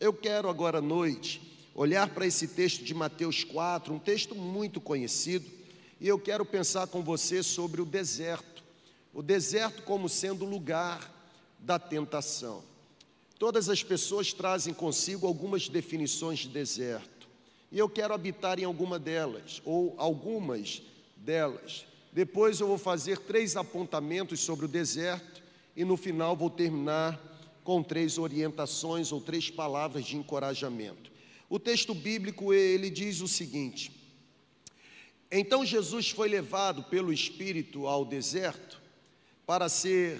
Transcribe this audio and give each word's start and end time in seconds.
Eu 0.00 0.12
quero 0.12 0.48
agora 0.48 0.78
à 0.78 0.80
noite 0.80 1.42
olhar 1.74 2.08
para 2.10 2.24
esse 2.24 2.46
texto 2.46 2.84
de 2.84 2.94
Mateus 2.94 3.42
4, 3.42 3.92
um 3.92 3.98
texto 3.98 4.32
muito 4.32 4.80
conhecido, 4.80 5.50
e 6.00 6.06
eu 6.06 6.20
quero 6.20 6.44
pensar 6.44 6.86
com 6.86 7.02
você 7.02 7.42
sobre 7.42 7.80
o 7.80 7.84
deserto. 7.84 8.62
O 9.12 9.20
deserto 9.20 9.82
como 9.82 10.08
sendo 10.08 10.44
o 10.44 10.48
lugar 10.48 11.12
da 11.58 11.80
tentação. 11.80 12.62
Todas 13.40 13.68
as 13.68 13.82
pessoas 13.82 14.32
trazem 14.32 14.72
consigo 14.72 15.26
algumas 15.26 15.68
definições 15.68 16.40
de 16.40 16.48
deserto, 16.50 17.28
e 17.72 17.76
eu 17.76 17.88
quero 17.88 18.14
habitar 18.14 18.60
em 18.60 18.64
alguma 18.64 19.00
delas, 19.00 19.60
ou 19.64 19.96
algumas 19.98 20.80
delas. 21.16 21.84
Depois 22.12 22.60
eu 22.60 22.68
vou 22.68 22.78
fazer 22.78 23.18
três 23.18 23.56
apontamentos 23.56 24.38
sobre 24.38 24.66
o 24.66 24.68
deserto, 24.68 25.42
e 25.74 25.84
no 25.84 25.96
final 25.96 26.36
vou 26.36 26.50
terminar 26.50 27.20
com 27.68 27.82
três 27.82 28.16
orientações 28.16 29.12
ou 29.12 29.20
três 29.20 29.50
palavras 29.50 30.06
de 30.06 30.16
encorajamento. 30.16 31.12
O 31.50 31.58
texto 31.58 31.92
bíblico 31.92 32.50
ele 32.54 32.88
diz 32.88 33.20
o 33.20 33.28
seguinte: 33.28 33.92
Então 35.30 35.66
Jesus 35.66 36.08
foi 36.08 36.30
levado 36.30 36.84
pelo 36.84 37.12
Espírito 37.12 37.86
ao 37.86 38.06
deserto 38.06 38.80
para 39.44 39.68
ser 39.68 40.18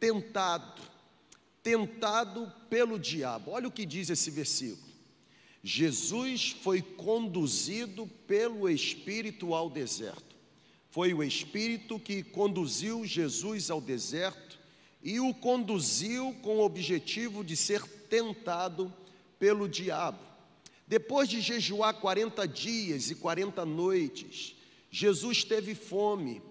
tentado, 0.00 0.82
tentado 1.62 2.52
pelo 2.68 2.98
diabo. 2.98 3.52
Olha 3.52 3.68
o 3.68 3.72
que 3.72 3.86
diz 3.86 4.10
esse 4.10 4.32
versículo. 4.32 4.92
Jesus 5.62 6.56
foi 6.64 6.82
conduzido 6.82 8.08
pelo 8.26 8.68
Espírito 8.68 9.54
ao 9.54 9.70
deserto. 9.70 10.34
Foi 10.90 11.14
o 11.14 11.22
Espírito 11.22 12.00
que 12.00 12.24
conduziu 12.24 13.06
Jesus 13.06 13.70
ao 13.70 13.80
deserto 13.80 14.47
e 15.02 15.20
o 15.20 15.32
conduziu 15.32 16.34
com 16.42 16.56
o 16.58 16.64
objetivo 16.64 17.44
de 17.44 17.56
ser 17.56 17.82
tentado 18.08 18.92
pelo 19.38 19.68
diabo. 19.68 20.18
Depois 20.86 21.28
de 21.28 21.40
jejuar 21.40 21.94
40 21.94 22.46
dias 22.48 23.10
e 23.10 23.14
40 23.14 23.64
noites, 23.64 24.56
Jesus 24.90 25.44
teve 25.44 25.74
fome. 25.74 26.42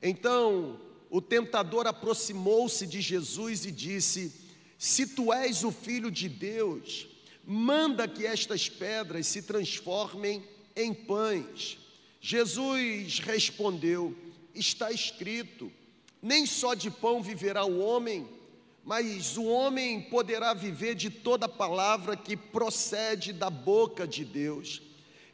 Então, 0.00 0.80
o 1.10 1.20
tentador 1.20 1.86
aproximou-se 1.86 2.86
de 2.86 3.00
Jesus 3.00 3.66
e 3.66 3.70
disse: 3.70 4.32
Se 4.78 5.06
tu 5.06 5.32
és 5.32 5.62
o 5.62 5.70
filho 5.70 6.10
de 6.10 6.28
Deus, 6.28 7.06
manda 7.44 8.08
que 8.08 8.24
estas 8.24 8.68
pedras 8.68 9.26
se 9.26 9.42
transformem 9.42 10.42
em 10.74 10.94
pães. 10.94 11.78
Jesus 12.20 13.18
respondeu: 13.18 14.16
Está 14.54 14.90
escrito: 14.90 15.70
Nem 16.22 16.46
só 16.46 16.74
de 16.74 16.88
pão 16.88 17.20
viverá 17.20 17.64
o 17.64 17.80
homem, 17.80 18.28
mas 18.84 19.36
o 19.36 19.44
homem 19.44 20.00
poderá 20.02 20.54
viver 20.54 20.94
de 20.94 21.10
toda 21.10 21.48
palavra 21.48 22.16
que 22.16 22.36
procede 22.36 23.32
da 23.32 23.50
boca 23.50 24.06
de 24.06 24.24
Deus. 24.24 24.80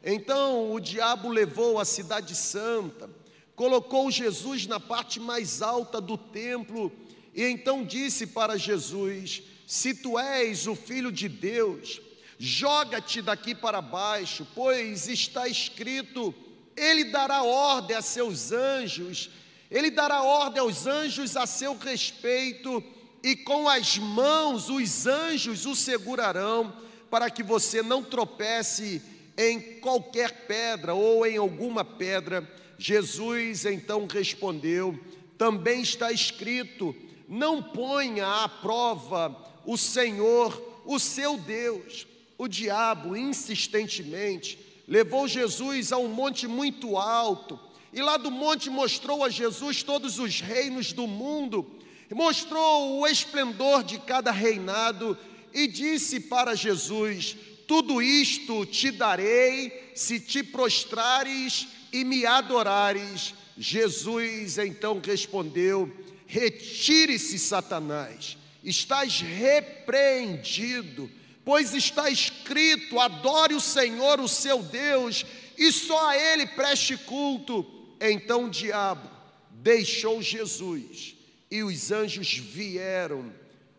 Então 0.02 0.72
o 0.72 0.80
diabo 0.80 1.28
levou 1.28 1.78
a 1.78 1.84
cidade 1.84 2.34
santa, 2.34 3.10
colocou 3.54 4.10
Jesus 4.10 4.66
na 4.66 4.80
parte 4.80 5.20
mais 5.20 5.60
alta 5.60 6.00
do 6.00 6.16
templo 6.16 6.90
e 7.34 7.44
então 7.44 7.84
disse 7.84 8.26
para 8.26 8.56
Jesus: 8.56 9.42
Se 9.66 9.94
tu 9.94 10.18
és 10.18 10.66
o 10.66 10.74
filho 10.74 11.12
de 11.12 11.28
Deus, 11.28 12.00
joga-te 12.38 13.20
daqui 13.22 13.54
para 13.54 13.80
baixo, 13.80 14.46
pois 14.54 15.06
está 15.06 15.46
escrito: 15.46 16.34
Ele 16.76 17.04
dará 17.04 17.42
ordem 17.42 17.96
a 17.96 18.02
seus 18.02 18.50
anjos, 18.50 19.30
ele 19.70 19.90
dará 19.90 20.22
ordem 20.22 20.60
aos 20.60 20.86
anjos 20.86 21.36
a 21.36 21.46
seu 21.46 21.76
respeito 21.76 22.82
e 23.22 23.36
com 23.36 23.68
as 23.68 23.98
mãos 23.98 24.68
os 24.70 25.06
anjos 25.06 25.66
o 25.66 25.74
segurarão, 25.74 26.72
para 27.10 27.30
que 27.30 27.42
você 27.42 27.82
não 27.82 28.02
tropece 28.02 29.02
em 29.36 29.60
qualquer 29.80 30.46
pedra 30.46 30.94
ou 30.94 31.26
em 31.26 31.36
alguma 31.36 31.84
pedra. 31.84 32.48
Jesus 32.78 33.64
então 33.64 34.06
respondeu: 34.06 34.98
Também 35.36 35.82
está 35.82 36.10
escrito: 36.12 36.94
Não 37.28 37.62
ponha 37.62 38.26
à 38.26 38.48
prova 38.48 39.36
o 39.66 39.76
Senhor, 39.76 40.80
o 40.84 40.98
seu 40.98 41.36
Deus. 41.36 42.06
O 42.38 42.46
diabo 42.46 43.16
insistentemente 43.16 44.58
levou 44.86 45.28
Jesus 45.28 45.92
a 45.92 45.98
um 45.98 46.08
monte 46.08 46.46
muito 46.46 46.96
alto, 46.96 47.60
e 47.92 48.00
lá 48.02 48.16
do 48.16 48.30
monte 48.30 48.68
mostrou 48.68 49.24
a 49.24 49.28
Jesus 49.28 49.82
todos 49.82 50.18
os 50.18 50.40
reinos 50.40 50.92
do 50.92 51.06
mundo 51.06 51.78
mostrou 52.14 53.00
o 53.00 53.06
esplendor 53.06 53.82
de 53.82 53.98
cada 53.98 54.30
reinado 54.30 55.16
e 55.52 55.66
disse 55.66 56.20
para 56.20 56.54
Jesus: 56.54 57.36
Tudo 57.66 58.00
isto 58.00 58.64
te 58.66 58.90
darei 58.90 59.90
se 59.94 60.20
te 60.20 60.42
prostrares 60.42 61.68
e 61.92 62.04
me 62.04 62.24
adorares. 62.24 63.34
Jesus 63.56 64.58
então 64.58 65.00
respondeu: 65.04 65.92
Retire-se, 66.26 67.38
Satanás, 67.38 68.36
estás 68.62 69.20
repreendido, 69.20 71.10
pois 71.44 71.74
está 71.74 72.08
escrito: 72.10 72.98
adore 72.98 73.54
o 73.54 73.60
Senhor, 73.60 74.20
o 74.20 74.28
seu 74.28 74.62
Deus, 74.62 75.26
e 75.56 75.70
só 75.72 76.08
a 76.08 76.16
Ele 76.16 76.46
preste 76.46 76.96
culto. 76.96 77.77
Então 78.00 78.44
o 78.44 78.50
diabo 78.50 79.08
deixou 79.50 80.22
Jesus 80.22 81.16
e 81.50 81.62
os 81.62 81.90
anjos 81.90 82.36
vieram 82.36 83.32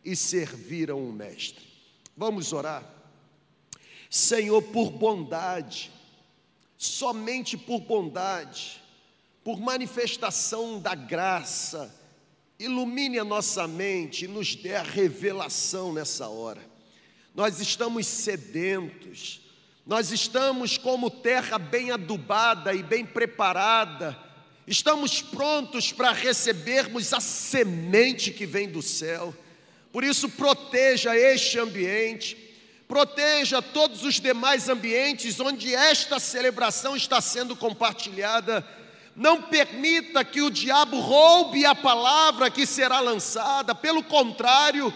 e 0.03 0.15
serviram 0.15 1.03
o 1.03 1.13
Mestre. 1.13 1.65
Vamos 2.15 2.51
orar. 2.51 2.83
Senhor, 4.09 4.61
por 4.61 4.91
bondade, 4.91 5.91
somente 6.77 7.55
por 7.55 7.81
bondade, 7.81 8.81
por 9.43 9.59
manifestação 9.59 10.79
da 10.79 10.95
graça, 10.95 11.95
ilumine 12.57 13.19
a 13.19 13.23
nossa 13.23 13.67
mente 13.67 14.25
e 14.25 14.27
nos 14.27 14.55
dê 14.55 14.75
a 14.75 14.83
revelação 14.83 15.93
nessa 15.93 16.27
hora. 16.27 16.61
Nós 17.33 17.59
estamos 17.59 18.05
sedentos, 18.05 19.41
nós 19.89 20.11
estamos 20.11 20.77
como 20.77 21.09
terra 21.09 21.57
bem 21.57 21.89
adubada 21.89 22.75
e 22.75 22.83
bem 22.83 23.03
preparada 23.03 24.15
estamos 24.67 25.19
prontos 25.19 25.91
para 25.91 26.11
recebermos 26.11 27.11
a 27.11 27.19
semente 27.19 28.29
que 28.29 28.45
vem 28.45 28.69
do 28.69 28.83
céu. 28.83 29.33
Por 29.91 30.03
isso, 30.03 30.29
proteja 30.29 31.17
este 31.17 31.57
ambiente, 31.57 32.37
proteja 32.87 33.63
todos 33.63 34.03
os 34.03 34.19
demais 34.19 34.69
ambientes 34.69 35.39
onde 35.39 35.73
esta 35.73 36.19
celebração 36.19 36.95
está 36.95 37.19
sendo 37.19 37.55
compartilhada. 37.55 38.63
Não 39.15 39.41
permita 39.41 40.23
que 40.23 40.43
o 40.43 40.51
diabo 40.51 40.99
roube 40.99 41.65
a 41.65 41.73
palavra 41.73 42.51
que 42.51 42.67
será 42.67 42.99
lançada, 42.99 43.73
pelo 43.73 44.03
contrário, 44.03 44.93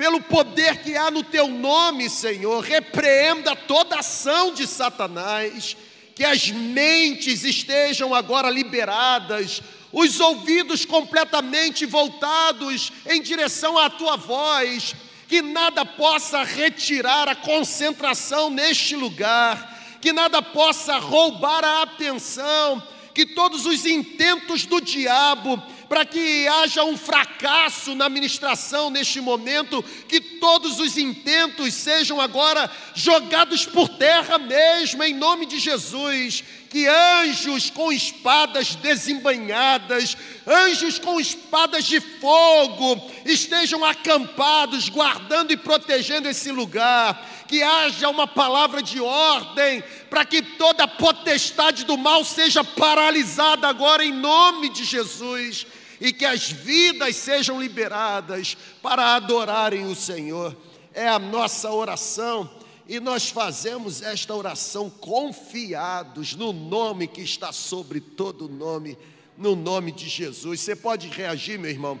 pelo 0.00 0.18
poder 0.22 0.78
que 0.78 0.96
há 0.96 1.10
no 1.10 1.22
teu 1.22 1.46
nome, 1.46 2.08
Senhor, 2.08 2.64
repreenda 2.64 3.54
toda 3.54 3.98
ação 3.98 4.54
de 4.54 4.66
Satanás 4.66 5.76
que 6.14 6.24
as 6.24 6.48
mentes 6.48 7.44
estejam 7.44 8.14
agora 8.14 8.48
liberadas, 8.48 9.60
os 9.92 10.18
ouvidos 10.18 10.86
completamente 10.86 11.84
voltados 11.84 12.90
em 13.10 13.20
direção 13.20 13.76
à 13.76 13.90
tua 13.90 14.16
voz, 14.16 14.94
que 15.28 15.42
nada 15.42 15.84
possa 15.84 16.44
retirar 16.44 17.28
a 17.28 17.34
concentração 17.34 18.48
neste 18.48 18.96
lugar, 18.96 19.98
que 20.00 20.14
nada 20.14 20.40
possa 20.40 20.96
roubar 20.96 21.62
a 21.62 21.82
atenção, 21.82 22.82
que 23.14 23.26
todos 23.26 23.66
os 23.66 23.84
intentos 23.84 24.64
do 24.64 24.80
diabo 24.80 25.62
para 25.90 26.04
que 26.04 26.46
haja 26.46 26.84
um 26.84 26.96
fracasso 26.96 27.96
na 27.96 28.08
ministração 28.08 28.90
neste 28.90 29.20
momento, 29.20 29.82
que 30.06 30.20
todos 30.20 30.78
os 30.78 30.96
intentos 30.96 31.74
sejam 31.74 32.20
agora 32.20 32.70
jogados 32.94 33.66
por 33.66 33.88
terra 33.88 34.38
mesmo, 34.38 35.02
em 35.02 35.12
nome 35.12 35.46
de 35.46 35.58
Jesus. 35.58 36.44
Que 36.68 36.86
anjos 36.86 37.70
com 37.70 37.92
espadas 37.92 38.76
desembanhadas, 38.76 40.16
anjos 40.46 41.00
com 41.00 41.18
espadas 41.18 41.84
de 41.84 41.98
fogo, 41.98 43.10
estejam 43.24 43.84
acampados, 43.84 44.88
guardando 44.88 45.50
e 45.50 45.56
protegendo 45.56 46.28
esse 46.28 46.52
lugar. 46.52 47.28
Que 47.48 47.64
haja 47.64 48.08
uma 48.08 48.28
palavra 48.28 48.80
de 48.80 49.00
ordem, 49.00 49.82
para 50.08 50.24
que 50.24 50.40
toda 50.40 50.86
potestade 50.86 51.84
do 51.84 51.98
mal 51.98 52.24
seja 52.24 52.62
paralisada 52.62 53.66
agora, 53.66 54.04
em 54.04 54.12
nome 54.12 54.68
de 54.68 54.84
Jesus 54.84 55.66
e 56.00 56.12
que 56.12 56.24
as 56.24 56.50
vidas 56.50 57.16
sejam 57.16 57.60
liberadas 57.60 58.56
para 58.82 59.14
adorarem 59.16 59.86
o 59.86 59.94
Senhor. 59.94 60.56
É 60.94 61.06
a 61.06 61.18
nossa 61.18 61.70
oração 61.70 62.50
e 62.88 62.98
nós 62.98 63.28
fazemos 63.28 64.02
esta 64.02 64.34
oração 64.34 64.90
confiados 64.90 66.34
no 66.34 66.52
nome 66.52 67.06
que 67.06 67.20
está 67.20 67.52
sobre 67.52 68.00
todo 68.00 68.48
nome, 68.48 68.98
no 69.38 69.54
nome 69.54 69.92
de 69.92 70.08
Jesus. 70.08 70.58
Você 70.60 70.74
pode 70.74 71.06
reagir, 71.06 71.56
meu 71.56 71.70
irmão? 71.70 72.00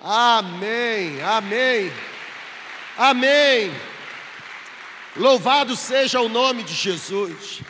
Amém, 0.00 1.22
amém, 1.22 1.92
amém. 2.98 3.70
Louvado 5.14 5.76
seja 5.76 6.20
o 6.20 6.28
nome 6.28 6.64
de 6.64 6.74
Jesus. 6.74 7.60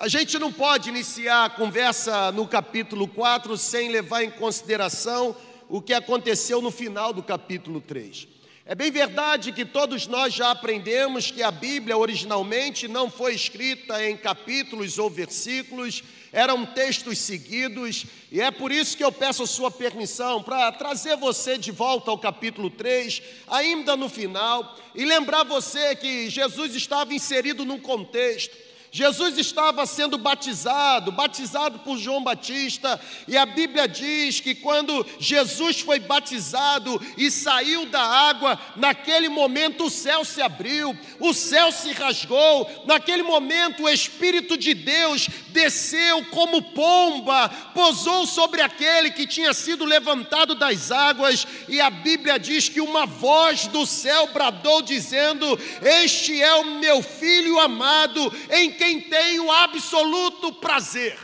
A 0.00 0.06
gente 0.06 0.38
não 0.38 0.52
pode 0.52 0.90
iniciar 0.90 1.46
a 1.46 1.50
conversa 1.50 2.30
no 2.30 2.46
capítulo 2.46 3.08
4 3.08 3.56
sem 3.56 3.88
levar 3.88 4.22
em 4.22 4.30
consideração 4.30 5.34
o 5.68 5.82
que 5.82 5.92
aconteceu 5.92 6.62
no 6.62 6.70
final 6.70 7.12
do 7.12 7.20
capítulo 7.20 7.80
3. 7.80 8.28
É 8.64 8.76
bem 8.76 8.92
verdade 8.92 9.50
que 9.50 9.64
todos 9.64 10.06
nós 10.06 10.32
já 10.32 10.52
aprendemos 10.52 11.32
que 11.32 11.42
a 11.42 11.50
Bíblia 11.50 11.98
originalmente 11.98 12.86
não 12.86 13.10
foi 13.10 13.34
escrita 13.34 14.08
em 14.08 14.16
capítulos 14.16 15.00
ou 15.00 15.10
versículos, 15.10 16.04
eram 16.32 16.64
textos 16.64 17.18
seguidos, 17.18 18.06
e 18.30 18.40
é 18.40 18.52
por 18.52 18.70
isso 18.70 18.96
que 18.96 19.02
eu 19.02 19.10
peço 19.10 19.42
a 19.42 19.48
sua 19.48 19.68
permissão 19.68 20.40
para 20.40 20.70
trazer 20.70 21.16
você 21.16 21.58
de 21.58 21.72
volta 21.72 22.12
ao 22.12 22.18
capítulo 22.18 22.70
3, 22.70 23.20
ainda 23.48 23.96
no 23.96 24.08
final, 24.08 24.76
e 24.94 25.04
lembrar 25.04 25.42
você 25.42 25.96
que 25.96 26.30
Jesus 26.30 26.76
estava 26.76 27.12
inserido 27.12 27.64
num 27.64 27.80
contexto. 27.80 28.68
Jesus 28.90 29.36
estava 29.36 29.84
sendo 29.84 30.16
batizado, 30.16 31.12
batizado 31.12 31.78
por 31.80 31.98
João 31.98 32.22
Batista, 32.22 32.98
e 33.26 33.36
a 33.36 33.44
Bíblia 33.44 33.86
diz 33.86 34.40
que 34.40 34.54
quando 34.54 35.04
Jesus 35.18 35.80
foi 35.80 36.00
batizado 36.00 37.00
e 37.16 37.30
saiu 37.30 37.86
da 37.86 38.00
água, 38.00 38.58
naquele 38.76 39.28
momento 39.28 39.84
o 39.84 39.90
céu 39.90 40.24
se 40.24 40.40
abriu, 40.40 40.98
o 41.20 41.34
céu 41.34 41.70
se 41.70 41.92
rasgou, 41.92 42.84
naquele 42.86 43.22
momento 43.22 43.82
o 43.82 43.88
Espírito 43.88 44.56
de 44.56 44.72
Deus 44.72 45.28
desceu 45.48 46.24
como 46.26 46.62
pomba, 46.72 47.48
pousou 47.74 48.26
sobre 48.26 48.62
aquele 48.62 49.10
que 49.10 49.26
tinha 49.26 49.52
sido 49.52 49.84
levantado 49.84 50.54
das 50.54 50.90
águas, 50.90 51.46
e 51.68 51.78
a 51.78 51.90
Bíblia 51.90 52.38
diz 52.38 52.70
que 52.70 52.80
uma 52.80 53.04
voz 53.04 53.66
do 53.66 53.84
céu 53.84 54.28
bradou, 54.32 54.80
dizendo: 54.80 55.58
Este 55.82 56.40
é 56.40 56.54
o 56.54 56.78
meu 56.78 57.02
filho 57.02 57.58
amado, 57.58 58.32
em 58.50 58.77
quem 58.78 59.00
tenho 59.00 59.50
absoluto 59.50 60.52
prazer. 60.54 61.18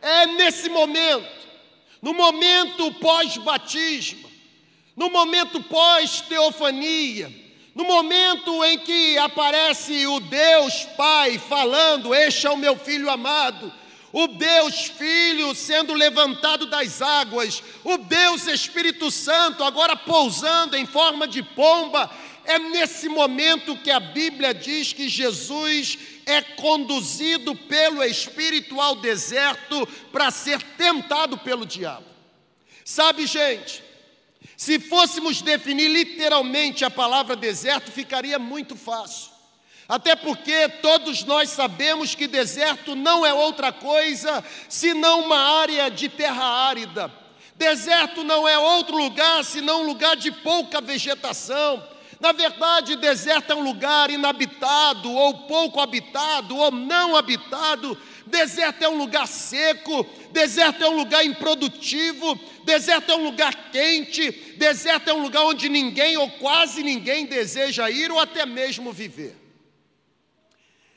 É 0.00 0.26
nesse 0.26 0.68
momento, 0.68 1.30
no 2.00 2.12
momento 2.12 2.90
pós-batismo, 2.94 4.28
no 4.96 5.10
momento 5.10 5.62
pós-teofania, 5.62 7.30
no 7.74 7.84
momento 7.84 8.64
em 8.64 8.78
que 8.78 9.16
aparece 9.18 10.06
o 10.06 10.18
Deus 10.18 10.84
Pai 10.96 11.38
falando: 11.38 12.14
Este 12.14 12.46
é 12.46 12.50
o 12.50 12.56
meu 12.56 12.76
filho 12.76 13.08
amado, 13.08 13.72
o 14.12 14.26
Deus 14.26 14.86
Filho 14.86 15.54
sendo 15.54 15.94
levantado 15.94 16.66
das 16.66 17.00
águas, 17.00 17.62
o 17.84 17.96
Deus 17.96 18.46
Espírito 18.46 19.10
Santo 19.10 19.62
agora 19.62 19.96
pousando 19.96 20.76
em 20.76 20.84
forma 20.84 21.26
de 21.26 21.42
pomba, 21.42 22.10
é 22.44 22.58
nesse 22.58 23.08
momento 23.08 23.76
que 23.76 23.90
a 23.90 24.00
Bíblia 24.00 24.52
diz 24.52 24.92
que 24.92 25.08
Jesus 25.08 25.98
é 26.26 26.40
conduzido 26.40 27.54
pelo 27.54 28.02
Espírito 28.02 28.80
ao 28.80 28.96
deserto 28.96 29.86
para 30.10 30.30
ser 30.30 30.60
tentado 30.76 31.38
pelo 31.38 31.66
diabo. 31.66 32.06
Sabe, 32.84 33.26
gente, 33.26 33.82
se 34.56 34.78
fôssemos 34.78 35.42
definir 35.42 35.88
literalmente 35.88 36.84
a 36.84 36.90
palavra 36.90 37.34
deserto, 37.34 37.90
ficaria 37.90 38.38
muito 38.38 38.76
fácil. 38.76 39.30
Até 39.88 40.16
porque 40.16 40.68
todos 40.80 41.24
nós 41.24 41.50
sabemos 41.50 42.14
que 42.14 42.26
deserto 42.26 42.94
não 42.94 43.26
é 43.26 43.34
outra 43.34 43.72
coisa 43.72 44.42
senão 44.68 45.24
uma 45.24 45.60
área 45.60 45.90
de 45.90 46.08
terra 46.08 46.44
árida. 46.44 47.12
Deserto 47.56 48.24
não 48.24 48.48
é 48.48 48.58
outro 48.58 48.96
lugar 48.96 49.44
senão 49.44 49.82
um 49.82 49.86
lugar 49.86 50.16
de 50.16 50.30
pouca 50.30 50.80
vegetação. 50.80 51.91
Na 52.22 52.30
verdade, 52.30 52.94
deserto 52.94 53.50
é 53.50 53.54
um 53.56 53.64
lugar 53.64 54.08
inabitado, 54.08 55.10
ou 55.10 55.38
pouco 55.48 55.80
habitado, 55.80 56.56
ou 56.56 56.70
não 56.70 57.16
habitado. 57.16 57.98
Deserto 58.24 58.80
é 58.80 58.88
um 58.88 58.96
lugar 58.96 59.26
seco, 59.26 60.06
deserto 60.30 60.84
é 60.84 60.88
um 60.88 60.94
lugar 60.94 61.26
improdutivo, 61.26 62.38
deserto 62.62 63.10
é 63.10 63.16
um 63.16 63.24
lugar 63.24 63.72
quente, 63.72 64.30
deserto 64.56 65.10
é 65.10 65.12
um 65.12 65.20
lugar 65.20 65.42
onde 65.42 65.68
ninguém 65.68 66.16
ou 66.16 66.30
quase 66.30 66.84
ninguém 66.84 67.26
deseja 67.26 67.90
ir 67.90 68.12
ou 68.12 68.20
até 68.20 68.46
mesmo 68.46 68.92
viver. 68.92 69.36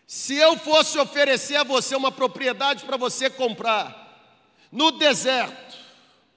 Se 0.05 0.35
eu 0.35 0.55
fosse 0.59 0.99
oferecer 0.99 1.55
a 1.55 1.63
você 1.63 1.95
uma 1.95 2.11
propriedade 2.11 2.85
para 2.85 2.97
você 2.97 3.31
comprar 3.31 4.37
no 4.71 4.91
deserto 4.91 5.75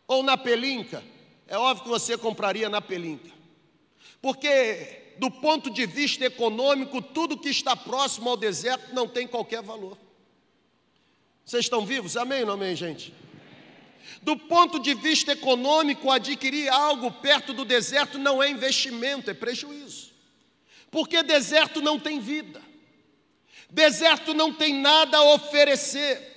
ou 0.06 0.22
na 0.22 0.38
pelinca, 0.38 1.04
é 1.46 1.58
óbvio 1.58 1.84
que 1.84 1.90
você 1.90 2.16
compraria 2.16 2.70
na 2.70 2.80
pelinca. 2.80 3.36
Porque, 4.20 5.14
do 5.18 5.30
ponto 5.30 5.70
de 5.70 5.86
vista 5.86 6.24
econômico, 6.24 7.00
tudo 7.00 7.38
que 7.38 7.48
está 7.48 7.76
próximo 7.76 8.30
ao 8.30 8.36
deserto 8.36 8.94
não 8.94 9.08
tem 9.08 9.26
qualquer 9.26 9.62
valor. 9.62 9.96
Vocês 11.44 11.64
estão 11.64 11.86
vivos? 11.86 12.16
Amém 12.16 12.40
ou 12.40 12.46
não 12.46 12.54
amém, 12.54 12.76
gente? 12.76 13.14
Do 14.22 14.36
ponto 14.36 14.78
de 14.78 14.94
vista 14.94 15.32
econômico, 15.32 16.10
adquirir 16.10 16.68
algo 16.68 17.10
perto 17.10 17.52
do 17.52 17.64
deserto 17.64 18.18
não 18.18 18.42
é 18.42 18.50
investimento, 18.50 19.30
é 19.30 19.34
prejuízo. 19.34 20.10
Porque 20.90 21.22
deserto 21.22 21.80
não 21.80 21.98
tem 21.98 22.18
vida, 22.18 22.62
deserto 23.70 24.32
não 24.34 24.52
tem 24.52 24.74
nada 24.74 25.18
a 25.18 25.34
oferecer. 25.34 26.36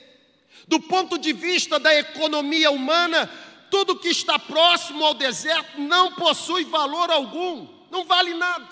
Do 0.67 0.79
ponto 0.79 1.17
de 1.17 1.33
vista 1.33 1.79
da 1.79 1.93
economia 1.93 2.71
humana, 2.71 3.29
tudo 3.71 3.97
que 3.97 4.09
está 4.09 4.37
próximo 4.37 5.03
ao 5.03 5.13
deserto 5.13 5.79
não 5.79 6.13
possui 6.13 6.65
valor 6.65 7.09
algum, 7.09 7.67
não 7.89 8.03
vale 8.05 8.33
nada. 8.33 8.69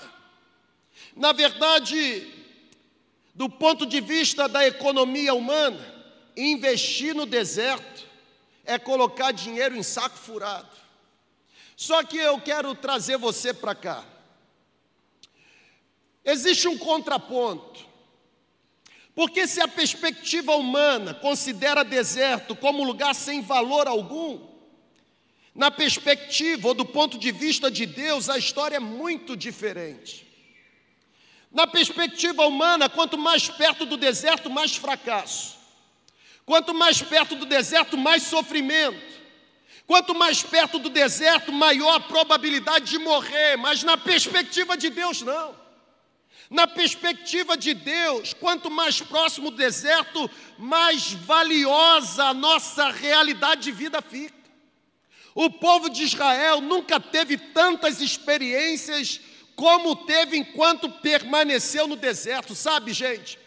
Na 1.15 1.31
verdade, 1.31 2.27
do 3.33 3.49
ponto 3.49 3.85
de 3.85 4.01
vista 4.01 4.47
da 4.49 4.67
economia 4.67 5.33
humana, 5.33 5.79
investir 6.35 7.15
no 7.15 7.25
deserto 7.25 8.05
é 8.65 8.77
colocar 8.77 9.31
dinheiro 9.31 9.75
em 9.75 9.81
saco 9.81 10.17
furado. 10.17 10.77
Só 11.75 12.03
que 12.03 12.17
eu 12.17 12.39
quero 12.41 12.75
trazer 12.75 13.17
você 13.17 13.53
para 13.53 13.73
cá. 13.73 14.03
Existe 16.25 16.67
um 16.67 16.77
contraponto. 16.77 17.87
Porque 19.15 19.47
se 19.47 19.61
a 19.61 19.67
perspectiva 19.67 20.55
humana 20.55 21.13
considera 21.13 21.83
deserto 21.83 22.55
como 22.55 22.83
lugar 22.83 23.15
sem 23.15 23.41
valor 23.41 23.87
algum, 23.87 24.48
na 25.59 25.69
perspectiva 25.69 26.69
ou 26.69 26.73
do 26.73 26.85
ponto 26.85 27.17
de 27.17 27.33
vista 27.33 27.69
de 27.69 27.85
Deus, 27.85 28.29
a 28.29 28.37
história 28.37 28.77
é 28.77 28.79
muito 28.79 29.35
diferente. 29.35 30.25
Na 31.51 31.67
perspectiva 31.67 32.47
humana, 32.47 32.87
quanto 32.87 33.17
mais 33.17 33.49
perto 33.49 33.85
do 33.85 33.97
deserto, 33.97 34.49
mais 34.49 34.77
fracasso. 34.77 35.57
Quanto 36.45 36.73
mais 36.73 37.01
perto 37.01 37.35
do 37.35 37.45
deserto, 37.45 37.97
mais 37.97 38.23
sofrimento. 38.23 39.19
Quanto 39.85 40.15
mais 40.15 40.41
perto 40.41 40.79
do 40.79 40.89
deserto, 40.89 41.51
maior 41.51 41.95
a 41.95 41.99
probabilidade 41.99 42.91
de 42.91 42.97
morrer. 42.97 43.57
Mas 43.57 43.83
na 43.83 43.97
perspectiva 43.97 44.77
de 44.77 44.89
Deus, 44.89 45.21
não. 45.23 45.53
Na 46.49 46.67
perspectiva 46.67 47.57
de 47.57 47.73
Deus, 47.73 48.33
quanto 48.33 48.71
mais 48.71 49.01
próximo 49.01 49.51
do 49.51 49.57
deserto, 49.57 50.31
mais 50.57 51.11
valiosa 51.11 52.27
a 52.27 52.33
nossa 52.33 52.89
realidade 52.91 53.63
de 53.63 53.73
vida 53.73 54.01
fica. 54.01 54.38
O 55.41 55.49
povo 55.49 55.89
de 55.89 56.03
Israel 56.03 56.59
nunca 56.59 56.99
teve 56.99 57.37
tantas 57.37 58.01
experiências 58.01 59.21
como 59.55 59.95
teve 59.95 60.35
enquanto 60.35 60.89
permaneceu 60.89 61.87
no 61.87 61.95
deserto, 61.95 62.53
sabe, 62.53 62.91
gente? 62.91 63.39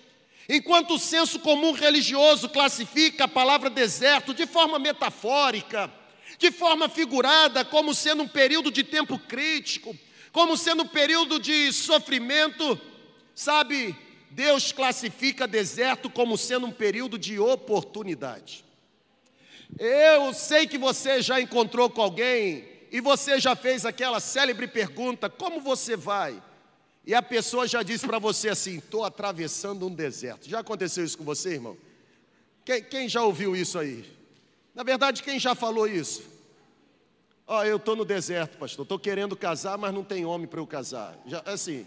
Enquanto 0.48 0.94
o 0.94 0.98
senso 0.98 1.38
comum 1.40 1.72
religioso 1.72 2.48
classifica 2.48 3.24
a 3.24 3.28
palavra 3.28 3.68
deserto 3.68 4.32
de 4.32 4.46
forma 4.46 4.78
metafórica, 4.78 5.92
de 6.38 6.50
forma 6.50 6.88
figurada, 6.88 7.62
como 7.62 7.94
sendo 7.94 8.22
um 8.22 8.28
período 8.28 8.70
de 8.70 8.82
tempo 8.82 9.18
crítico, 9.18 9.94
como 10.32 10.56
sendo 10.56 10.84
um 10.84 10.88
período 10.88 11.38
de 11.38 11.70
sofrimento, 11.74 12.80
sabe, 13.34 13.94
Deus 14.30 14.72
classifica 14.72 15.46
deserto 15.46 16.08
como 16.08 16.38
sendo 16.38 16.68
um 16.68 16.72
período 16.72 17.18
de 17.18 17.38
oportunidade. 17.38 18.64
Eu 19.78 20.34
sei 20.34 20.66
que 20.66 20.78
você 20.78 21.22
já 21.22 21.40
encontrou 21.40 21.88
com 21.88 22.02
alguém 22.02 22.68
e 22.90 23.00
você 23.00 23.40
já 23.40 23.56
fez 23.56 23.86
aquela 23.86 24.20
célebre 24.20 24.68
pergunta: 24.68 25.30
como 25.30 25.60
você 25.60 25.96
vai? 25.96 26.42
E 27.04 27.14
a 27.14 27.22
pessoa 27.22 27.66
já 27.66 27.82
disse 27.82 28.06
para 28.06 28.18
você 28.18 28.50
assim: 28.50 28.78
estou 28.78 29.04
atravessando 29.04 29.86
um 29.86 29.94
deserto. 29.94 30.48
Já 30.48 30.60
aconteceu 30.60 31.04
isso 31.04 31.18
com 31.18 31.24
você, 31.24 31.54
irmão? 31.54 31.76
Quem, 32.64 32.82
quem 32.82 33.08
já 33.08 33.22
ouviu 33.22 33.56
isso 33.56 33.78
aí? 33.78 34.04
Na 34.74 34.82
verdade, 34.82 35.22
quem 35.22 35.38
já 35.38 35.54
falou 35.54 35.86
isso? 35.86 36.30
Ó, 37.46 37.58
oh, 37.58 37.64
eu 37.64 37.76
estou 37.76 37.96
no 37.96 38.04
deserto, 38.04 38.56
pastor. 38.56 38.84
Estou 38.84 38.98
querendo 38.98 39.36
casar, 39.36 39.76
mas 39.76 39.92
não 39.92 40.04
tem 40.04 40.24
homem 40.24 40.46
para 40.46 40.60
eu 40.60 40.66
casar. 40.66 41.18
Já, 41.26 41.42
assim, 41.44 41.86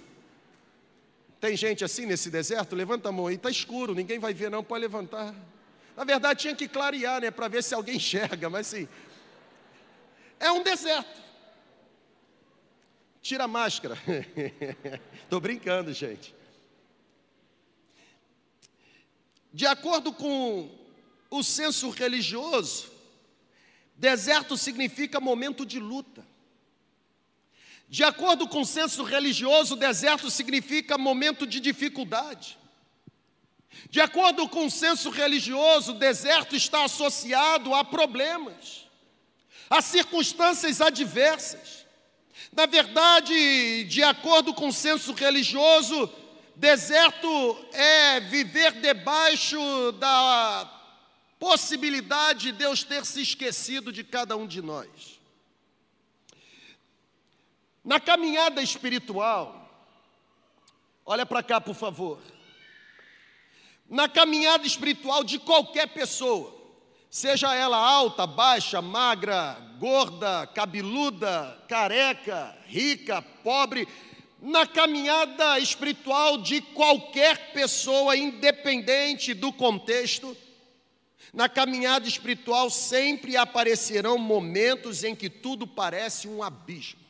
tem 1.40 1.56
gente 1.56 1.84
assim 1.84 2.06
nesse 2.06 2.30
deserto? 2.30 2.76
Levanta 2.76 3.10
a 3.10 3.12
mão 3.12 3.28
aí, 3.28 3.36
está 3.36 3.50
escuro, 3.50 3.96
ninguém 3.96 4.20
vai 4.20 4.34
ver, 4.34 4.52
não. 4.52 4.64
Pode 4.64 4.82
levantar. 4.82 5.34
Na 5.96 6.04
verdade, 6.04 6.42
tinha 6.42 6.56
que 6.56 6.68
clarear, 6.68 7.22
né, 7.22 7.32
para 7.32 7.48
ver 7.48 7.64
se 7.64 7.74
alguém 7.74 7.96
enxerga, 7.96 8.50
mas 8.50 8.68
sim. 8.68 8.88
É 10.40 10.52
um 10.52 10.62
deserto. 10.62 11.24
Tira 13.22 13.46
a 13.46 13.48
máscara. 13.48 13.98
Estou 15.24 15.40
brincando, 15.40 15.92
gente. 15.94 16.36
De 19.54 19.66
acordo 19.66 20.12
com 20.12 20.70
o 21.30 21.42
senso 21.42 21.90
religioso, 21.90 22.92
deserto 23.96 24.58
significa 24.58 25.20
momento 25.22 25.66
de 25.66 25.80
luta. 25.80 26.26
De 27.88 28.04
acordo 28.04 28.48
com 28.48 28.62
o 28.62 28.66
senso 28.66 29.04
religioso, 29.04 29.76
deserto 29.76 30.30
significa 30.30 30.98
momento 30.98 31.48
de 31.48 31.60
dificuldade. 31.60 32.58
De 33.90 34.02
acordo 34.02 34.48
com 34.50 34.66
o 34.66 34.72
senso 34.72 35.10
religioso, 35.10 35.94
deserto 35.94 36.56
está 36.56 36.84
associado 36.84 37.74
a 37.74 37.84
problemas, 37.84 38.88
a 39.70 39.82
circunstâncias 39.82 40.82
adversas. 40.82 41.86
Na 42.52 42.66
verdade, 42.66 43.84
de 43.86 44.04
acordo 44.04 44.54
com 44.54 44.70
o 44.70 44.74
senso 44.74 45.14
religioso, 45.14 46.12
deserto 46.56 47.28
é 47.74 48.20
viver 48.20 48.74
debaixo 48.74 49.92
da 49.94 50.72
possibilidade 51.40 52.52
de 52.52 52.52
Deus 52.54 52.84
ter 52.84 53.06
se 53.06 53.22
esquecido 53.22 53.92
de 53.92 54.04
cada 54.04 54.36
um 54.38 54.48
de 54.48 54.62
nós. 54.62 55.20
Na 57.84 58.00
caminhada 58.00 58.64
espiritual, 58.64 59.70
olha 61.06 61.26
para 61.26 61.44
cá, 61.44 61.62
por 61.62 61.76
favor. 61.76 62.20
Na 63.90 64.10
caminhada 64.10 64.66
espiritual 64.66 65.24
de 65.24 65.38
qualquer 65.38 65.88
pessoa, 65.90 66.56
seja 67.10 67.54
ela 67.54 67.78
alta, 67.78 68.26
baixa, 68.26 68.82
magra, 68.82 69.58
gorda, 69.80 70.48
cabeluda, 70.48 71.64
careca, 71.68 72.58
rica, 72.66 73.22
pobre, 73.22 73.88
na 74.42 74.66
caminhada 74.66 75.60
espiritual 75.60 76.40
de 76.40 76.62
qualquer 76.62 77.54
pessoa, 77.54 78.16
independente 78.16 79.34
do 79.34 79.54
contexto, 79.54 80.36
na 81.34 81.48
caminhada 81.48 82.08
espiritual 82.08 82.70
sempre 82.70 83.38
aparecerão 83.38 84.18
momentos 84.18 85.04
em 85.04 85.16
que 85.16 85.30
tudo 85.30 85.68
parece 85.68 86.28
um 86.28 86.42
abismo. 86.42 87.05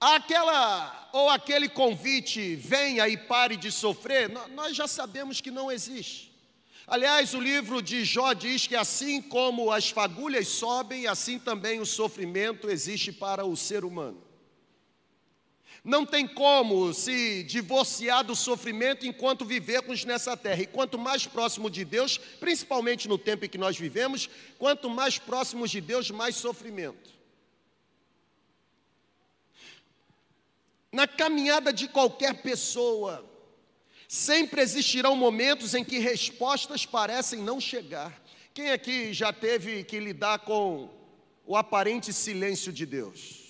Aquela 0.00 1.08
ou 1.12 1.30
aquele 1.30 1.68
convite, 1.68 2.54
venha 2.56 3.08
e 3.08 3.16
pare 3.16 3.56
de 3.56 3.72
sofrer, 3.72 4.28
nós 4.28 4.76
já 4.76 4.86
sabemos 4.86 5.40
que 5.40 5.50
não 5.50 5.72
existe. 5.72 6.34
Aliás, 6.86 7.34
o 7.34 7.40
livro 7.40 7.82
de 7.82 8.04
Jó 8.04 8.32
diz 8.32 8.66
que 8.66 8.76
assim 8.76 9.20
como 9.20 9.72
as 9.72 9.90
fagulhas 9.90 10.46
sobem, 10.46 11.06
assim 11.06 11.38
também 11.38 11.80
o 11.80 11.86
sofrimento 11.86 12.68
existe 12.68 13.10
para 13.10 13.44
o 13.44 13.56
ser 13.56 13.84
humano. 13.84 14.22
Não 15.82 16.04
tem 16.04 16.26
como 16.26 16.92
se 16.92 17.42
divorciar 17.44 18.24
do 18.24 18.36
sofrimento 18.36 19.06
enquanto 19.06 19.44
vivemos 19.44 20.04
nessa 20.04 20.36
terra. 20.36 20.62
E 20.62 20.66
quanto 20.66 20.98
mais 20.98 21.26
próximo 21.26 21.70
de 21.70 21.84
Deus, 21.84 22.18
principalmente 22.18 23.08
no 23.08 23.16
tempo 23.16 23.44
em 23.44 23.48
que 23.48 23.56
nós 23.56 23.78
vivemos, 23.78 24.28
quanto 24.58 24.90
mais 24.90 25.16
próximos 25.16 25.70
de 25.70 25.80
Deus, 25.80 26.10
mais 26.10 26.36
sofrimento. 26.36 27.15
Na 30.92 31.06
caminhada 31.06 31.72
de 31.72 31.88
qualquer 31.88 32.42
pessoa, 32.42 33.24
sempre 34.08 34.60
existirão 34.60 35.16
momentos 35.16 35.74
em 35.74 35.84
que 35.84 35.98
respostas 35.98 36.86
parecem 36.86 37.40
não 37.40 37.60
chegar. 37.60 38.22
Quem 38.54 38.70
aqui 38.70 39.12
já 39.12 39.32
teve 39.32 39.84
que 39.84 40.00
lidar 40.00 40.38
com 40.40 40.90
o 41.44 41.56
aparente 41.56 42.12
silêncio 42.12 42.72
de 42.72 42.86
Deus? 42.86 43.46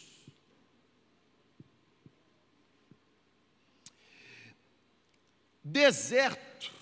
deserto. 5.66 6.72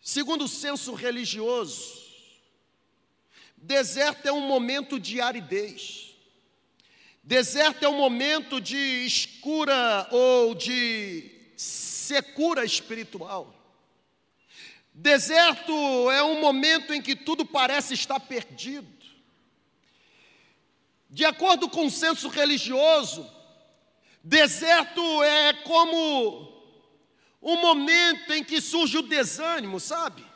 Segundo 0.00 0.44
o 0.44 0.48
senso 0.48 0.92
religioso, 0.92 1.98
deserto 3.56 4.26
é 4.26 4.32
um 4.32 4.46
momento 4.46 5.00
de 5.00 5.20
aridez. 5.20 6.09
Deserto 7.30 7.84
é 7.84 7.88
um 7.88 7.96
momento 7.96 8.60
de 8.60 9.06
escura 9.06 10.08
ou 10.10 10.52
de 10.52 11.30
secura 11.56 12.64
espiritual. 12.64 13.54
Deserto 14.92 16.10
é 16.10 16.24
um 16.24 16.40
momento 16.40 16.92
em 16.92 17.00
que 17.00 17.14
tudo 17.14 17.46
parece 17.46 17.94
estar 17.94 18.18
perdido. 18.18 19.06
De 21.08 21.24
acordo 21.24 21.68
com 21.68 21.86
o 21.86 21.90
senso 21.90 22.26
religioso, 22.26 23.24
Deserto 24.24 25.22
é 25.22 25.52
como 25.52 26.52
um 27.40 27.60
momento 27.60 28.32
em 28.32 28.42
que 28.42 28.60
surge 28.60 28.98
o 28.98 29.02
desânimo, 29.02 29.78
sabe? 29.78 30.26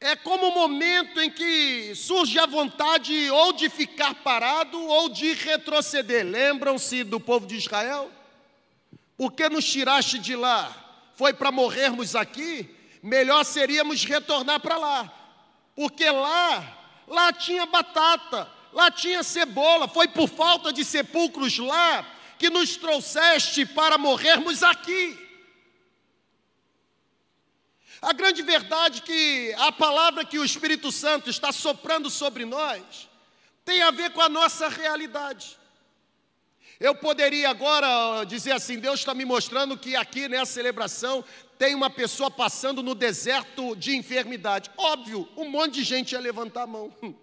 É 0.00 0.14
como 0.14 0.48
o 0.48 0.54
momento 0.54 1.20
em 1.20 1.30
que 1.30 1.94
surge 1.94 2.38
a 2.38 2.44
vontade 2.44 3.30
ou 3.30 3.54
de 3.54 3.70
ficar 3.70 4.14
parado 4.16 4.78
ou 4.78 5.08
de 5.08 5.32
retroceder. 5.32 6.24
Lembram-se 6.24 7.02
do 7.02 7.18
povo 7.18 7.46
de 7.46 7.56
Israel? 7.56 8.10
Por 9.16 9.32
que 9.32 9.48
nos 9.48 9.64
tiraste 9.64 10.18
de 10.18 10.36
lá? 10.36 10.84
Foi 11.14 11.32
para 11.32 11.50
morrermos 11.50 12.14
aqui? 12.14 12.68
Melhor 13.02 13.42
seríamos 13.44 14.04
retornar 14.04 14.60
para 14.60 14.76
lá. 14.76 15.12
Porque 15.74 16.10
lá, 16.10 16.76
lá 17.08 17.32
tinha 17.32 17.64
batata, 17.64 18.50
lá 18.74 18.90
tinha 18.90 19.22
cebola. 19.22 19.88
Foi 19.88 20.08
por 20.08 20.28
falta 20.28 20.74
de 20.74 20.84
sepulcros 20.84 21.56
lá 21.56 22.06
que 22.38 22.50
nos 22.50 22.76
trouxeste 22.76 23.64
para 23.64 23.96
morrermos 23.96 24.62
aqui. 24.62 25.25
A 28.00 28.12
grande 28.12 28.42
verdade 28.42 29.00
é 29.00 29.02
que 29.02 29.54
a 29.58 29.72
palavra 29.72 30.24
que 30.24 30.38
o 30.38 30.44
Espírito 30.44 30.92
Santo 30.92 31.30
está 31.30 31.50
soprando 31.52 32.10
sobre 32.10 32.44
nós 32.44 33.08
tem 33.64 33.82
a 33.82 33.90
ver 33.90 34.10
com 34.10 34.20
a 34.20 34.28
nossa 34.28 34.68
realidade. 34.68 35.56
Eu 36.78 36.94
poderia 36.94 37.48
agora 37.48 38.24
dizer 38.24 38.52
assim: 38.52 38.78
Deus 38.78 39.00
está 39.00 39.14
me 39.14 39.24
mostrando 39.24 39.78
que 39.78 39.96
aqui 39.96 40.28
nessa 40.28 40.52
celebração 40.52 41.24
tem 41.58 41.74
uma 41.74 41.88
pessoa 41.88 42.30
passando 42.30 42.82
no 42.82 42.94
deserto 42.94 43.74
de 43.74 43.96
enfermidade. 43.96 44.70
Óbvio, 44.76 45.26
um 45.36 45.48
monte 45.48 45.74
de 45.76 45.84
gente 45.84 46.12
ia 46.12 46.20
levantar 46.20 46.62
a 46.62 46.66
mão. 46.66 46.94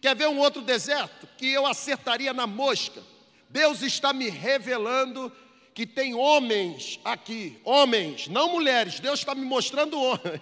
Quer 0.00 0.14
ver 0.14 0.28
um 0.28 0.38
outro 0.38 0.62
deserto 0.62 1.26
que 1.36 1.48
eu 1.48 1.66
acertaria 1.66 2.32
na 2.32 2.46
mosca? 2.46 3.02
Deus 3.48 3.82
está 3.82 4.12
me 4.12 4.28
revelando 4.28 5.32
que 5.74 5.84
tem 5.84 6.14
homens 6.14 7.00
aqui, 7.04 7.58
homens, 7.64 8.28
não 8.28 8.52
mulheres, 8.52 9.00
Deus 9.00 9.18
está 9.18 9.34
me 9.34 9.44
mostrando 9.44 10.00
homens, 10.00 10.40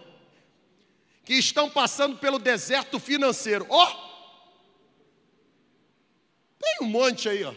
que 1.24 1.32
estão 1.34 1.70
passando 1.70 2.18
pelo 2.18 2.38
deserto 2.38 3.00
financeiro. 3.00 3.66
Ó! 3.70 3.82
Oh! 3.82 4.12
Tem 6.60 6.86
um 6.86 6.90
monte 6.90 7.28
aí, 7.28 7.42
ó. 7.42 7.54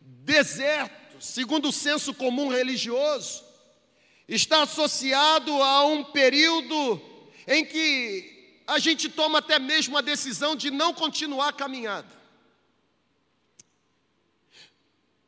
Deserto, 0.00 1.20
segundo 1.20 1.68
o 1.68 1.72
senso 1.72 2.14
comum 2.14 2.48
religioso, 2.48 3.44
está 4.28 4.62
associado 4.62 5.62
a 5.62 5.84
um 5.84 6.04
período 6.04 7.02
em 7.46 7.64
que 7.64 8.62
a 8.66 8.78
gente 8.78 9.08
toma 9.08 9.40
até 9.40 9.58
mesmo 9.58 9.98
a 9.98 10.00
decisão 10.00 10.56
de 10.56 10.70
não 10.70 10.94
continuar 10.94 11.48
a 11.48 11.52
caminhada. 11.52 12.23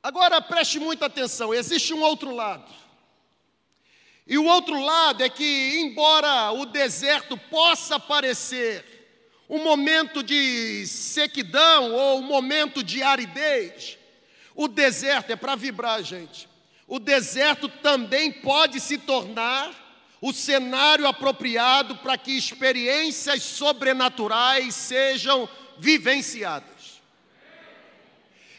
Agora 0.07 0.41
preste 0.41 0.79
muita 0.79 1.07
atenção: 1.07 1.53
existe 1.53 1.93
um 1.93 2.01
outro 2.01 2.33
lado. 2.33 2.73
E 4.25 4.39
o 4.39 4.45
outro 4.45 4.81
lado 4.81 5.21
é 5.25 5.29
que, 5.29 5.81
embora 5.81 6.53
o 6.53 6.65
deserto 6.65 7.37
possa 7.37 7.99
parecer 7.99 8.85
um 9.51 9.65
momento 9.65 10.23
de 10.23 10.87
sequidão 10.87 11.93
ou 11.93 12.21
um 12.21 12.23
momento 12.23 12.85
de 12.85 13.03
aridez, 13.03 13.99
o 14.55 14.69
deserto 14.69 15.33
é 15.33 15.37
para 15.37 15.57
vibrar, 15.57 16.01
gente. 16.05 16.49
O 16.87 17.01
deserto 17.01 17.69
também 17.69 18.31
pode 18.31 18.79
se 18.79 18.99
tornar 18.99 19.73
o 20.21 20.33
cenário 20.33 21.09
apropriado 21.09 21.97
para 21.97 22.17
que 22.17 22.31
experiências 22.31 23.43
sobrenaturais 23.43 24.73
sejam 24.73 25.49
vivenciadas. 25.81 26.76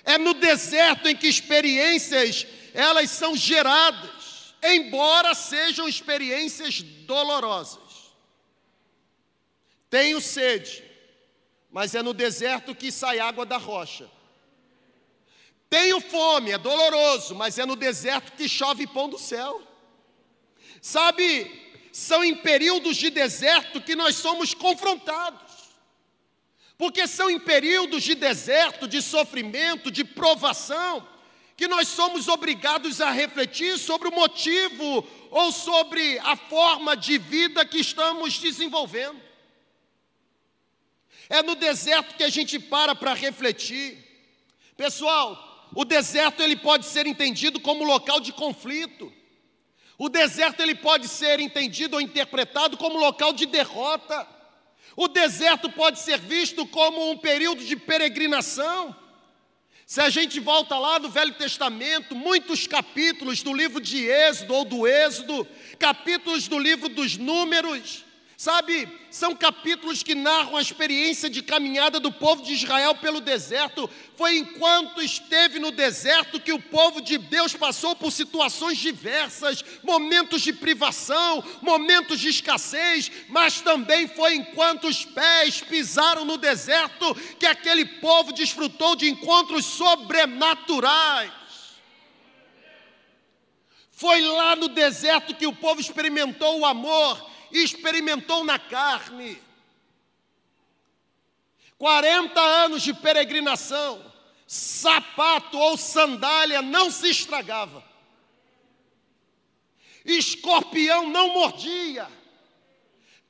É 0.08 0.18
no 0.18 0.34
deserto 0.34 1.10
em 1.10 1.16
que 1.18 1.28
experiências 1.28 2.48
elas 2.74 3.12
são 3.12 3.36
geradas, 3.36 4.56
embora 4.64 5.36
sejam 5.36 5.86
experiências 5.86 6.82
dolorosas. 6.82 8.14
Tenho 9.90 10.22
sede, 10.22 10.82
mas 11.70 11.94
é 11.94 12.02
no 12.02 12.14
deserto 12.14 12.74
que 12.74 12.90
sai 12.90 13.20
água 13.20 13.46
da 13.46 13.58
rocha. 13.58 14.10
Tenho 15.70 16.00
fome, 16.00 16.52
é 16.52 16.58
doloroso, 16.58 17.36
mas 17.36 17.60
é 17.60 17.66
no 17.66 17.76
deserto 17.76 18.32
que 18.32 18.48
chove 18.48 18.88
pão 18.88 19.10
do 19.10 19.20
céu. 19.20 19.62
Sabe, 20.82 21.52
são 21.92 22.24
em 22.24 22.34
períodos 22.34 22.96
de 22.96 23.10
deserto 23.10 23.82
que 23.82 23.94
nós 23.94 24.16
somos 24.16 24.54
confrontados. 24.54 25.47
Porque 26.78 27.08
são 27.08 27.30
em 27.30 27.40
períodos 27.40 28.04
de 28.04 28.14
deserto, 28.14 28.88
de 28.88 29.02
sofrimento, 29.02 29.90
de 29.90 30.04
provação, 30.04 31.08
que 31.56 31.68
nós 31.68 31.88
somos 31.88 32.28
obrigados 32.28 33.02
a 33.02 33.10
refletir 33.10 33.80
sobre 33.80 34.10
o 34.10 34.16
motivo 34.16 35.08
ou 35.32 35.52
sobre 35.52 36.20
a 36.20 36.36
forma 36.36 36.96
de 36.96 37.18
vida 37.18 37.66
que 37.66 37.80
estamos 37.80 38.38
desenvolvendo. 38.38 39.20
É 41.30 41.42
no 41.42 41.56
deserto 41.56 42.16
que 42.16 42.24
a 42.24 42.30
gente 42.30 42.60
para 42.60 42.94
para 42.94 43.14
refletir. 43.14 43.98
Pessoal, 44.78 45.70
o 45.74 45.84
deserto 45.84 46.42
ele 46.42 46.56
pode 46.56 46.86
ser 46.86 47.08
entendido 47.08 47.60
como 47.60 47.84
local 47.84 48.20
de 48.20 48.32
conflito. 48.32 49.12
O 49.98 50.10
deserto 50.10 50.62
ele 50.62 50.76
pode 50.76 51.08
ser 51.08 51.40
entendido 51.40 51.96
ou 51.96 52.02
interpretado 52.02 52.78
como 52.78 53.00
local 53.00 53.34
de 53.34 53.48
derrota. 53.48 54.28
O 55.00 55.08
deserto 55.08 55.70
pode 55.70 56.00
ser 56.00 56.18
visto 56.18 56.66
como 56.66 57.12
um 57.12 57.16
período 57.16 57.64
de 57.64 57.76
peregrinação. 57.76 58.96
Se 59.86 60.02
a 60.02 60.10
gente 60.10 60.40
volta 60.40 60.76
lá 60.76 60.98
no 60.98 61.08
Velho 61.08 61.36
Testamento, 61.36 62.16
muitos 62.16 62.66
capítulos 62.66 63.44
do 63.44 63.54
livro 63.54 63.80
de 63.80 64.08
Êxodo 64.08 64.56
ou 64.56 64.66
do 64.66 64.88
Êxodo, 64.88 65.48
capítulos 65.78 66.48
do 66.48 66.58
livro 66.58 66.90
dos 66.90 67.16
Números, 67.16 68.04
Sabe, 68.40 68.88
são 69.10 69.36
capítulos 69.36 70.04
que 70.04 70.14
narram 70.14 70.58
a 70.58 70.62
experiência 70.62 71.28
de 71.28 71.42
caminhada 71.42 72.00
do 72.00 72.12
povo 72.12 72.44
de 72.44 72.54
Israel 72.54 72.94
pelo 72.94 73.20
deserto. 73.20 73.90
Foi 74.16 74.38
enquanto 74.38 75.02
esteve 75.02 75.58
no 75.58 75.72
deserto 75.72 76.40
que 76.40 76.54
o 76.54 76.62
povo 76.62 77.02
de 77.02 77.18
Deus 77.18 77.56
passou 77.56 77.96
por 77.96 78.12
situações 78.12 78.78
diversas, 78.78 79.66
momentos 79.82 80.44
de 80.44 80.54
privação, 80.54 81.44
momentos 81.64 82.20
de 82.20 82.30
escassez, 82.30 83.12
mas 83.28 83.60
também 83.60 84.08
foi 84.08 84.36
enquanto 84.36 84.88
os 84.88 85.04
pés 85.04 85.62
pisaram 85.62 86.24
no 86.24 86.38
deserto 86.38 87.16
que 87.40 87.46
aquele 87.48 87.86
povo 87.86 88.32
desfrutou 88.32 88.96
de 88.96 89.10
encontros 89.10 89.66
sobrenaturais. 89.66 91.32
Foi 93.92 94.22
lá 94.22 94.56
no 94.56 94.68
deserto 94.68 95.34
que 95.34 95.48
o 95.48 95.56
povo 95.56 95.82
experimentou 95.82 96.60
o 96.60 96.66
amor 96.68 97.36
experimentou 97.52 98.44
na 98.44 98.60
carne. 98.60 99.42
40 101.78 102.42
anos 102.42 102.82
de 102.82 102.94
peregrinação, 102.94 104.04
sapato 104.48 105.58
ou 105.58 105.78
sandália 105.78 106.62
não 106.62 106.90
se 106.90 107.10
estragava, 107.10 107.84
escorpião 110.04 111.08
não 111.10 111.34
mordia, 111.34 112.08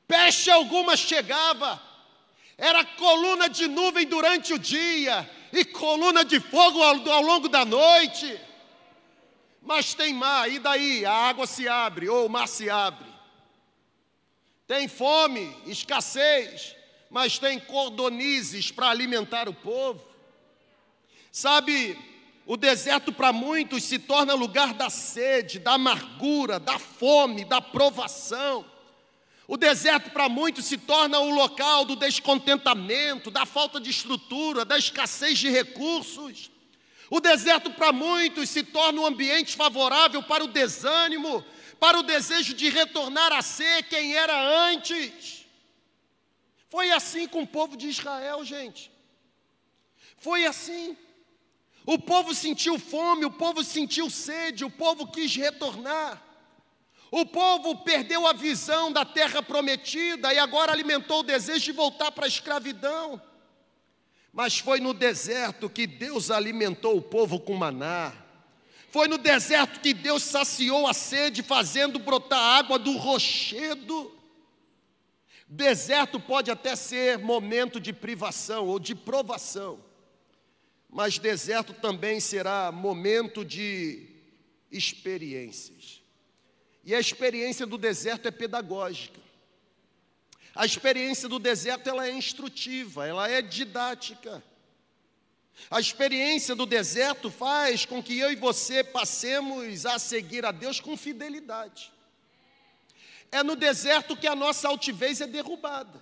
peste 0.07 0.49
alguma 0.49 0.95
chegava, 0.95 1.81
era 2.57 2.85
coluna 2.85 3.49
de 3.49 3.67
nuvem 3.67 4.07
durante 4.07 4.53
o 4.53 4.59
dia 4.59 5.29
e 5.51 5.65
coluna 5.65 6.23
de 6.23 6.39
fogo 6.39 6.81
ao, 6.81 7.09
ao 7.09 7.21
longo 7.21 7.49
da 7.49 7.65
noite. 7.65 8.39
Mas 9.61 9.93
tem 9.93 10.13
mar, 10.13 10.49
e 10.49 10.59
daí? 10.59 11.05
A 11.05 11.11
água 11.11 11.45
se 11.45 11.67
abre, 11.67 12.07
ou 12.07 12.25
o 12.25 12.29
mar 12.29 12.47
se 12.47 12.69
abre. 12.69 13.16
Tem 14.67 14.87
fome, 14.89 15.55
escassez, 15.65 16.75
mas 17.09 17.39
tem 17.39 17.57
cordonizes 17.57 18.69
para 18.69 18.89
alimentar 18.89 19.47
o 19.47 19.53
povo. 19.53 20.05
Sabe, 21.31 21.97
o 22.45 22.57
deserto 22.57 23.13
para 23.13 23.31
muitos 23.31 23.83
se 23.85 23.97
torna 23.97 24.33
lugar 24.33 24.73
da 24.73 24.89
sede, 24.89 25.57
da 25.57 25.73
amargura, 25.73 26.59
da 26.59 26.77
fome, 26.77 27.45
da 27.45 27.61
provação. 27.61 28.65
O 29.47 29.55
deserto 29.55 30.11
para 30.11 30.27
muitos 30.27 30.65
se 30.65 30.77
torna 30.77 31.17
o 31.19 31.29
local 31.29 31.85
do 31.85 31.95
descontentamento, 31.95 33.31
da 33.31 33.45
falta 33.45 33.79
de 33.79 33.89
estrutura, 33.89 34.65
da 34.65 34.77
escassez 34.77 35.39
de 35.39 35.49
recursos. 35.49 36.51
O 37.09 37.21
deserto 37.21 37.71
para 37.71 37.93
muitos 37.93 38.49
se 38.49 38.63
torna 38.63 38.99
um 38.99 39.05
ambiente 39.05 39.55
favorável 39.55 40.21
para 40.21 40.43
o 40.43 40.49
desânimo, 40.49 41.45
para 41.79 41.99
o 41.99 42.03
desejo 42.03 42.53
de 42.53 42.69
retornar 42.69 43.31
a 43.31 43.41
ser 43.41 43.83
quem 43.83 44.15
era 44.15 44.37
antes. 44.69 45.45
Foi 46.69 46.91
assim 46.91 47.27
com 47.27 47.43
o 47.43 47.47
povo 47.47 47.77
de 47.77 47.87
Israel, 47.87 48.43
gente. 48.43 48.91
Foi 50.17 50.45
assim. 50.45 50.97
O 51.85 51.97
povo 51.97 52.33
sentiu 52.33 52.77
fome, 52.77 53.23
o 53.23 53.31
povo 53.31 53.63
sentiu 53.63 54.09
sede, 54.09 54.65
o 54.65 54.69
povo 54.69 55.07
quis 55.07 55.35
retornar. 55.35 56.21
O 57.09 57.25
povo 57.25 57.77
perdeu 57.77 58.27
a 58.27 58.33
visão 58.33 58.91
da 58.91 59.05
terra 59.05 59.41
prometida 59.41 60.33
e 60.33 60.39
agora 60.39 60.73
alimentou 60.73 61.19
o 61.19 61.23
desejo 61.23 61.63
de 61.63 61.71
voltar 61.71 62.11
para 62.11 62.25
a 62.25 62.27
escravidão. 62.27 63.21
Mas 64.33 64.59
foi 64.59 64.81
no 64.81 64.93
deserto 64.93 65.69
que 65.69 65.87
Deus 65.87 66.29
alimentou 66.29 66.97
o 66.97 67.01
povo 67.01 67.39
com 67.39 67.55
maná. 67.55 68.13
Foi 68.89 69.07
no 69.07 69.17
deserto 69.17 69.79
que 69.79 69.93
Deus 69.93 70.23
saciou 70.23 70.87
a 70.87 70.93
sede, 70.93 71.43
fazendo 71.43 71.99
brotar 71.99 72.39
água 72.39 72.79
do 72.79 72.95
rochedo. 72.97 74.15
Deserto 75.47 76.19
pode 76.19 76.51
até 76.51 76.75
ser 76.75 77.17
momento 77.17 77.79
de 77.79 77.93
privação 77.93 78.65
ou 78.67 78.79
de 78.79 78.93
provação, 78.93 79.83
mas 80.89 81.17
deserto 81.17 81.73
também 81.73 82.19
será 82.19 82.71
momento 82.71 83.45
de 83.45 84.09
experiências. 84.69 86.01
E 86.83 86.93
a 86.93 86.99
experiência 86.99 87.65
do 87.65 87.77
deserto 87.77 88.27
é 88.27 88.31
pedagógica. 88.31 89.19
A 90.55 90.65
experiência 90.65 91.29
do 91.29 91.39
deserto 91.39 91.87
ela 91.87 92.07
é 92.07 92.11
instrutiva, 92.11 93.05
ela 93.05 93.29
é 93.29 93.41
didática. 93.41 94.43
A 95.69 95.79
experiência 95.79 96.55
do 96.55 96.65
deserto 96.65 97.29
faz 97.29 97.85
com 97.85 98.01
que 98.01 98.17
eu 98.17 98.31
e 98.31 98.35
você 98.35 98.83
passemos 98.83 99.85
a 99.85 99.99
seguir 99.99 100.45
a 100.45 100.51
Deus 100.51 100.79
com 100.79 100.95
fidelidade. 100.95 101.91
É 103.31 103.43
no 103.43 103.55
deserto 103.55 104.15
que 104.15 104.27
a 104.27 104.35
nossa 104.35 104.67
altivez 104.67 105.19
é 105.19 105.27
derrubada. 105.27 106.01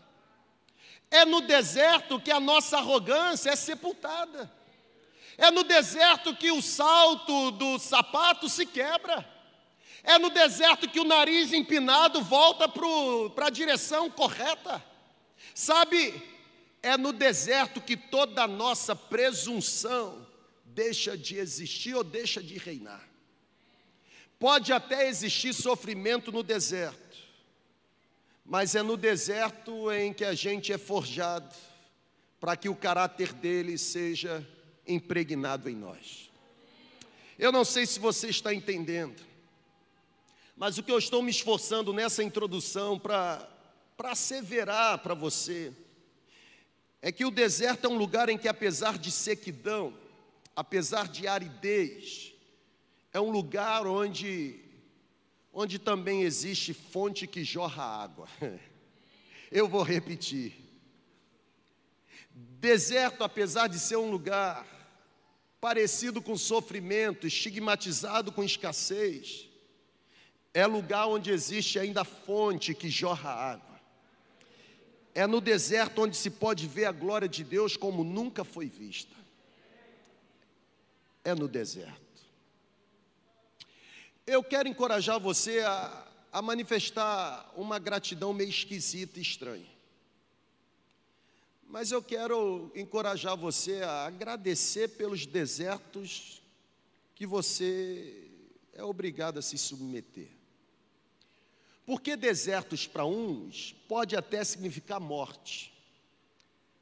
É 1.09 1.25
no 1.25 1.41
deserto 1.41 2.19
que 2.19 2.31
a 2.31 2.39
nossa 2.39 2.77
arrogância 2.77 3.49
é 3.49 3.55
sepultada. 3.55 4.51
É 5.37 5.49
no 5.51 5.63
deserto 5.63 6.35
que 6.35 6.51
o 6.51 6.61
salto 6.61 7.51
do 7.51 7.79
sapato 7.79 8.47
se 8.47 8.65
quebra. 8.65 9.27
É 10.03 10.19
no 10.19 10.29
deserto 10.29 10.87
que 10.87 10.99
o 10.99 11.03
nariz 11.03 11.51
empinado 11.51 12.21
volta 12.21 12.67
para 12.67 13.47
a 13.47 13.49
direção 13.49 14.09
correta. 14.09 14.83
Sabe, 15.53 16.13
é 16.85 16.95
no 16.97 17.11
deserto 17.11 17.81
que 17.81 17.97
toda 17.97 18.43
a 18.43 18.47
nossa 18.47 18.95
presunção 18.95 20.23
deixa 20.63 21.17
de 21.17 21.35
existir 21.35 21.95
ou 21.95 22.03
deixa 22.03 22.43
de 22.43 22.59
reinar. 22.59 23.03
Pode 24.37 24.71
até 24.71 25.07
existir 25.07 25.51
sofrimento 25.51 26.31
no 26.31 26.43
deserto, 26.43 27.17
mas 28.45 28.75
é 28.75 28.83
no 28.83 28.95
deserto 28.95 29.91
em 29.91 30.13
que 30.13 30.23
a 30.23 30.35
gente 30.35 30.71
é 30.71 30.77
forjado 30.77 31.55
para 32.39 32.55
que 32.55 32.69
o 32.69 32.75
caráter 32.75 33.33
dele 33.33 33.79
seja 33.79 34.47
impregnado 34.87 35.67
em 35.67 35.75
nós. 35.75 36.29
Eu 37.39 37.51
não 37.51 37.65
sei 37.65 37.87
se 37.87 37.97
você 37.97 38.27
está 38.27 38.53
entendendo, 38.53 39.23
mas 40.55 40.77
o 40.77 40.83
que 40.83 40.91
eu 40.91 40.99
estou 40.99 41.23
me 41.23 41.31
esforçando 41.31 41.91
nessa 41.91 42.21
introdução 42.21 42.99
para 42.99 43.49
asseverar 43.97 44.99
para 44.99 45.15
você 45.15 45.73
é 47.01 47.11
que 47.11 47.25
o 47.25 47.31
deserto 47.31 47.85
é 47.85 47.89
um 47.89 47.97
lugar 47.97 48.29
em 48.29 48.37
que, 48.37 48.47
apesar 48.47 48.97
de 48.97 49.11
sequidão, 49.11 49.93
apesar 50.55 51.07
de 51.07 51.27
aridez, 51.27 52.33
é 53.13 53.19
um 53.19 53.29
lugar 53.29 53.85
onde, 53.85 54.59
onde 55.53 55.79
também 55.79 56.23
existe 56.23 56.73
fonte 56.73 57.27
que 57.27 57.43
jorra 57.43 57.83
água. 57.83 58.27
Eu 59.51 59.67
vou 59.67 59.83
repetir. 59.83 60.53
Deserto, 62.31 63.23
apesar 63.23 63.67
de 63.67 63.79
ser 63.79 63.95
um 63.95 64.09
lugar 64.11 64.65
parecido 65.61 66.21
com 66.21 66.37
sofrimento, 66.37 67.25
estigmatizado 67.25 68.31
com 68.31 68.43
escassez, 68.43 69.49
é 70.53 70.65
lugar 70.65 71.07
onde 71.07 71.31
existe 71.31 71.79
ainda 71.79 72.03
fonte 72.03 72.73
que 72.73 72.89
jorra 72.89 73.29
água. 73.29 73.74
É 75.15 75.25
no 75.25 75.39
deserto 75.39 76.01
onde 76.01 76.17
se 76.17 76.29
pode 76.29 76.67
ver 76.67 76.83
a 76.83 76.91
glória 76.91 77.29
de 77.29 77.41
Deus 77.41 77.77
como 77.77 78.03
nunca 78.03 78.43
foi 78.43 78.67
vista. 78.67 79.15
É 81.23 81.33
no 81.33 81.47
deserto. 81.47 82.01
Eu 84.27 84.43
quero 84.43 84.67
encorajar 84.67 85.17
você 85.17 85.61
a, 85.61 86.05
a 86.33 86.41
manifestar 86.41 87.49
uma 87.55 87.79
gratidão 87.79 88.33
meio 88.33 88.49
esquisita 88.49 89.17
e 89.17 89.21
estranha. 89.21 89.73
Mas 91.65 91.91
eu 91.91 92.03
quero 92.03 92.69
encorajar 92.75 93.37
você 93.37 93.83
a 93.83 94.07
agradecer 94.07 94.89
pelos 94.89 95.25
desertos 95.25 96.41
que 97.15 97.25
você 97.25 98.29
é 98.73 98.83
obrigado 98.83 99.37
a 99.37 99.41
se 99.41 99.57
submeter. 99.57 100.34
Porque 101.85 102.15
desertos 102.15 102.87
para 102.87 103.05
uns 103.05 103.73
pode 103.87 104.15
até 104.15 104.43
significar 104.43 104.99
morte. 104.99 105.71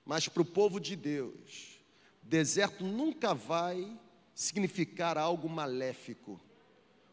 Mas 0.05 0.27
para 0.27 0.41
o 0.41 0.45
povo 0.45 0.79
de 0.79 0.95
Deus, 0.95 1.79
deserto 2.21 2.83
nunca 2.83 3.33
vai 3.33 3.99
significar 4.33 5.17
algo 5.17 5.49
maléfico. 5.49 6.39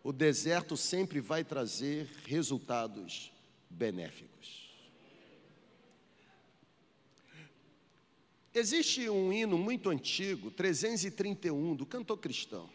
O 0.03 0.13
deserto 0.13 0.77
sempre 0.77 1.21
vai 1.21 1.45
trazer 1.45 2.09
resultados 2.25 3.33
benéficos. 3.69 4.71
Existe 8.53 9.09
um 9.09 9.33
hino 9.33 9.57
muito 9.57 9.91
antigo, 9.91 10.51
331, 10.51 11.77
do 11.77 11.87
cantor 11.87 12.19
cristão. 12.19 12.69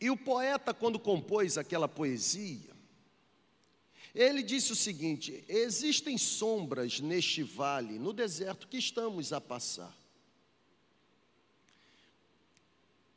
E 0.00 0.10
o 0.10 0.16
poeta, 0.16 0.72
quando 0.72 0.98
compôs 0.98 1.58
aquela 1.58 1.88
poesia, 1.88 2.73
ele 4.14 4.42
disse 4.42 4.72
o 4.72 4.76
seguinte: 4.76 5.44
existem 5.48 6.16
sombras 6.16 7.00
neste 7.00 7.42
vale, 7.42 7.98
no 7.98 8.12
deserto 8.12 8.68
que 8.68 8.76
estamos 8.76 9.32
a 9.32 9.40
passar. 9.40 9.94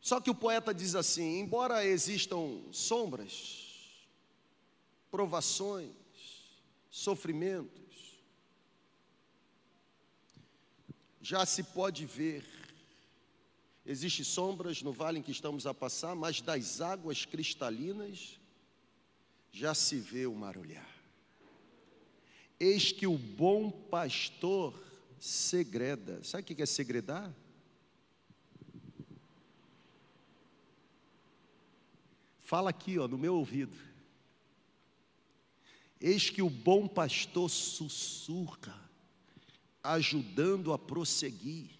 Só 0.02 0.20
que 0.20 0.30
o 0.30 0.36
poeta 0.36 0.74
diz 0.74 0.96
assim: 0.96 1.40
embora 1.40 1.86
existam 1.86 2.64
sombras, 2.72 3.94
provações, 5.12 5.92
sofrimentos, 6.90 8.18
já 11.22 11.46
se 11.46 11.62
pode 11.62 12.06
ver, 12.06 12.44
existem 13.86 14.26
sombras 14.26 14.82
no 14.82 14.94
vale 14.94 15.20
em 15.20 15.22
que 15.22 15.32
estamos 15.32 15.68
a 15.68 15.74
passar, 15.74 16.16
mas 16.16 16.42
das 16.42 16.82
águas 16.82 17.24
cristalinas 17.24 18.37
já 19.58 19.74
se 19.74 19.98
vê 19.98 20.28
o 20.28 20.36
marulhar. 20.36 20.88
Eis 22.60 22.92
que 22.92 23.08
o 23.08 23.18
bom 23.18 23.72
pastor 23.72 24.72
segreda. 25.20 26.24
Sabe 26.24 26.44
o 26.44 26.46
que 26.56 26.62
é 26.62 26.66
segredar? 26.66 27.34
Fala 32.40 32.70
aqui, 32.70 33.00
ó, 33.00 33.08
no 33.08 33.18
meu 33.18 33.34
ouvido. 33.34 33.76
Eis 36.00 36.30
que 36.30 36.44
o 36.44 36.52
bom 36.52 36.88
pastor 36.88 37.50
sussurra, 37.50 38.80
ajudando 39.84 40.72
a 40.72 40.78
prosseguir. 40.78 41.72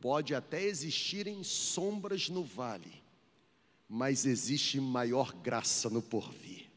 Pode 0.00 0.34
até 0.34 0.64
existirem 0.64 1.44
sombras 1.44 2.28
no 2.28 2.42
vale, 2.42 3.00
mas 3.92 4.24
existe 4.24 4.80
maior 4.80 5.32
graça 5.32 5.90
no 5.90 6.00
porvir. 6.00 6.70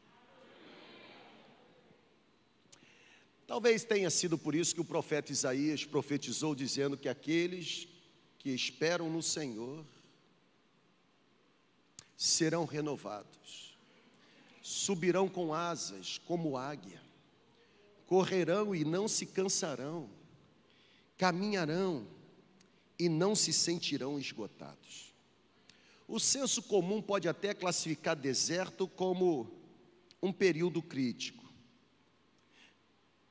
Talvez 3.46 3.84
tenha 3.84 4.10
sido 4.10 4.36
por 4.36 4.52
isso 4.52 4.74
que 4.74 4.80
o 4.80 4.84
profeta 4.84 5.30
Isaías 5.30 5.84
profetizou, 5.84 6.56
dizendo 6.56 6.98
que 6.98 7.08
aqueles 7.08 7.86
que 8.36 8.50
esperam 8.50 9.08
no 9.08 9.22
Senhor 9.22 9.86
serão 12.16 12.64
renovados, 12.64 13.78
subirão 14.60 15.28
com 15.28 15.54
asas 15.54 16.18
como 16.18 16.56
águia, 16.56 17.00
correrão 18.06 18.74
e 18.74 18.84
não 18.84 19.06
se 19.06 19.24
cansarão, 19.24 20.10
caminharão 21.16 22.08
e 22.98 23.08
não 23.08 23.36
se 23.36 23.52
sentirão 23.52 24.18
esgotados. 24.18 25.13
O 26.06 26.20
senso 26.20 26.62
comum 26.62 27.00
pode 27.00 27.28
até 27.28 27.54
classificar 27.54 28.14
deserto 28.14 28.86
como 28.86 29.50
um 30.22 30.32
período 30.32 30.82
crítico, 30.82 31.44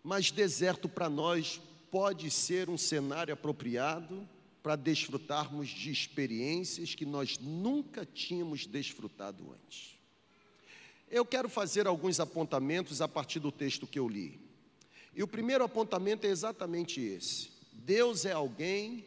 mas 0.03 0.31
deserto 0.31 0.89
para 0.89 1.09
nós 1.09 1.61
pode 1.89 2.29
ser 2.31 2.69
um 2.69 2.77
cenário 2.77 3.33
apropriado 3.33 4.27
para 4.63 4.75
desfrutarmos 4.75 5.69
de 5.69 5.91
experiências 5.91 6.95
que 6.95 7.05
nós 7.05 7.37
nunca 7.37 8.05
tínhamos 8.05 8.65
desfrutado 8.65 9.51
antes. 9.51 9.97
Eu 11.09 11.25
quero 11.25 11.47
fazer 11.47 11.85
alguns 11.85 12.19
apontamentos 12.19 13.01
a 13.01 13.07
partir 13.07 13.39
do 13.39 13.51
texto 13.51 13.85
que 13.85 13.99
eu 13.99 14.07
li. 14.07 14.39
E 15.15 15.21
o 15.21 15.27
primeiro 15.27 15.63
apontamento 15.63 16.25
é 16.25 16.29
exatamente 16.29 16.99
esse: 16.99 17.51
Deus 17.71 18.25
é 18.25 18.31
alguém 18.31 19.05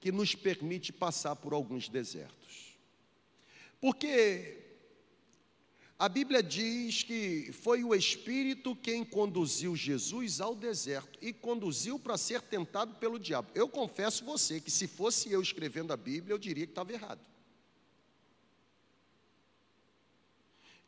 que 0.00 0.10
nos 0.10 0.34
permite 0.34 0.92
passar 0.92 1.36
por 1.36 1.52
alguns 1.52 1.88
desertos. 1.88 2.65
Porque 3.80 4.56
a 5.98 6.10
Bíblia 6.10 6.42
diz 6.42 7.02
que 7.02 7.50
foi 7.52 7.82
o 7.82 7.94
Espírito 7.94 8.76
quem 8.76 9.02
conduziu 9.02 9.74
Jesus 9.74 10.42
ao 10.42 10.54
deserto 10.54 11.18
e 11.22 11.32
conduziu 11.32 11.98
para 11.98 12.18
ser 12.18 12.42
tentado 12.42 12.96
pelo 12.96 13.18
diabo. 13.18 13.50
Eu 13.54 13.66
confesso 13.66 14.22
você 14.22 14.60
que 14.60 14.70
se 14.70 14.86
fosse 14.86 15.32
eu 15.32 15.40
escrevendo 15.40 15.94
a 15.94 15.96
Bíblia, 15.96 16.34
eu 16.34 16.38
diria 16.38 16.66
que 16.66 16.72
estava 16.72 16.92
errado. 16.92 17.24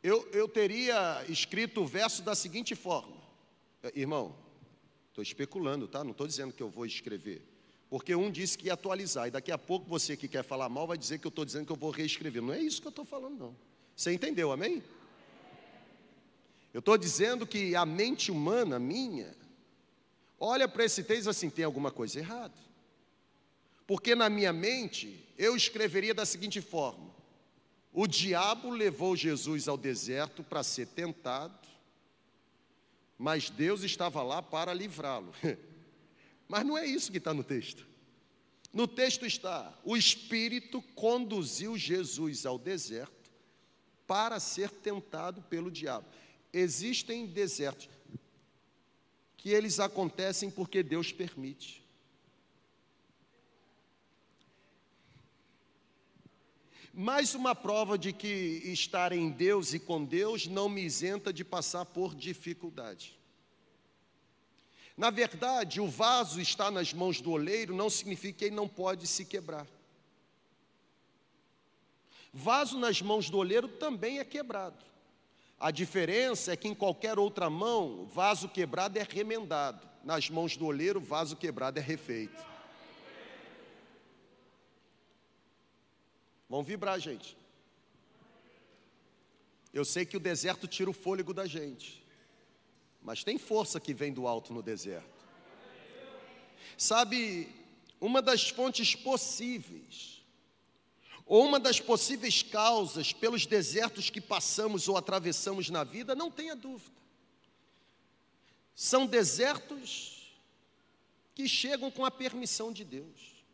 Eu, 0.03 0.29
eu 0.31 0.47
teria 0.47 1.25
escrito 1.27 1.81
o 1.81 1.87
verso 1.87 2.21
da 2.21 2.35
seguinte 2.35 2.75
forma: 2.75 3.17
Irmão, 3.95 4.35
estou 5.09 5.23
especulando, 5.23 5.87
tá? 5.87 6.03
Não 6.03 6.11
estou 6.11 6.27
dizendo 6.27 6.53
que 6.53 6.61
eu 6.61 6.69
vou 6.69 6.85
escrever. 6.85 7.41
Porque 7.89 8.13
um 8.13 8.29
disse 8.29 8.57
que 8.57 8.67
ia 8.67 8.73
atualizar, 8.73 9.27
e 9.27 9.31
daqui 9.31 9.51
a 9.51 9.57
pouco 9.57 9.89
você 9.89 10.15
que 10.15 10.27
quer 10.27 10.43
falar 10.43 10.69
mal 10.69 10.85
vai 10.85 10.97
dizer 10.97 11.17
que 11.17 11.25
eu 11.25 11.29
estou 11.29 11.43
dizendo 11.43 11.65
que 11.65 11.71
eu 11.71 11.75
vou 11.75 11.89
reescrever. 11.89 12.41
Não 12.41 12.53
é 12.53 12.61
isso 12.61 12.81
que 12.81 12.87
eu 12.87 12.91
estou 12.91 13.03
falando, 13.03 13.39
não. 13.39 13.55
Você 13.95 14.13
entendeu, 14.13 14.51
amém? 14.51 14.83
Eu 16.71 16.79
estou 16.79 16.97
dizendo 16.97 17.47
que 17.47 17.75
a 17.75 17.85
mente 17.85 18.31
humana 18.31 18.77
minha 18.77 19.35
olha 20.39 20.67
para 20.67 20.85
esse 20.85 21.03
texto 21.03 21.29
assim: 21.29 21.49
tem 21.49 21.65
alguma 21.65 21.91
coisa 21.91 22.19
errada. 22.19 22.53
Porque 23.87 24.13
na 24.13 24.29
minha 24.29 24.53
mente 24.53 25.27
eu 25.35 25.55
escreveria 25.55 26.13
da 26.13 26.27
seguinte 26.27 26.61
forma: 26.61 27.09
o 27.91 28.05
diabo 28.05 28.69
levou 28.69 29.15
Jesus 29.15 29.67
ao 29.67 29.77
deserto 29.77 30.43
para 30.43 30.61
ser 30.61 30.85
tentado, 30.89 31.67
mas 33.17 33.49
Deus 33.49 33.81
estava 33.81 34.21
lá 34.21 34.43
para 34.43 34.73
livrá-lo. 34.75 35.33
Mas 36.49 36.65
não 36.65 36.77
é 36.77 36.85
isso 36.85 37.11
que 37.11 37.19
está 37.19 37.33
no 37.33 37.45
texto. 37.45 37.87
No 38.73 38.85
texto 38.85 39.25
está: 39.25 39.73
o 39.85 39.95
Espírito 39.95 40.81
conduziu 40.95 41.77
Jesus 41.77 42.45
ao 42.45 42.59
deserto 42.59 43.31
para 44.05 44.37
ser 44.41 44.69
tentado 44.69 45.41
pelo 45.43 45.71
diabo 45.71 46.05
existem 46.53 47.25
desertos 47.25 47.89
que 49.37 49.49
eles 49.49 49.79
acontecem 49.79 50.49
porque 50.49 50.83
Deus 50.83 51.11
permite. 51.11 51.87
Mais 56.93 57.33
uma 57.33 57.55
prova 57.55 57.97
de 57.97 58.11
que 58.11 58.27
estar 58.65 59.13
em 59.13 59.29
Deus 59.29 59.73
e 59.73 59.79
com 59.79 60.03
Deus 60.03 60.47
não 60.47 60.67
me 60.67 60.81
isenta 60.81 61.31
de 61.31 61.45
passar 61.45 61.85
por 61.85 62.13
dificuldade. 62.13 63.17
Na 64.99 65.09
verdade, 65.09 65.79
o 65.79 65.87
vaso 65.87 66.41
estar 66.41 66.69
nas 66.69 66.91
mãos 66.91 67.21
do 67.21 67.31
oleiro 67.31 67.73
não 67.73 67.89
significa 67.89 68.39
que 68.39 68.45
ele 68.45 68.55
não 68.55 68.67
pode 68.67 69.07
se 69.07 69.23
quebrar. 69.23 69.65
Vaso 72.33 72.77
nas 72.77 73.01
mãos 73.01 73.29
do 73.29 73.37
oleiro 73.37 73.69
também 73.69 74.19
é 74.19 74.25
quebrado. 74.25 74.83
A 75.57 75.71
diferença 75.71 76.51
é 76.51 76.57
que 76.57 76.67
em 76.67 76.75
qualquer 76.75 77.17
outra 77.17 77.49
mão, 77.49 78.07
vaso 78.07 78.49
quebrado 78.49 78.99
é 78.99 79.07
remendado. 79.09 79.87
Nas 80.03 80.29
mãos 80.29 80.57
do 80.57 80.65
oleiro, 80.65 80.99
vaso 80.99 81.37
quebrado 81.37 81.79
é 81.79 81.81
refeito. 81.81 82.45
Vão 86.49 86.61
vibrar, 86.61 86.99
gente. 86.99 87.37
Eu 89.73 89.85
sei 89.85 90.05
que 90.05 90.17
o 90.17 90.19
deserto 90.19 90.67
tira 90.67 90.89
o 90.89 90.93
fôlego 90.93 91.33
da 91.33 91.45
gente, 91.45 92.03
mas 93.01 93.23
tem 93.23 93.37
força 93.37 93.79
que 93.79 93.93
vem 93.93 94.13
do 94.13 94.27
alto 94.27 94.53
no 94.53 94.61
deserto. 94.61 95.07
Sabe, 96.77 97.49
uma 97.99 98.21
das 98.21 98.49
fontes 98.49 98.95
possíveis 98.95 100.19
ou 101.29 101.45
uma 101.45 101.59
das 101.59 101.79
possíveis 101.79 102.41
causas 102.41 103.13
pelos 103.13 103.45
desertos 103.45 104.09
que 104.09 104.19
passamos 104.19 104.87
ou 104.87 104.97
atravessamos 104.97 105.69
na 105.69 105.83
vida, 105.83 106.15
não 106.15 106.31
tenha 106.31 106.55
dúvida. 106.55 106.97
São 108.73 109.05
desertos 109.05 110.33
que 111.35 111.47
chegam 111.47 111.91
com 111.91 112.03
a 112.03 112.09
permissão 112.09 112.73
de 112.73 112.83
Deus. 112.83 113.45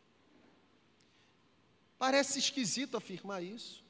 Parece 1.98 2.38
esquisito 2.38 2.96
afirmar 2.96 3.42
isso. 3.42 3.84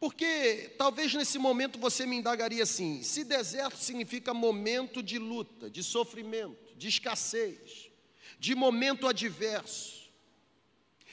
Porque 0.00 0.74
talvez 0.78 1.12
nesse 1.14 1.38
momento 1.38 1.78
você 1.78 2.06
me 2.06 2.16
indagaria 2.16 2.62
assim: 2.62 3.02
se 3.02 3.24
deserto 3.24 3.78
significa 3.78 4.32
momento 4.32 5.02
de 5.02 5.18
luta, 5.18 5.68
de 5.68 5.82
sofrimento, 5.82 6.76
de 6.76 6.88
escassez, 6.88 7.90
de 8.38 8.54
momento 8.54 9.08
adverso, 9.08 10.08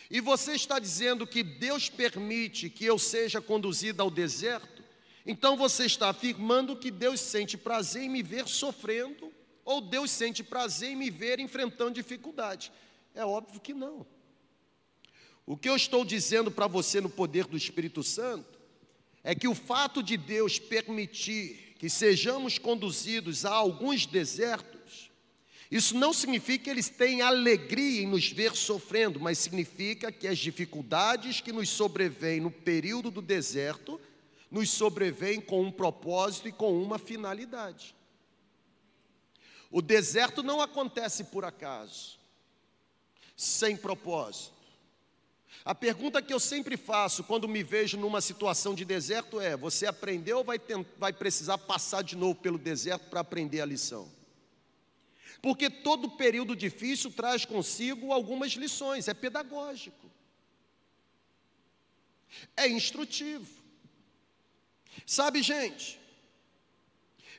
e 0.09 0.21
você 0.21 0.53
está 0.53 0.77
dizendo 0.77 1.25
que 1.25 1.41
Deus 1.41 1.89
permite 1.89 2.69
que 2.69 2.85
eu 2.85 2.99
seja 2.99 3.41
conduzida 3.41 4.03
ao 4.03 4.11
deserto, 4.11 4.83
então 5.25 5.57
você 5.57 5.85
está 5.85 6.09
afirmando 6.09 6.75
que 6.75 6.91
Deus 6.91 7.19
sente 7.19 7.57
prazer 7.57 8.03
em 8.03 8.09
me 8.09 8.21
ver 8.21 8.47
sofrendo 8.47 9.33
Ou 9.65 9.81
Deus 9.81 10.11
sente 10.11 10.43
prazer 10.43 10.91
em 10.91 10.95
me 10.95 11.09
ver 11.09 11.39
enfrentando 11.39 11.95
dificuldade? 11.95 12.71
É 13.15 13.25
óbvio 13.25 13.59
que 13.59 13.73
não. 13.73 14.05
O 15.43 15.57
que 15.57 15.67
eu 15.67 15.75
estou 15.75 16.05
dizendo 16.05 16.51
para 16.51 16.67
você 16.67 17.01
no 17.01 17.09
poder 17.09 17.45
do 17.47 17.57
Espírito 17.57 18.03
Santo 18.03 18.54
é 19.25 19.33
que 19.33 19.47
o 19.47 19.55
fato 19.55 20.03
de 20.03 20.15
Deus 20.15 20.59
permitir 20.59 21.75
que 21.79 21.89
sejamos 21.89 22.59
conduzidos 22.59 23.43
a 23.43 23.51
alguns 23.51 24.05
desertos, 24.05 25.09
isso 25.71 25.97
não 25.97 26.13
significa 26.13 26.65
que 26.65 26.69
eles 26.69 26.89
têm 26.89 27.23
alegria 27.23 28.03
em 28.03 28.07
nos 28.07 28.31
ver 28.31 28.55
sofrendo, 28.55 29.19
mas 29.19 29.39
significa 29.39 30.11
que 30.11 30.27
as 30.27 30.37
dificuldades 30.37 31.41
que 31.41 31.51
nos 31.51 31.69
sobrevêm 31.69 32.39
no 32.39 32.51
período 32.51 33.09
do 33.09 33.19
deserto 33.19 33.99
nos 34.51 34.69
sobrevêm 34.69 35.41
com 35.41 35.63
um 35.63 35.71
propósito 35.71 36.47
e 36.47 36.51
com 36.51 36.79
uma 36.79 36.99
finalidade. 36.99 37.95
O 39.71 39.81
deserto 39.81 40.43
não 40.43 40.61
acontece 40.61 41.23
por 41.25 41.43
acaso, 41.43 42.19
sem 43.35 43.75
propósito. 43.75 44.54
A 45.63 45.73
pergunta 45.73 46.21
que 46.21 46.33
eu 46.33 46.39
sempre 46.39 46.77
faço 46.77 47.23
quando 47.23 47.47
me 47.47 47.63
vejo 47.63 47.97
numa 47.97 48.21
situação 48.21 48.75
de 48.75 48.83
deserto 48.83 49.39
é: 49.39 49.55
você 49.55 49.85
aprendeu 49.85 50.39
ou 50.39 50.43
vai, 50.43 50.59
vai 50.97 51.13
precisar 51.13 51.57
passar 51.57 52.03
de 52.03 52.15
novo 52.15 52.35
pelo 52.35 52.57
deserto 52.57 53.09
para 53.09 53.21
aprender 53.21 53.61
a 53.61 53.65
lição? 53.65 54.11
Porque 55.41 55.69
todo 55.69 56.09
período 56.09 56.55
difícil 56.55 57.11
traz 57.11 57.45
consigo 57.45 58.11
algumas 58.11 58.53
lições, 58.53 59.07
é 59.07 59.13
pedagógico, 59.13 60.11
é 62.57 62.67
instrutivo. 62.67 63.63
Sabe, 65.05 65.43
gente, 65.43 65.99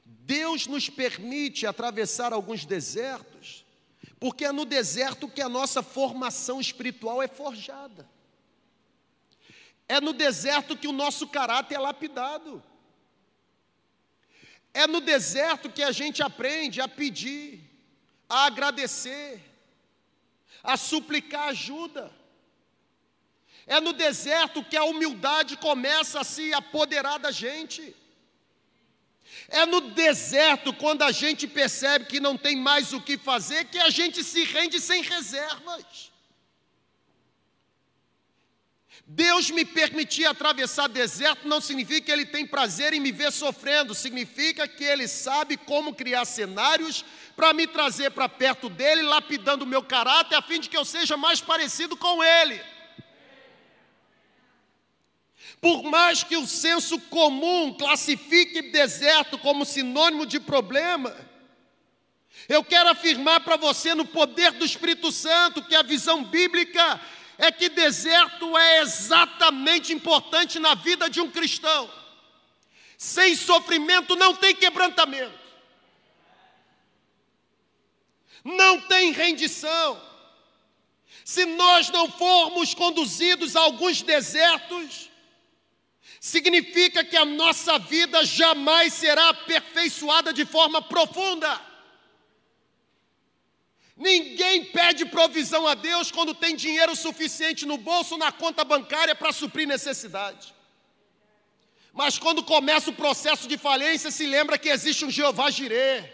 Deus 0.05 0.69
nos 0.69 0.89
permite 0.89 1.67
atravessar 1.67 2.33
alguns 2.33 2.65
desertos, 2.65 3.66
porque 4.19 4.45
é 4.45 4.53
no 4.53 4.65
deserto 4.65 5.29
que 5.29 5.43
a 5.43 5.49
nossa 5.49 5.83
formação 5.83 6.61
espiritual 6.61 7.23
é 7.23 7.29
forjada. 7.29 8.09
É 9.89 10.01
no 10.01 10.13
deserto 10.13 10.77
que 10.77 10.89
o 10.89 10.93
nosso 10.93 11.29
caráter 11.29 11.75
é 11.75 11.79
lapidado. 11.79 12.63
É 14.73 14.87
no 14.87 15.01
deserto 15.01 15.71
que 15.71 15.83
a 15.83 15.93
gente 15.93 16.23
aprende 16.23 16.81
a 16.81 16.89
pedir, 16.89 17.61
a 18.29 18.47
agradecer, 18.47 19.43
a 20.63 20.77
suplicar 20.77 21.49
ajuda. 21.49 22.11
É 23.67 23.81
no 23.81 23.93
deserto 23.93 24.65
que 24.65 24.77
a 24.77 24.85
humildade 24.85 25.57
começa 25.57 26.21
a 26.21 26.25
se 26.25 26.53
apoderar 26.53 27.19
da 27.19 27.31
gente. 27.31 27.95
É 29.49 29.65
no 29.65 29.81
deserto, 29.81 30.73
quando 30.73 31.03
a 31.03 31.13
gente 31.13 31.47
percebe 31.47 32.07
que 32.07 32.19
não 32.19 32.37
tem 32.37 32.57
mais 32.57 32.93
o 32.93 33.01
que 33.01 33.17
fazer, 33.17 33.67
que 33.67 33.79
a 33.79 33.91
gente 33.91 34.25
se 34.25 34.45
rende 34.45 34.81
sem 34.81 35.03
reservas. 35.03 36.11
Deus 39.09 39.53
me 39.53 39.65
permitir 39.65 40.27
atravessar 40.27 40.89
deserto 40.89 41.47
não 41.47 41.61
significa 41.61 42.07
que 42.07 42.11
Ele 42.11 42.27
tem 42.27 42.45
prazer 42.45 42.93
em 42.93 42.99
me 42.99 43.13
ver 43.13 43.31
sofrendo, 43.31 43.95
significa 43.95 44.67
que 44.67 44.83
Ele 44.83 45.07
sabe 45.07 45.57
como 45.57 45.95
criar 45.95 46.25
cenários 46.25 47.05
para 47.37 47.53
me 47.53 47.69
trazer 47.69 48.11
para 48.11 48.29
perto 48.29 48.69
dEle, 48.69 49.03
lapidando 49.03 49.65
o 49.65 49.67
meu 49.67 49.83
caráter, 49.83 50.35
a 50.35 50.43
fim 50.43 50.59
de 50.59 50.69
que 50.69 50.77
eu 50.77 50.85
seja 50.85 51.17
mais 51.17 51.41
parecido 51.41 51.97
com 51.97 52.23
Ele. 52.25 52.61
Por 55.67 55.83
mais 55.83 56.23
que 56.23 56.37
o 56.37 56.47
senso 56.47 56.97
comum 56.97 57.75
classifique 57.75 58.71
deserto 58.71 59.37
como 59.37 59.65
sinônimo 59.65 60.25
de 60.25 60.39
problema, 60.39 61.13
eu 62.49 62.63
quero 62.63 62.89
afirmar 62.91 63.41
para 63.41 63.57
você, 63.57 63.93
no 63.93 64.05
poder 64.05 64.53
do 64.53 64.65
Espírito 64.65 65.11
Santo, 65.11 65.65
que 65.65 65.75
a 65.75 65.83
visão 65.83 66.23
bíblica 66.23 67.01
é 67.37 67.51
que 67.51 67.69
deserto 67.69 68.57
é 68.57 68.83
exatamente 68.83 69.93
importante 69.93 70.61
na 70.61 70.77
vida 70.77 71.11
de 71.11 71.21
um 71.21 71.29
cristão. 71.29 71.91
Sem 72.97 73.35
sofrimento 73.35 74.15
não 74.15 74.37
tem 74.37 74.55
quebrantamento, 74.55 75.37
não 78.45 78.83
tem 78.83 79.11
rendição. 79.11 80.01
Se 81.25 81.45
nós 81.45 81.91
não 81.91 82.09
formos 82.09 82.73
conduzidos 82.73 83.57
a 83.57 83.63
alguns 83.63 84.01
desertos, 84.01 85.11
significa 86.21 87.05
que 87.05 87.17
a 87.17 87.25
nossa 87.25 87.79
vida 87.79 88.25
jamais 88.25 88.93
será 88.93 89.29
aperfeiçoada 89.29 90.33
de 90.33 90.45
forma 90.45 90.81
profunda. 90.83 91.61
Ninguém 93.97 94.65
pede 94.67 95.07
provisão 95.07 95.67
a 95.67 95.75
Deus 95.75 96.11
quando 96.11 96.35
tem 96.35 96.55
dinheiro 96.55 96.95
suficiente 96.95 97.65
no 97.65 97.79
bolso, 97.79 98.19
na 98.19 98.31
conta 98.31 98.63
bancária 98.63 99.15
para 99.15 99.33
suprir 99.33 99.67
necessidade. 99.67 100.55
Mas 101.93 102.19
quando 102.19 102.45
começa 102.45 102.91
o 102.91 102.95
processo 102.95 103.49
de 103.49 103.57
falência, 103.57 104.11
se 104.11 104.27
lembra 104.27 104.59
que 104.59 104.69
existe 104.69 105.07
um 105.07 105.11
Jeová 105.11 105.51
Jireh. 105.51 106.13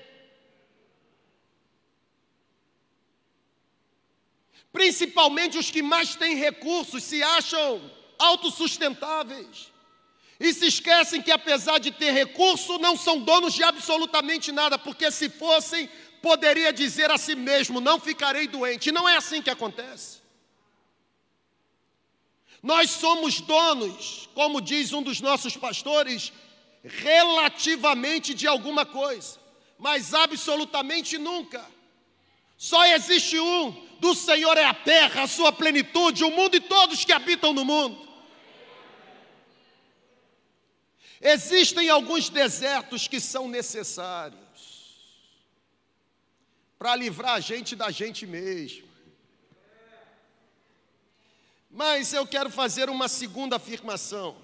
Principalmente 4.72 5.58
os 5.58 5.72
que 5.72 5.82
mais 5.82 6.14
têm 6.14 6.36
recursos 6.36 7.02
se 7.02 7.20
acham 7.20 7.90
autossustentáveis. 8.16 9.71
E 10.42 10.52
se 10.52 10.66
esquecem 10.66 11.22
que, 11.22 11.30
apesar 11.30 11.78
de 11.78 11.92
ter 11.92 12.10
recurso, 12.10 12.76
não 12.78 12.96
são 12.96 13.20
donos 13.20 13.54
de 13.54 13.62
absolutamente 13.62 14.50
nada, 14.50 14.76
porque 14.76 15.08
se 15.08 15.28
fossem, 15.28 15.88
poderia 16.20 16.72
dizer 16.72 17.12
a 17.12 17.16
si 17.16 17.36
mesmo: 17.36 17.80
Não 17.80 18.00
ficarei 18.00 18.48
doente. 18.48 18.90
Não 18.90 19.08
é 19.08 19.16
assim 19.16 19.40
que 19.40 19.48
acontece. 19.48 20.20
Nós 22.60 22.90
somos 22.90 23.40
donos, 23.40 24.28
como 24.34 24.60
diz 24.60 24.92
um 24.92 25.00
dos 25.00 25.20
nossos 25.20 25.56
pastores, 25.56 26.32
relativamente 26.82 28.34
de 28.34 28.48
alguma 28.48 28.84
coisa, 28.84 29.38
mas 29.78 30.12
absolutamente 30.12 31.18
nunca. 31.18 31.64
Só 32.58 32.84
existe 32.86 33.38
um: 33.38 33.70
do 34.00 34.12
Senhor 34.12 34.58
é 34.58 34.64
a 34.64 34.74
terra, 34.74 35.22
a 35.22 35.28
sua 35.28 35.52
plenitude, 35.52 36.24
o 36.24 36.32
mundo 36.32 36.56
e 36.56 36.60
todos 36.60 37.04
que 37.04 37.12
habitam 37.12 37.52
no 37.52 37.64
mundo. 37.64 38.11
Existem 41.24 41.88
alguns 41.88 42.28
desertos 42.28 43.06
que 43.06 43.20
são 43.20 43.46
necessários 43.46 44.42
para 46.76 46.96
livrar 46.96 47.34
a 47.34 47.40
gente 47.40 47.76
da 47.76 47.92
gente 47.92 48.26
mesmo. 48.26 48.88
Mas 51.70 52.12
eu 52.12 52.26
quero 52.26 52.50
fazer 52.50 52.90
uma 52.90 53.06
segunda 53.06 53.54
afirmação. 53.54 54.36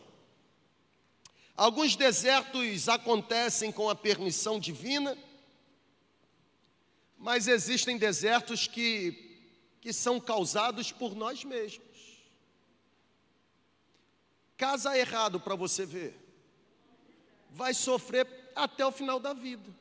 Alguns 1.57 1.97
desertos 1.97 2.89
acontecem 2.89 3.73
com 3.73 3.91
a 3.91 3.97
permissão 3.97 4.61
divina, 4.61 5.19
mas 7.19 7.49
existem 7.49 7.99
desertos 7.99 8.69
que, 8.69 9.41
que 9.81 9.93
são 9.93 10.21
causados 10.21 10.93
por 10.93 11.17
nós 11.17 11.43
mesmos. 11.43 11.89
Casa 14.57 14.97
errado 14.97 15.41
para 15.41 15.57
você 15.57 15.85
ver, 15.85 16.28
vai 17.51 17.75
sofrer 17.75 18.27
até 18.55 18.85
o 18.85 18.93
final 18.93 19.19
da 19.19 19.33
vida 19.33 19.79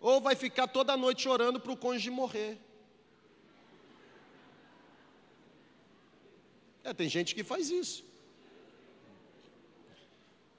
ou 0.00 0.20
vai 0.20 0.34
ficar 0.34 0.66
toda 0.68 0.96
noite 0.96 1.28
orando 1.28 1.58
para 1.58 1.72
o 1.72 1.76
cônjuge 1.76 2.10
morrer. 2.10 2.58
É, 6.84 6.92
tem 6.94 7.08
gente 7.08 7.34
que 7.34 7.42
faz 7.42 7.70
isso. 7.70 8.04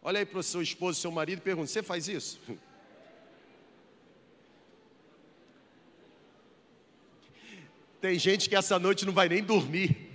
Olha 0.01 0.19
aí 0.19 0.25
para 0.25 0.39
o 0.39 0.43
seu 0.43 0.61
esposo, 0.61 0.99
seu 0.99 1.11
marido 1.11 1.39
e 1.39 1.41
pergunta: 1.41 1.67
Você 1.67 1.81
faz 1.81 2.07
isso? 2.07 2.39
Tem 7.99 8.19
gente 8.19 8.47
que 8.47 8.55
essa 8.55 8.77
noite 8.77 9.05
não 9.05 9.13
vai 9.13 9.27
nem 9.27 9.43
dormir. 9.43 10.11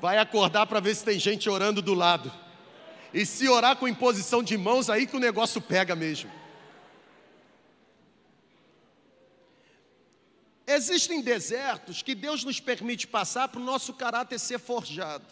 Vai 0.00 0.16
acordar 0.16 0.66
para 0.66 0.80
ver 0.80 0.94
se 0.94 1.04
tem 1.04 1.18
gente 1.18 1.50
orando 1.50 1.82
do 1.82 1.92
lado. 1.92 2.32
E 3.12 3.24
se 3.24 3.48
orar 3.48 3.76
com 3.76 3.88
imposição 3.88 4.42
de 4.42 4.56
mãos, 4.56 4.90
aí 4.90 5.06
que 5.06 5.16
o 5.16 5.20
negócio 5.20 5.60
pega 5.60 5.96
mesmo. 5.96 6.30
Existem 10.66 11.22
desertos 11.22 12.02
que 12.02 12.14
Deus 12.14 12.44
nos 12.44 12.60
permite 12.60 13.06
passar 13.06 13.48
para 13.48 13.58
o 13.58 13.64
nosso 13.64 13.94
caráter 13.94 14.38
ser 14.38 14.58
forjado. 14.58 15.26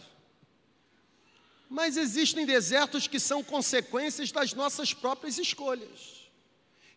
Mas 1.68 1.98
existem 1.98 2.46
desertos 2.46 3.06
que 3.06 3.20
são 3.20 3.44
consequências 3.44 4.32
das 4.32 4.54
nossas 4.54 4.94
próprias 4.94 5.36
escolhas. 5.36 6.30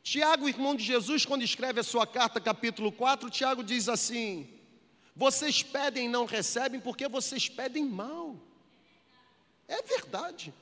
Tiago, 0.02 0.48
irmão 0.48 0.74
de 0.74 0.86
Jesus, 0.86 1.26
quando 1.26 1.44
escreve 1.44 1.82
a 1.82 1.84
sua 1.84 2.08
carta, 2.08 2.40
capítulo 2.40 2.92
4, 2.94 3.30
Tiago 3.30 3.62
diz 3.62 3.90
assim: 3.90 4.48
Vocês 5.14 5.62
pedem 5.62 6.06
e 6.06 6.10
não 6.10 6.26
recebem 6.26 6.80
porque 6.80 7.10
vocês 7.10 7.50
pedem 7.50 7.84
mal. 7.86 8.40
É 9.68 9.82
verdade, 9.82 10.54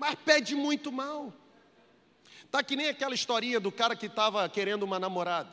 mas 0.00 0.14
pede 0.14 0.56
muito 0.56 0.90
mal. 0.90 1.30
Está 2.42 2.62
que 2.62 2.74
nem 2.74 2.88
aquela 2.88 3.14
historinha 3.14 3.60
do 3.60 3.70
cara 3.70 3.94
que 3.94 4.06
estava 4.06 4.48
querendo 4.48 4.82
uma 4.82 4.98
namorada. 4.98 5.52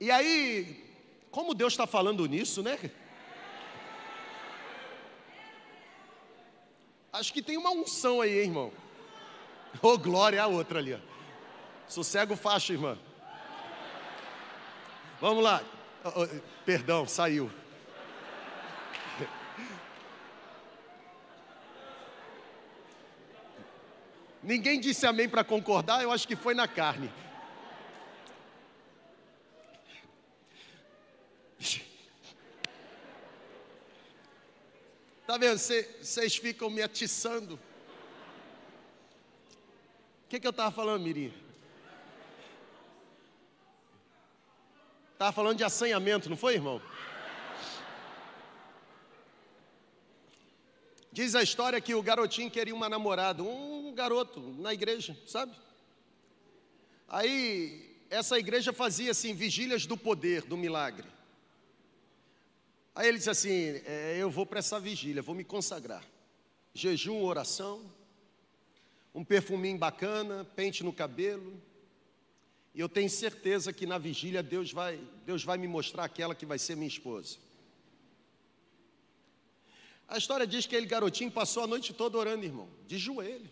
E 0.00 0.10
aí, 0.10 0.82
como 1.30 1.52
Deus 1.52 1.74
está 1.74 1.86
falando 1.86 2.24
nisso, 2.24 2.62
né? 2.62 2.78
Acho 7.12 7.30
que 7.30 7.42
tem 7.42 7.58
uma 7.58 7.70
unção 7.70 8.22
aí, 8.22 8.40
hein, 8.40 8.46
irmão. 8.46 8.72
Ô, 9.82 9.88
oh, 9.88 9.98
glória, 9.98 10.42
a 10.42 10.46
outra 10.46 10.78
ali. 10.78 10.94
Ó. 10.94 10.98
Sossego 11.86 12.34
faixa, 12.34 12.72
irmã. 12.72 12.98
Vamos 15.20 15.44
lá. 15.44 15.62
Oh, 16.04 16.22
oh, 16.22 16.40
perdão, 16.64 17.06
saiu. 17.06 17.50
Ninguém 24.42 24.80
disse 24.80 25.06
amém 25.06 25.28
para 25.28 25.44
concordar, 25.44 26.02
eu 26.02 26.10
acho 26.10 26.26
que 26.26 26.34
foi 26.34 26.54
na 26.54 26.66
carne. 26.66 27.12
Tá 35.24 35.38
vendo? 35.38 35.56
Vocês 35.56 36.36
ficam 36.36 36.68
me 36.68 36.82
atiçando. 36.82 37.54
O 37.54 37.58
que, 40.28 40.38
que 40.38 40.46
eu 40.46 40.50
estava 40.50 40.70
falando, 40.70 41.04
Mirim? 41.04 41.32
Estava 45.12 45.32
falando 45.32 45.56
de 45.56 45.64
assanhamento, 45.64 46.28
não 46.28 46.36
foi, 46.36 46.54
irmão? 46.54 46.82
Diz 51.12 51.34
a 51.34 51.42
história 51.42 51.78
que 51.78 51.94
o 51.94 52.02
garotinho 52.02 52.50
queria 52.50 52.74
uma 52.74 52.88
namorada, 52.88 53.42
um 53.42 53.92
garoto 53.94 54.40
na 54.58 54.72
igreja, 54.72 55.14
sabe? 55.26 55.54
Aí, 57.06 57.94
essa 58.08 58.38
igreja 58.38 58.72
fazia 58.72 59.10
assim, 59.10 59.34
vigílias 59.34 59.84
do 59.84 59.96
poder, 59.96 60.42
do 60.42 60.56
milagre. 60.56 61.06
Aí 62.94 63.08
ele 63.08 63.18
disse 63.18 63.28
assim: 63.28 63.82
é, 63.84 64.16
Eu 64.18 64.30
vou 64.30 64.46
para 64.46 64.60
essa 64.60 64.80
vigília, 64.80 65.20
vou 65.20 65.34
me 65.34 65.44
consagrar. 65.44 66.02
Jejum, 66.72 67.22
oração, 67.22 67.82
um 69.14 69.22
perfuminho 69.22 69.76
bacana, 69.76 70.46
pente 70.56 70.82
no 70.82 70.92
cabelo. 70.94 71.60
E 72.74 72.80
eu 72.80 72.88
tenho 72.88 73.10
certeza 73.10 73.70
que 73.70 73.84
na 73.84 73.98
vigília 73.98 74.42
Deus 74.42 74.72
vai, 74.72 74.98
Deus 75.26 75.44
vai 75.44 75.58
me 75.58 75.68
mostrar 75.68 76.04
aquela 76.04 76.34
que 76.34 76.46
vai 76.46 76.58
ser 76.58 76.74
minha 76.74 76.88
esposa. 76.88 77.36
A 80.12 80.18
história 80.18 80.46
diz 80.46 80.66
que 80.66 80.76
aquele 80.76 80.86
garotinho 80.86 81.30
passou 81.30 81.62
a 81.62 81.66
noite 81.66 81.94
toda 81.94 82.18
orando, 82.18 82.44
irmão, 82.44 82.68
de 82.86 82.98
joelho. 82.98 83.50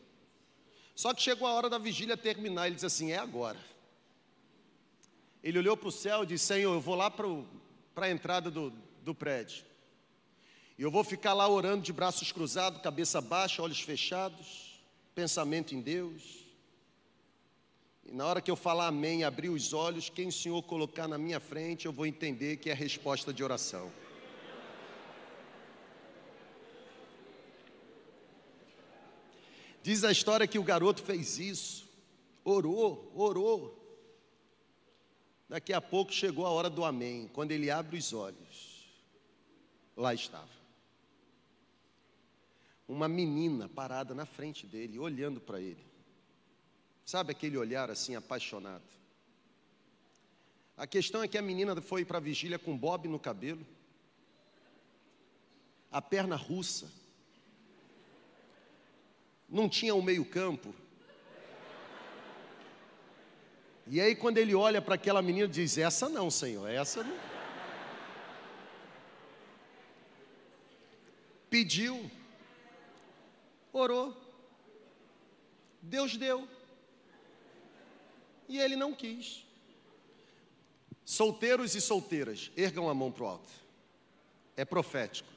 Só 0.94 1.14
que 1.14 1.22
chegou 1.22 1.48
a 1.48 1.54
hora 1.54 1.70
da 1.70 1.78
vigília 1.78 2.18
terminar, 2.18 2.66
ele 2.66 2.74
disse 2.74 2.84
assim: 2.84 3.12
é 3.12 3.16
agora. 3.16 3.58
Ele 5.42 5.58
olhou 5.58 5.74
para 5.74 5.88
o 5.88 5.92
céu 5.92 6.22
e 6.22 6.26
disse: 6.26 6.44
Senhor, 6.44 6.74
eu 6.74 6.80
vou 6.80 6.94
lá 6.94 7.10
para 7.10 8.04
a 8.04 8.10
entrada 8.10 8.50
do, 8.50 8.74
do 9.02 9.14
prédio. 9.14 9.64
E 10.76 10.82
eu 10.82 10.90
vou 10.90 11.02
ficar 11.02 11.32
lá 11.32 11.48
orando 11.48 11.82
de 11.82 11.94
braços 11.94 12.30
cruzados, 12.30 12.82
cabeça 12.82 13.22
baixa, 13.22 13.62
olhos 13.62 13.80
fechados, 13.80 14.82
pensamento 15.14 15.74
em 15.74 15.80
Deus. 15.80 16.44
E 18.04 18.12
na 18.12 18.26
hora 18.26 18.42
que 18.42 18.50
eu 18.50 18.56
falar 18.56 18.88
amém, 18.88 19.24
abrir 19.24 19.48
os 19.48 19.72
olhos, 19.72 20.10
quem 20.10 20.28
o 20.28 20.32
Senhor 20.32 20.62
colocar 20.64 21.08
na 21.08 21.16
minha 21.16 21.40
frente, 21.40 21.86
eu 21.86 21.92
vou 21.92 22.04
entender 22.04 22.58
que 22.58 22.68
é 22.68 22.74
resposta 22.74 23.32
de 23.32 23.42
oração. 23.42 23.90
Diz 29.82 30.04
a 30.04 30.12
história 30.12 30.46
que 30.46 30.58
o 30.58 30.62
garoto 30.62 31.02
fez 31.02 31.38
isso, 31.38 31.88
orou, 32.44 33.10
orou. 33.14 33.76
Daqui 35.48 35.72
a 35.72 35.80
pouco 35.80 36.12
chegou 36.12 36.46
a 36.46 36.50
hora 36.50 36.70
do 36.70 36.84
amém. 36.84 37.28
Quando 37.32 37.52
ele 37.52 37.70
abre 37.70 37.98
os 37.98 38.12
olhos, 38.12 38.86
lá 39.96 40.14
estava. 40.14 40.60
Uma 42.86 43.08
menina 43.08 43.68
parada 43.68 44.14
na 44.14 44.26
frente 44.26 44.66
dele, 44.66 44.98
olhando 44.98 45.40
para 45.40 45.60
ele. 45.60 45.84
Sabe 47.04 47.32
aquele 47.32 47.56
olhar 47.56 47.90
assim 47.90 48.14
apaixonado? 48.14 48.84
A 50.76 50.86
questão 50.86 51.22
é 51.22 51.28
que 51.28 51.36
a 51.36 51.42
menina 51.42 51.80
foi 51.80 52.04
para 52.04 52.18
a 52.18 52.20
vigília 52.20 52.58
com 52.58 52.76
bob 52.76 53.08
no 53.08 53.18
cabelo, 53.18 53.66
a 55.90 56.00
perna 56.00 56.36
russa, 56.36 56.90
não 59.50 59.68
tinha 59.68 59.94
um 59.94 60.02
meio-campo. 60.02 60.74
E 63.86 64.00
aí, 64.00 64.14
quando 64.14 64.38
ele 64.38 64.54
olha 64.54 64.80
para 64.80 64.94
aquela 64.94 65.20
menina, 65.20 65.48
diz: 65.48 65.76
Essa 65.76 66.08
não, 66.08 66.30
Senhor, 66.30 66.68
essa 66.68 67.02
não. 67.02 67.18
Pediu, 71.50 72.08
orou, 73.72 74.16
Deus 75.82 76.16
deu, 76.16 76.46
e 78.48 78.60
ele 78.60 78.76
não 78.76 78.94
quis. 78.94 79.44
Solteiros 81.04 81.74
e 81.74 81.80
solteiras, 81.80 82.52
ergam 82.56 82.88
a 82.88 82.94
mão 82.94 83.10
para 83.10 83.24
o 83.24 83.26
alto, 83.26 83.50
é 84.56 84.64
profético. 84.64 85.28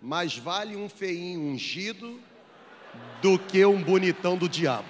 Mais 0.00 0.38
vale 0.38 0.76
um 0.76 0.88
feinho 0.88 1.40
ungido 1.40 2.18
do 3.20 3.38
que 3.38 3.64
um 3.64 3.82
bonitão 3.82 4.36
do 4.36 4.48
diabo. 4.48 4.88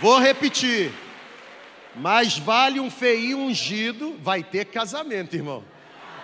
Vou 0.00 0.18
repetir. 0.18 0.92
Mais 1.94 2.38
vale 2.38 2.78
um 2.78 2.88
feinho 2.88 3.38
ungido, 3.38 4.16
vai 4.20 4.44
ter 4.44 4.66
casamento, 4.66 5.34
irmão. 5.34 5.64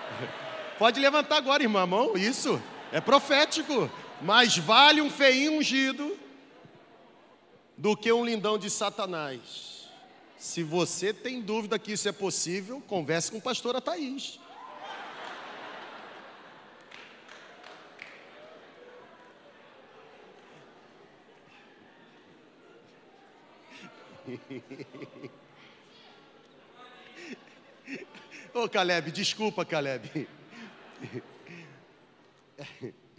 Pode 0.78 1.00
levantar 1.00 1.38
agora, 1.38 1.62
irmão, 1.62 1.86
mão. 1.86 2.16
Isso 2.16 2.62
é 2.92 3.00
profético. 3.00 3.90
Mais 4.22 4.56
vale 4.56 5.00
um 5.00 5.10
feinho 5.10 5.58
ungido 5.58 6.16
do 7.76 7.96
que 7.96 8.12
um 8.12 8.24
lindão 8.24 8.56
de 8.56 8.70
Satanás. 8.70 9.73
Se 10.36 10.62
você 10.62 11.12
tem 11.12 11.40
dúvida 11.40 11.78
que 11.78 11.92
isso 11.92 12.08
é 12.08 12.12
possível, 12.12 12.80
converse 12.82 13.30
com 13.30 13.38
a 13.38 13.40
pastora 13.40 13.80
Thaís. 13.80 14.38
Ô 28.54 28.68
Caleb, 28.68 29.10
desculpa, 29.10 29.64
Caleb. 29.64 30.28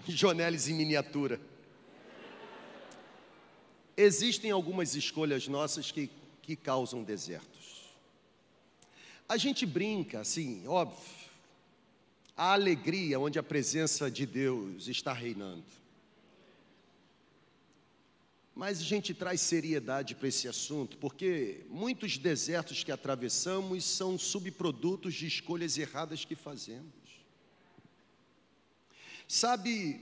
Jonelis 0.07 0.67
em 0.67 0.73
miniatura. 0.73 1.39
Existem 3.97 4.51
algumas 4.51 4.95
escolhas 4.95 5.47
nossas 5.47 5.91
que 5.91 6.09
que 6.45 6.55
causam 6.55 7.03
desertos. 7.03 7.89
A 9.27 9.37
gente 9.37 9.65
brinca, 9.65 10.19
assim, 10.19 10.67
óbvio, 10.67 11.03
a 12.37 12.53
alegria 12.53 13.19
onde 13.19 13.39
a 13.39 13.43
presença 13.43 14.11
de 14.11 14.25
Deus 14.25 14.87
está 14.87 15.11
reinando. 15.11 15.65
Mas 18.53 18.79
a 18.79 18.83
gente 18.83 19.13
traz 19.13 19.41
seriedade 19.41 20.15
para 20.15 20.27
esse 20.27 20.47
assunto, 20.47 20.97
porque 20.97 21.65
muitos 21.69 22.17
desertos 22.17 22.83
que 22.83 22.91
atravessamos 22.91 23.83
são 23.83 24.17
subprodutos 24.17 25.13
de 25.13 25.27
escolhas 25.27 25.77
erradas 25.77 26.23
que 26.23 26.35
fazemos. 26.35 26.93
Sabe, 29.27 29.99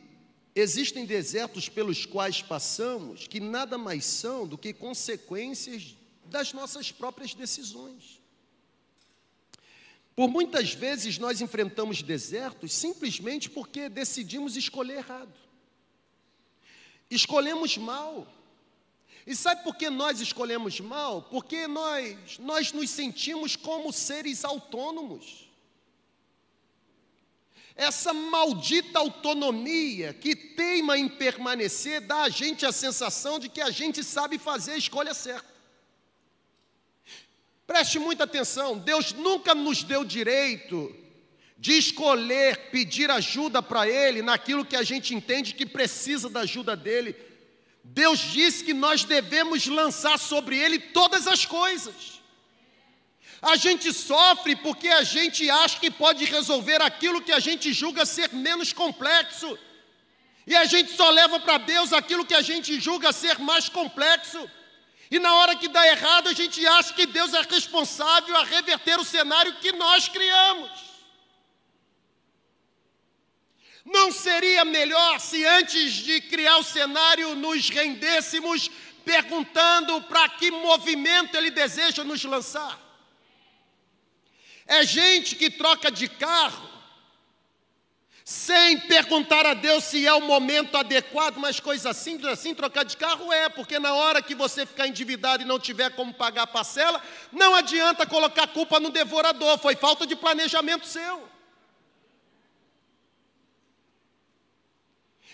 existem 0.53 1.05
desertos 1.05 1.69
pelos 1.69 2.05
quais 2.05 2.41
passamos 2.41 3.25
que 3.25 3.39
nada 3.39 3.77
mais 3.77 4.05
são 4.05 4.45
do 4.45 4.57
que 4.57 4.73
consequências 4.73 5.95
das 6.33 6.51
nossas 6.51 6.91
próprias 6.91 7.35
decisões. 7.35 8.19
Por 10.15 10.27
muitas 10.27 10.73
vezes 10.73 11.19
nós 11.19 11.41
enfrentamos 11.41 12.01
desertos 12.01 12.73
simplesmente 12.73 13.51
porque 13.51 13.87
decidimos 13.87 14.57
escolher 14.57 14.97
errado. 14.97 15.33
Escolhemos 17.09 17.77
mal. 17.77 18.27
E 19.27 19.35
sabe 19.35 19.63
por 19.63 19.75
que 19.75 19.91
nós 19.91 20.19
escolhemos 20.19 20.79
mal? 20.79 21.21
Porque 21.21 21.67
nós, 21.67 22.39
nós 22.39 22.73
nos 22.73 22.89
sentimos 22.89 23.55
como 23.55 23.93
seres 23.93 24.43
autônomos. 24.43 25.47
Essa 27.75 28.11
maldita 28.11 28.97
autonomia 28.97 30.15
que 30.15 30.35
teima 30.35 30.97
em 30.97 31.07
permanecer 31.07 32.01
dá 32.01 32.23
a 32.23 32.29
gente 32.29 32.65
a 32.65 32.71
sensação 32.71 33.37
de 33.39 33.49
que 33.49 33.61
a 33.61 33.69
gente 33.69 34.03
sabe 34.03 34.39
fazer 34.39 34.73
a 34.73 34.77
escolha 34.77 35.13
certa. 35.13 35.52
Preste 37.65 37.99
muita 37.99 38.25
atenção: 38.25 38.77
Deus 38.77 39.13
nunca 39.13 39.55
nos 39.55 39.83
deu 39.83 40.03
direito 40.03 40.95
de 41.57 41.77
escolher 41.77 42.71
pedir 42.71 43.09
ajuda 43.09 43.61
para 43.61 43.87
Ele 43.87 44.21
naquilo 44.21 44.65
que 44.65 44.75
a 44.75 44.83
gente 44.83 45.15
entende 45.15 45.53
que 45.53 45.65
precisa 45.65 46.29
da 46.29 46.41
ajuda 46.41 46.75
dele. 46.75 47.15
Deus 47.83 48.19
disse 48.19 48.63
que 48.63 48.73
nós 48.73 49.03
devemos 49.03 49.65
lançar 49.67 50.17
sobre 50.19 50.57
Ele 50.57 50.77
todas 50.77 51.27
as 51.27 51.45
coisas. 51.45 52.21
A 53.41 53.57
gente 53.57 53.91
sofre 53.91 54.55
porque 54.55 54.87
a 54.87 55.03
gente 55.03 55.49
acha 55.49 55.79
que 55.79 55.91
pode 55.91 56.23
resolver 56.23 56.81
aquilo 56.81 57.21
que 57.21 57.31
a 57.31 57.39
gente 57.39 57.73
julga 57.73 58.05
ser 58.05 58.33
menos 58.33 58.71
complexo. 58.71 59.57
E 60.47 60.55
a 60.55 60.65
gente 60.65 60.91
só 60.95 61.09
leva 61.09 61.39
para 61.39 61.57
Deus 61.57 61.91
aquilo 61.93 62.25
que 62.25 62.33
a 62.33 62.41
gente 62.41 62.79
julga 62.79 63.11
ser 63.11 63.39
mais 63.39 63.67
complexo. 63.67 64.49
E 65.13 65.19
na 65.19 65.31
hora 65.35 65.55
que 65.55 65.67
dá 65.67 65.85
errado, 65.85 66.29
a 66.29 66.33
gente 66.33 66.65
acha 66.65 66.91
que 66.91 67.05
Deus 67.05 67.35
é 67.35 67.41
responsável 67.43 68.35
a 68.35 68.43
reverter 68.43 68.99
o 68.99 69.05
cenário 69.05 69.59
que 69.59 69.71
nós 69.73 70.07
criamos. 70.07 70.71
Não 73.85 74.11
seria 74.11 74.65
melhor 74.65 75.19
se 75.19 75.45
antes 75.45 75.93
de 75.93 76.19
criar 76.19 76.57
o 76.57 76.63
cenário 76.63 77.35
nos 77.35 77.69
rendêssemos 77.69 78.71
perguntando 79.05 80.01
para 80.01 80.27
que 80.29 80.49
movimento 80.49 81.37
Ele 81.37 81.51
deseja 81.51 82.03
nos 82.03 82.23
lançar? 82.23 82.79
É 84.65 84.83
gente 84.83 85.35
que 85.35 85.51
troca 85.51 85.91
de 85.91 86.07
carro 86.07 86.72
sem 88.25 88.79
perguntar 88.79 89.45
a 89.45 89.53
Deus 89.53 89.83
se 89.83 90.07
é 90.07 90.13
o 90.13 90.21
momento 90.21 90.77
adequado, 90.77 91.37
mas 91.37 91.59
coisa 91.59 91.93
simples 91.93 92.31
assim, 92.31 92.55
trocar 92.55 92.85
de 92.85 92.95
carro 92.95 93.31
é, 93.33 93.49
porque 93.49 93.77
na 93.79 93.93
hora 93.93 94.21
que 94.21 94.33
você 94.33 94.65
ficar 94.65 94.87
endividado 94.87 95.43
e 95.43 95.45
não 95.45 95.59
tiver 95.59 95.89
como 95.91 96.13
pagar 96.13 96.43
a 96.43 96.47
parcela, 96.47 97.01
não 97.31 97.53
adianta 97.53 98.05
colocar 98.05 98.47
culpa 98.47 98.79
no 98.79 98.89
devorador, 98.89 99.57
foi 99.57 99.75
falta 99.75 100.07
de 100.07 100.15
planejamento 100.15 100.87
seu. 100.87 101.29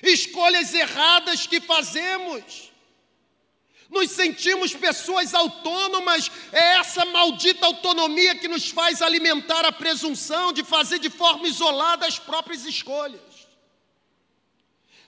Escolhas 0.02 0.74
erradas 0.74 1.46
que 1.46 1.62
fazemos. 1.62 2.69
Nos 3.90 4.12
sentimos 4.12 4.74
pessoas 4.76 5.34
autônomas, 5.34 6.32
é 6.52 6.78
essa 6.78 7.06
maldita 7.06 7.66
autonomia 7.66 8.36
que 8.36 8.48
nos 8.48 8.70
faz 8.70 9.02
alimentar 9.02 9.66
a 9.66 9.72
presunção 9.72 10.54
de 10.54 10.64
fazer 10.64 11.00
de 11.00 11.10
forma 11.10 11.48
isolada 11.48 12.06
as 12.06 12.20
próprias 12.20 12.66
escolhas. 12.66 13.20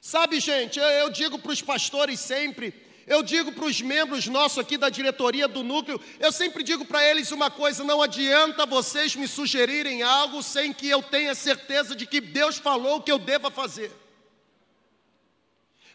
Sabe, 0.01 0.39
gente, 0.39 0.79
eu 0.79 1.11
digo 1.11 1.37
para 1.37 1.51
os 1.51 1.61
pastores 1.61 2.19
sempre, 2.19 2.73
eu 3.05 3.21
digo 3.21 3.51
para 3.51 3.65
os 3.65 3.79
membros 3.81 4.25
nossos 4.25 4.57
aqui 4.57 4.77
da 4.77 4.89
diretoria 4.89 5.47
do 5.47 5.61
núcleo, 5.61 6.01
eu 6.19 6.31
sempre 6.31 6.63
digo 6.63 6.83
para 6.83 7.05
eles 7.05 7.31
uma 7.31 7.51
coisa: 7.51 7.83
não 7.83 8.01
adianta 8.01 8.65
vocês 8.65 9.15
me 9.15 9.27
sugerirem 9.27 10.01
algo 10.01 10.41
sem 10.41 10.73
que 10.73 10.89
eu 10.89 11.03
tenha 11.03 11.35
certeza 11.35 11.95
de 11.95 12.07
que 12.07 12.19
Deus 12.19 12.57
falou 12.57 12.97
o 12.97 13.01
que 13.01 13.11
eu 13.11 13.19
deva 13.19 13.51
fazer. 13.51 13.91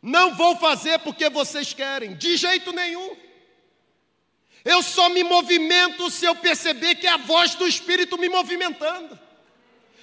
Não 0.06 0.36
vou 0.36 0.54
fazer 0.54 1.00
porque 1.00 1.28
vocês 1.28 1.72
querem, 1.72 2.14
de 2.14 2.36
jeito 2.36 2.70
nenhum. 2.72 3.16
Eu 4.64 4.80
só 4.80 5.08
me 5.08 5.24
movimento 5.24 6.08
se 6.12 6.24
eu 6.24 6.36
perceber 6.36 6.94
que 6.94 7.08
é 7.08 7.10
a 7.10 7.16
voz 7.16 7.56
do 7.56 7.66
Espírito 7.66 8.16
me 8.16 8.28
movimentando. 8.28 9.18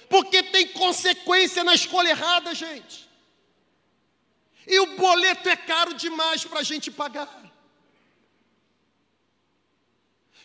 Porque 0.06 0.42
tem 0.42 0.68
consequência 0.68 1.64
na 1.64 1.74
escolha 1.74 2.10
errada, 2.10 2.54
gente. 2.54 3.08
E 4.66 4.78
o 4.78 4.94
boleto 4.98 5.48
é 5.48 5.56
caro 5.56 5.94
demais 5.94 6.44
para 6.44 6.60
a 6.60 6.62
gente 6.62 6.90
pagar. 6.90 7.42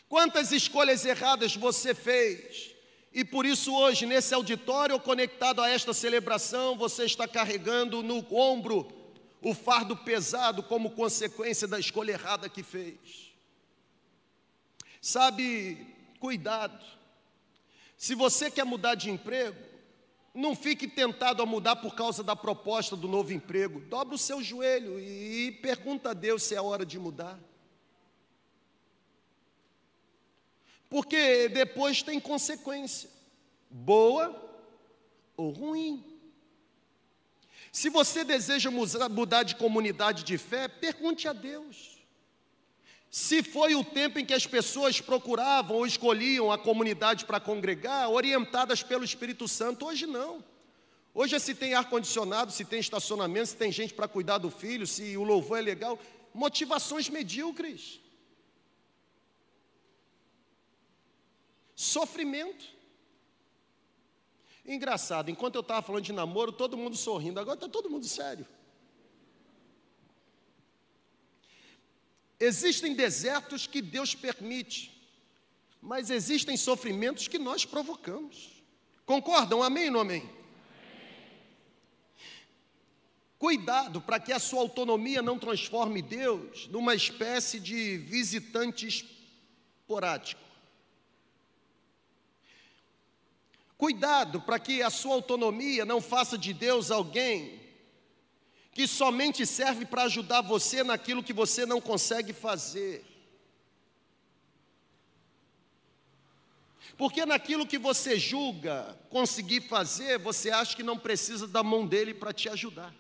Quantas 0.08 0.54
escolhas 0.54 1.04
erradas 1.04 1.54
você 1.54 1.94
fez? 1.94 2.72
E 3.14 3.26
por 3.26 3.46
isso, 3.46 3.76
hoje, 3.76 4.06
nesse 4.06 4.34
auditório 4.34 4.98
conectado 5.02 5.62
a 5.62 5.70
esta 5.70 5.94
celebração, 5.94 6.78
você 6.78 7.04
está 7.04 7.28
carregando 7.28 8.02
no 8.02 8.26
ombro 8.34 8.99
o 9.42 9.54
fardo 9.54 9.96
pesado 9.96 10.62
como 10.64 10.92
consequência 10.92 11.68
da 11.68 11.80
escolha 11.80 12.12
errada 12.12 12.50
que 12.50 12.64
fez. 12.64 13.34
Sabe, 15.02 15.96
cuidado. 16.20 16.86
Se 17.98 18.16
você 18.16 18.52
quer 18.52 18.66
mudar 18.66 18.96
de 18.96 19.10
emprego, 19.10 19.58
não 20.34 20.56
fique 20.56 20.88
tentado 20.88 21.42
a 21.42 21.46
mudar 21.46 21.78
por 21.78 21.96
causa 21.96 22.24
da 22.24 22.36
proposta 22.36 22.96
do 22.96 23.08
novo 23.08 23.34
emprego. 23.34 23.80
Dobra 23.82 24.16
o 24.16 24.18
seu 24.18 24.42
joelho 24.42 25.00
e 25.00 25.52
pergunta 25.62 26.12
a 26.12 26.14
Deus 26.14 26.44
se 26.44 26.56
é 26.56 26.62
hora 26.62 26.86
de 26.86 27.00
mudar. 27.00 27.40
Porque 30.90 31.48
depois 31.50 32.02
tem 32.02 32.20
consequência, 32.20 33.10
boa 33.70 34.50
ou 35.38 35.52
ruim. 35.52 36.09
Se 37.72 37.90
você 37.90 38.24
deseja 38.24 38.72
mudar 38.72 39.44
de 39.44 39.56
comunidade 39.56 40.24
de 40.24 40.38
fé, 40.38 40.68
pergunte 40.68 41.28
a 41.28 41.34
Deus. 41.34 42.00
Se 43.12 43.42
foi 43.42 43.74
o 43.74 43.84
tempo 43.84 44.20
em 44.20 44.26
que 44.26 44.34
as 44.34 44.46
pessoas 44.46 45.02
procuravam 45.02 45.78
ou 45.78 45.86
escolhiam 45.86 46.52
a 46.52 46.58
comunidade 46.58 47.26
para 47.26 47.40
congregar, 47.40 48.10
orientadas 48.10 48.84
pelo 48.84 49.04
Espírito 49.04 49.48
Santo, 49.48 49.86
hoje 49.86 50.06
não. 50.06 50.44
Hoje 51.14 51.40
se 51.40 51.56
tem 51.56 51.74
ar-condicionado, 51.74 52.52
se 52.52 52.64
tem 52.64 52.80
estacionamento, 52.80 53.48
se 53.48 53.56
tem 53.56 53.72
gente 53.72 53.94
para 53.94 54.08
cuidar 54.08 54.38
do 54.38 54.52
filho, 54.52 54.86
se 54.86 55.18
o 55.18 55.24
louvor 55.24 55.58
é 55.58 55.62
legal. 55.62 56.00
Motivações 56.34 57.10
medíocres. 57.10 58.00
Sofrimento. 61.76 62.79
Engraçado, 64.70 65.32
enquanto 65.32 65.56
eu 65.56 65.62
estava 65.62 65.82
falando 65.82 66.04
de 66.04 66.14
namoro, 66.14 66.52
todo 66.52 66.78
mundo 66.78 66.96
sorrindo, 66.96 67.40
agora 67.40 67.56
está 67.56 67.68
todo 67.68 67.90
mundo 67.90 68.06
sério. 68.06 68.46
Existem 72.40 72.94
desertos 72.94 73.66
que 73.66 73.82
Deus 73.82 74.14
permite, 74.14 74.96
mas 75.82 76.12
existem 76.12 76.56
sofrimentos 76.56 77.28
que 77.28 77.40
nós 77.40 77.66
provocamos. 77.66 78.62
Concordam? 79.08 79.64
Amém 79.64 79.90
ou 79.90 80.02
amém? 80.02 80.22
amém. 80.22 80.40
Cuidado 83.40 84.00
para 84.00 84.20
que 84.20 84.32
a 84.32 84.38
sua 84.38 84.62
autonomia 84.62 85.24
não 85.24 85.40
transforme 85.40 86.00
Deus 86.00 86.68
numa 86.68 86.94
espécie 86.94 87.60
de 87.60 87.98
visitante 87.98 88.88
esporádico. 88.88 90.49
Cuidado 93.80 94.42
para 94.42 94.60
que 94.60 94.84
a 94.84 94.90
sua 94.90 95.14
autonomia 95.14 95.86
não 95.86 96.02
faça 96.02 96.38
de 96.38 96.54
Deus 96.54 96.92
alguém 96.92 97.62
que 98.74 98.86
somente 98.86 99.46
serve 99.46 99.86
para 99.86 100.04
ajudar 100.04 100.42
você 100.42 100.84
naquilo 100.84 101.24
que 101.24 101.32
você 101.32 101.66
não 101.66 101.80
consegue 101.80 102.34
fazer. 102.34 103.06
Porque 106.98 107.26
naquilo 107.26 107.66
que 107.66 107.78
você 107.78 108.20
julga 108.20 109.00
conseguir 109.10 109.62
fazer, 109.62 110.20
você 110.20 110.52
acha 110.52 110.76
que 110.76 110.84
não 110.84 111.00
precisa 111.00 111.48
da 111.48 111.64
mão 111.64 111.88
dele 111.88 112.14
para 112.14 112.34
te 112.34 112.50
ajudar. 112.50 112.94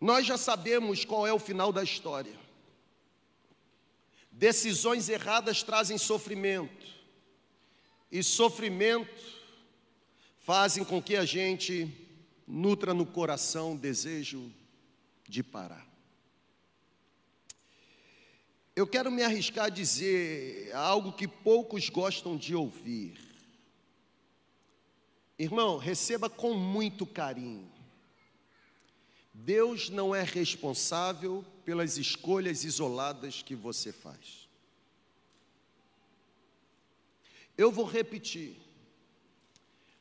Nós 0.00 0.26
já 0.26 0.36
sabemos 0.36 1.04
qual 1.04 1.24
é 1.24 1.32
o 1.32 1.38
final 1.38 1.72
da 1.72 1.84
história. 1.84 2.39
Decisões 4.40 5.10
erradas 5.10 5.62
trazem 5.62 5.98
sofrimento, 5.98 6.86
e 8.10 8.22
sofrimento 8.22 9.22
fazem 10.38 10.82
com 10.82 11.02
que 11.02 11.14
a 11.14 11.26
gente 11.26 11.86
nutra 12.46 12.94
no 12.94 13.04
coração 13.04 13.76
desejo 13.76 14.50
de 15.28 15.42
parar. 15.42 15.86
Eu 18.74 18.86
quero 18.86 19.10
me 19.10 19.22
arriscar 19.22 19.66
a 19.66 19.68
dizer 19.68 20.74
algo 20.74 21.12
que 21.12 21.28
poucos 21.28 21.90
gostam 21.90 22.34
de 22.34 22.54
ouvir. 22.54 23.20
Irmão, 25.38 25.76
receba 25.76 26.30
com 26.30 26.54
muito 26.54 27.04
carinho. 27.04 27.70
Deus 29.34 29.90
não 29.90 30.14
é 30.14 30.22
responsável 30.22 31.44
pelas 31.70 31.96
escolhas 31.96 32.64
isoladas 32.64 33.42
que 33.42 33.54
você 33.54 33.92
faz. 33.92 34.48
Eu 37.56 37.70
vou 37.70 37.84
repetir. 37.84 38.56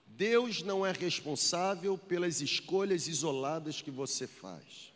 Deus 0.08 0.64
não 0.64 0.84
é 0.84 0.92
responsável 0.92 1.96
pelas 1.96 2.42
escolhas 2.42 3.08
isoladas 3.08 3.84
que 3.84 3.92
você 3.92 4.26
faz. 4.26 4.92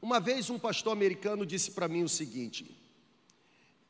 Uma 0.00 0.18
vez 0.18 0.50
um 0.50 0.58
pastor 0.58 0.92
americano 0.92 1.46
disse 1.46 1.70
para 1.70 1.86
mim 1.86 2.02
o 2.02 2.08
seguinte: 2.08 2.68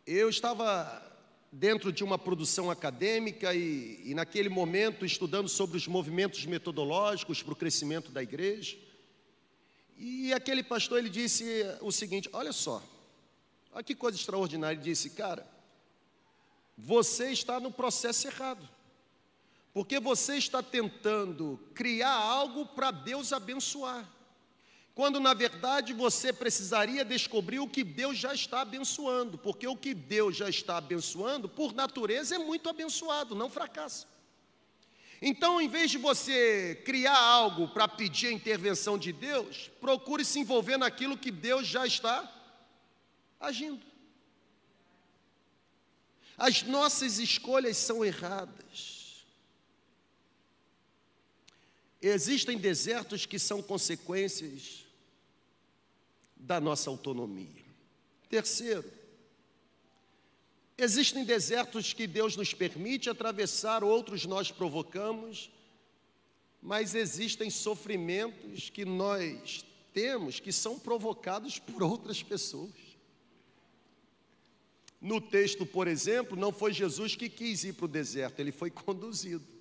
eu 0.06 0.28
estava 0.28 1.10
dentro 1.50 1.90
de 1.90 2.04
uma 2.04 2.18
produção 2.18 2.70
acadêmica 2.70 3.54
e, 3.54 3.98
e 4.04 4.12
naquele 4.12 4.50
momento 4.50 5.06
estudando 5.06 5.48
sobre 5.48 5.78
os 5.78 5.88
movimentos 5.88 6.44
metodológicos 6.44 7.42
para 7.42 7.54
o 7.54 7.56
crescimento 7.56 8.12
da 8.12 8.22
igreja. 8.22 8.76
E 9.96 10.32
aquele 10.32 10.62
pastor 10.62 10.98
ele 10.98 11.10
disse 11.10 11.44
o 11.80 11.92
seguinte: 11.92 12.28
olha 12.32 12.52
só, 12.52 12.82
olha 13.72 13.84
que 13.84 13.94
coisa 13.94 14.16
extraordinária. 14.16 14.74
Ele 14.74 14.82
disse, 14.82 15.10
cara, 15.10 15.46
você 16.76 17.30
está 17.30 17.60
no 17.60 17.70
processo 17.70 18.26
errado. 18.26 18.68
Porque 19.72 19.98
você 19.98 20.36
está 20.36 20.62
tentando 20.62 21.58
criar 21.74 22.12
algo 22.12 22.66
para 22.66 22.90
Deus 22.90 23.32
abençoar. 23.32 24.06
Quando 24.94 25.18
na 25.18 25.32
verdade 25.32 25.94
você 25.94 26.32
precisaria 26.32 27.04
descobrir 27.04 27.58
o 27.58 27.68
que 27.68 27.82
Deus 27.82 28.18
já 28.18 28.34
está 28.34 28.60
abençoando, 28.60 29.38
porque 29.38 29.66
o 29.66 29.76
que 29.76 29.94
Deus 29.94 30.36
já 30.36 30.50
está 30.50 30.76
abençoando, 30.76 31.48
por 31.48 31.72
natureza, 31.72 32.34
é 32.34 32.38
muito 32.38 32.68
abençoado, 32.68 33.34
não 33.34 33.48
fracassa. 33.48 34.06
Então, 35.24 35.60
em 35.60 35.68
vez 35.68 35.88
de 35.88 35.98
você 35.98 36.82
criar 36.84 37.16
algo 37.16 37.68
para 37.68 37.86
pedir 37.86 38.26
a 38.26 38.32
intervenção 38.32 38.98
de 38.98 39.12
Deus, 39.12 39.70
procure 39.80 40.24
se 40.24 40.40
envolver 40.40 40.76
naquilo 40.76 41.16
que 41.16 41.30
Deus 41.30 41.64
já 41.64 41.86
está 41.86 42.28
agindo. 43.38 43.86
As 46.36 46.64
nossas 46.64 47.20
escolhas 47.20 47.76
são 47.76 48.04
erradas. 48.04 49.24
Existem 52.00 52.58
desertos 52.58 53.24
que 53.24 53.38
são 53.38 53.62
consequências 53.62 54.84
da 56.34 56.60
nossa 56.60 56.90
autonomia. 56.90 57.62
Terceiro, 58.28 58.92
existem 60.82 61.24
desertos 61.24 61.92
que 61.92 62.06
Deus 62.06 62.36
nos 62.36 62.52
permite 62.52 63.08
atravessar, 63.08 63.84
outros 63.84 64.26
nós 64.26 64.50
provocamos, 64.50 65.50
mas 66.60 66.94
existem 66.94 67.50
sofrimentos 67.50 68.70
que 68.70 68.84
nós 68.84 69.64
temos 69.92 70.40
que 70.40 70.52
são 70.52 70.78
provocados 70.78 71.58
por 71.58 71.82
outras 71.82 72.22
pessoas. 72.22 72.72
No 75.00 75.20
texto, 75.20 75.66
por 75.66 75.88
exemplo, 75.88 76.36
não 76.36 76.52
foi 76.52 76.72
Jesus 76.72 77.16
que 77.16 77.28
quis 77.28 77.64
ir 77.64 77.72
para 77.72 77.86
o 77.86 77.88
deserto, 77.88 78.38
ele 78.40 78.52
foi 78.52 78.70
conduzido. 78.72 79.51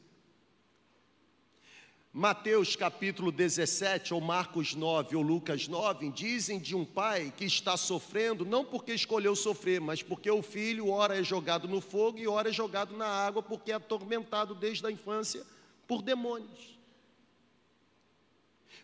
Mateus 2.13 2.75
capítulo 2.75 3.31
17, 3.31 4.13
ou 4.13 4.19
Marcos 4.19 4.75
9, 4.75 5.15
ou 5.15 5.21
Lucas 5.21 5.69
9, 5.69 6.09
dizem 6.09 6.59
de 6.59 6.75
um 6.75 6.83
pai 6.83 7.33
que 7.37 7.45
está 7.45 7.77
sofrendo, 7.77 8.43
não 8.43 8.65
porque 8.65 8.93
escolheu 8.93 9.33
sofrer, 9.33 9.79
mas 9.79 10.03
porque 10.03 10.29
o 10.29 10.41
filho, 10.41 10.89
ora 10.89 11.17
é 11.17 11.23
jogado 11.23 11.69
no 11.69 11.79
fogo 11.79 12.17
e 12.17 12.27
ora 12.27 12.49
é 12.49 12.51
jogado 12.51 12.97
na 12.97 13.07
água, 13.07 13.41
porque 13.41 13.71
é 13.71 13.75
atormentado 13.75 14.53
desde 14.53 14.85
a 14.85 14.91
infância 14.91 15.41
por 15.87 16.01
demônios. 16.01 16.77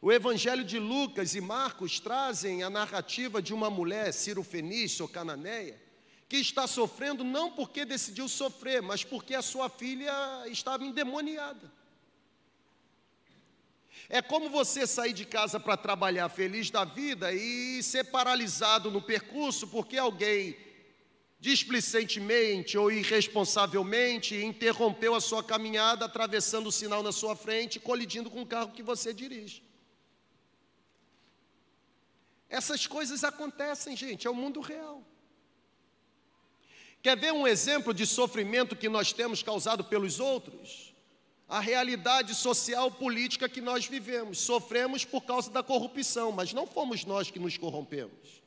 O 0.02 0.10
Evangelho 0.10 0.64
de 0.64 0.80
Lucas 0.80 1.36
e 1.36 1.42
Marcos 1.42 2.00
trazem 2.00 2.64
a 2.64 2.70
narrativa 2.70 3.42
de 3.42 3.54
uma 3.54 3.70
mulher, 3.70 4.14
Ciro 4.14 4.42
Fenício 4.42 5.04
ou 5.04 5.10
Cananeia, 5.10 5.78
que 6.30 6.38
está 6.38 6.66
sofrendo 6.66 7.26
não 7.26 7.52
porque 7.52 7.84
decidiu 7.84 8.30
sofrer, 8.30 8.82
mas 8.82 9.04
porque 9.04 9.36
a 9.36 9.42
sua 9.42 9.68
filha 9.68 10.14
estava 10.48 10.86
endemoniada. 10.86 11.76
É 14.10 14.22
como 14.22 14.50
você 14.50 14.88
sair 14.88 15.14
de 15.14 15.26
casa 15.26 15.60
para 15.60 15.76
trabalhar 15.76 16.30
feliz 16.30 16.70
da 16.70 16.86
vida 16.86 17.34
e 17.34 17.84
ser 17.84 18.06
paralisado 18.06 18.90
no 18.90 19.02
percurso 19.02 19.68
porque 19.68 19.98
alguém 19.98 20.56
displicentemente 21.40 22.78
ou 22.78 22.92
irresponsavelmente 22.92 24.36
interrompeu 24.36 25.14
a 25.14 25.22
sua 25.22 25.44
caminhada 25.44 26.06
atravessando 26.06 26.68
o 26.68 26.72
sinal 26.72 27.04
na 27.04 27.12
sua 27.12 27.36
frente, 27.36 27.80
colidindo 27.80 28.30
com 28.30 28.42
o 28.42 28.46
carro 28.46 28.72
que 28.72 28.82
você 28.82 29.14
dirige. 29.14 29.62
Essas 32.50 32.88
coisas 32.88 33.24
acontecem, 33.24 33.96
gente, 33.96 34.26
é 34.26 34.30
o 34.30 34.36
mundo 34.36 34.62
real. 34.62 35.04
Quer 37.02 37.18
ver 37.18 37.34
um 37.34 37.46
exemplo 37.46 37.94
de 37.94 38.06
sofrimento 38.06 38.76
que 38.76 38.90
nós 38.90 39.14
temos 39.14 39.44
causado 39.44 39.84
pelos 39.84 40.20
outros? 40.20 40.87
A 41.48 41.60
realidade 41.60 42.36
social 42.36 42.92
política 42.92 43.48
que 43.48 43.62
nós 43.62 43.86
vivemos. 43.86 44.40
Sofremos 44.40 45.06
por 45.06 45.22
causa 45.24 45.50
da 45.50 45.64
corrupção, 45.64 46.32
mas 46.32 46.52
não 46.54 46.68
fomos 46.68 47.06
nós 47.06 47.32
que 47.32 47.40
nos 47.40 47.58
corrompemos. 47.58 48.42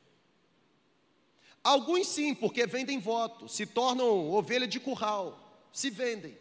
Alguns 1.63 2.07
sim, 2.07 2.33
porque 2.33 2.65
vendem 2.65 2.99
voto, 2.99 3.47
se 3.47 3.65
tornam 3.65 4.31
ovelha 4.31 4.67
de 4.67 4.79
curral, 4.79 5.67
se 5.71 5.89
vendem. 5.89 6.37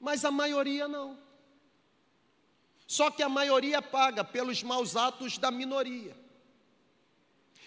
Mas 0.00 0.24
a 0.24 0.30
maioria 0.30 0.88
não. 0.88 1.18
Só 2.86 3.10
que 3.10 3.22
a 3.22 3.28
maioria 3.28 3.82
paga 3.82 4.22
pelos 4.22 4.62
maus 4.62 4.96
atos 4.96 5.38
da 5.38 5.50
minoria. 5.50 6.16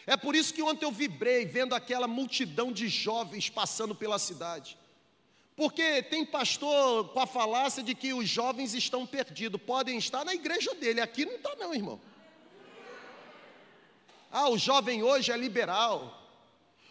É 0.05 0.16
por 0.18 0.36
isso 0.36 0.53
que 0.53 0.62
ontem 0.62 0.86
eu 0.86 0.91
vibrei 0.91 1.45
vendo 1.45 1.76
aquela 1.76 2.07
multidão 2.07 2.72
de 2.72 2.88
jovens 2.88 3.49
passando 3.49 3.93
pela 3.93 4.18
cidade. 4.18 4.78
Porque 5.60 6.01
tem 6.03 6.26
pastor 6.26 7.10
com 7.10 7.20
a 7.20 7.28
falácia 7.28 7.84
de 7.84 7.93
que 7.93 8.14
os 8.14 8.30
jovens 8.30 8.74
estão 8.74 9.05
perdidos, 9.05 9.62
podem 9.62 9.97
estar 9.97 10.24
na 10.24 10.34
igreja 10.34 10.74
dele, 10.74 11.01
aqui 11.01 11.26
não 11.26 11.36
está, 11.36 11.53
não, 11.57 11.74
irmão. 11.74 11.99
Ah, 14.32 14.47
o 14.47 14.57
jovem 14.57 15.03
hoje 15.03 15.34
é 15.34 15.36
liberal. 15.36 16.18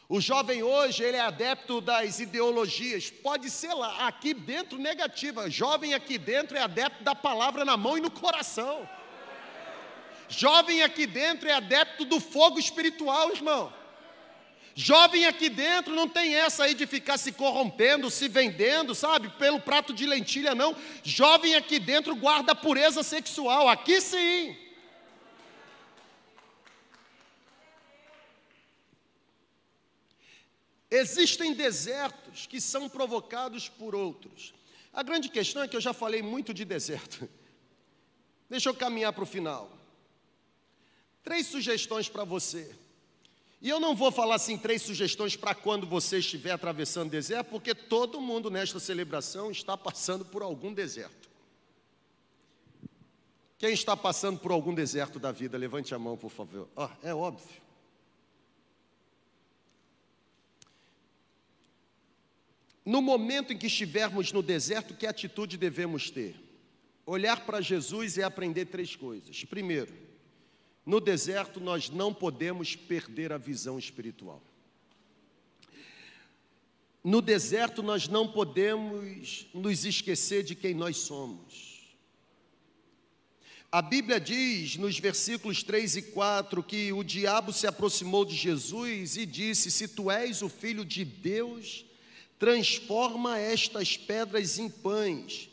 O 0.07 0.21
jovem 0.21 0.63
hoje 0.63 1.03
ele 1.03 1.17
é 1.17 1.21
adepto 1.21 1.81
das 1.81 2.21
ideologias. 2.21 3.11
Pode 3.11 3.49
ser 3.49 3.73
lá, 3.73 4.07
aqui 4.07 4.35
dentro 4.35 4.77
negativa. 4.77 5.49
Jovem 5.49 5.95
aqui 5.95 6.19
dentro 6.19 6.55
é 6.55 6.61
adepto 6.61 7.03
da 7.03 7.15
palavra 7.15 7.65
na 7.65 7.75
mão 7.75 7.97
e 7.97 8.03
no 8.03 8.11
coração. 8.11 8.87
Jovem 10.29 10.83
aqui 10.83 11.07
dentro 11.07 11.49
é 11.49 11.55
adepto 11.55 12.05
do 12.05 12.21
fogo 12.21 12.59
espiritual, 12.59 13.31
irmão. 13.31 13.73
Jovem 14.81 15.27
aqui 15.27 15.49
dentro 15.49 15.93
não 15.93 16.09
tem 16.09 16.37
essa 16.37 16.63
aí 16.63 16.73
de 16.73 16.87
ficar 16.87 17.19
se 17.19 17.33
corrompendo, 17.33 18.09
se 18.09 18.29
vendendo, 18.29 18.95
sabe, 18.95 19.29
pelo 19.31 19.59
prato 19.59 19.93
de 19.93 20.07
lentilha, 20.07 20.55
não. 20.55 20.73
Jovem 21.03 21.57
aqui 21.57 21.81
dentro 21.81 22.15
guarda 22.15 22.55
pureza 22.55 23.03
sexual, 23.03 23.69
aqui 23.69 24.01
sim. 24.01 24.57
Existem 30.89 31.55
desertos 31.55 32.47
que 32.47 32.61
são 32.61 32.89
provocados 32.89 33.69
por 33.69 33.97
outros. 33.97 34.55
A 34.93 35.03
grande 35.03 35.29
questão 35.29 35.65
é 35.65 35.67
que 35.67 35.75
eu 35.75 35.81
já 35.81 35.93
falei 35.93 36.23
muito 36.23 36.55
de 36.55 36.65
deserto. 36.65 37.29
Deixa 38.49 38.69
eu 38.69 38.75
caminhar 38.75 39.13
para 39.13 39.25
o 39.25 39.27
final. 39.27 39.77
Três 41.25 41.49
sugestões 41.49 42.09
para 42.09 42.23
você. 42.23 42.73
E 43.61 43.69
eu 43.69 43.81
não 43.81 43.95
vou 43.95 44.13
falar 44.13 44.37
assim 44.37 44.57
três 44.57 44.83
sugestões 44.83 45.35
para 45.35 45.55
quando 45.55 45.87
você 45.87 46.19
estiver 46.19 46.53
atravessando 46.53 47.11
deserto, 47.11 47.49
porque 47.49 47.75
todo 47.75 48.21
mundo 48.21 48.51
nesta 48.51 48.79
celebração 48.79 49.51
está 49.51 49.77
passando 49.77 50.25
por 50.25 50.43
algum 50.43 50.73
deserto. 50.73 51.29
Quem 53.59 53.73
está 53.73 53.97
passando 53.97 54.39
por 54.39 54.53
algum 54.53 54.73
deserto 54.73 55.19
da 55.19 55.33
vida, 55.33 55.59
levante 55.59 55.93
a 55.93 55.99
mão, 55.99 56.17
por 56.17 56.31
favor. 56.31 56.69
Oh, 56.77 56.89
é 57.03 57.13
óbvio. 57.13 57.61
No 62.85 63.03
momento 63.03 63.53
em 63.53 63.59
que 63.59 63.67
estivermos 63.67 64.33
no 64.33 64.43
deserto, 64.43 64.95
que 64.95 65.07
atitude 65.07 65.59
devemos 65.59 66.09
ter? 66.09 66.37
Olhar 67.05 67.45
para 67.45 67.61
Jesus 67.61 68.17
e 68.17 68.23
aprender 68.23 68.67
três 68.67 68.95
coisas. 68.95 69.45
Primeiro, 69.45 69.93
no 70.89 71.03
deserto, 71.03 71.61
nós 71.61 71.91
não 71.91 72.15
podemos 72.15 72.75
perder 72.75 73.31
a 73.31 73.37
visão 73.37 73.79
espiritual. 73.79 74.43
No 77.05 77.21
deserto, 77.21 77.83
nós 77.83 78.09
não 78.09 78.27
podemos 78.27 79.47
nos 79.53 79.85
esquecer 79.85 80.43
de 80.43 80.55
quem 80.55 80.73
nós 80.73 80.97
somos. 80.97 81.93
A 83.71 83.83
Bíblia 83.83 84.19
diz 84.19 84.77
nos 84.77 84.99
versículos 84.99 85.63
3 85.63 85.97
e 85.97 86.03
4 86.05 86.63
que 86.63 86.91
o 86.91 87.05
diabo 87.05 87.53
se 87.53 87.67
aproximou 87.67 88.25
de 88.25 88.35
Jesus 88.35 89.19
e 89.19 89.27
disse: 89.27 89.71
Se 89.71 89.89
tu 89.89 90.11
és 90.11 90.41
o 90.41 90.49
filho 90.49 90.87
de 90.87 91.05
Deus, 91.05 91.85
transforma 92.39 93.39
estas 93.39 93.95
pedras 93.95 94.59
em 94.59 94.71
pães. 94.71 95.51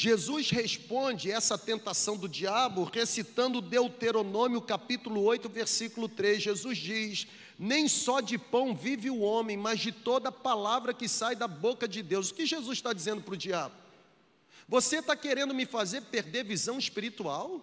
Jesus 0.00 0.50
responde 0.50 1.28
essa 1.28 1.58
tentação 1.58 2.16
do 2.16 2.28
diabo 2.28 2.84
recitando 2.84 3.60
Deuteronômio 3.60 4.62
capítulo 4.62 5.24
8, 5.24 5.48
versículo 5.48 6.08
3. 6.08 6.40
Jesus 6.40 6.78
diz: 6.78 7.26
Nem 7.58 7.88
só 7.88 8.20
de 8.20 8.38
pão 8.38 8.76
vive 8.76 9.10
o 9.10 9.18
homem, 9.18 9.56
mas 9.56 9.80
de 9.80 9.90
toda 9.90 10.30
palavra 10.30 10.94
que 10.94 11.08
sai 11.08 11.34
da 11.34 11.48
boca 11.48 11.88
de 11.88 12.00
Deus. 12.00 12.30
O 12.30 12.34
que 12.34 12.46
Jesus 12.46 12.78
está 12.78 12.92
dizendo 12.92 13.22
para 13.22 13.34
o 13.34 13.36
diabo? 13.36 13.74
Você 14.68 14.98
está 14.98 15.16
querendo 15.16 15.52
me 15.52 15.66
fazer 15.66 16.02
perder 16.02 16.44
visão 16.44 16.78
espiritual? 16.78 17.60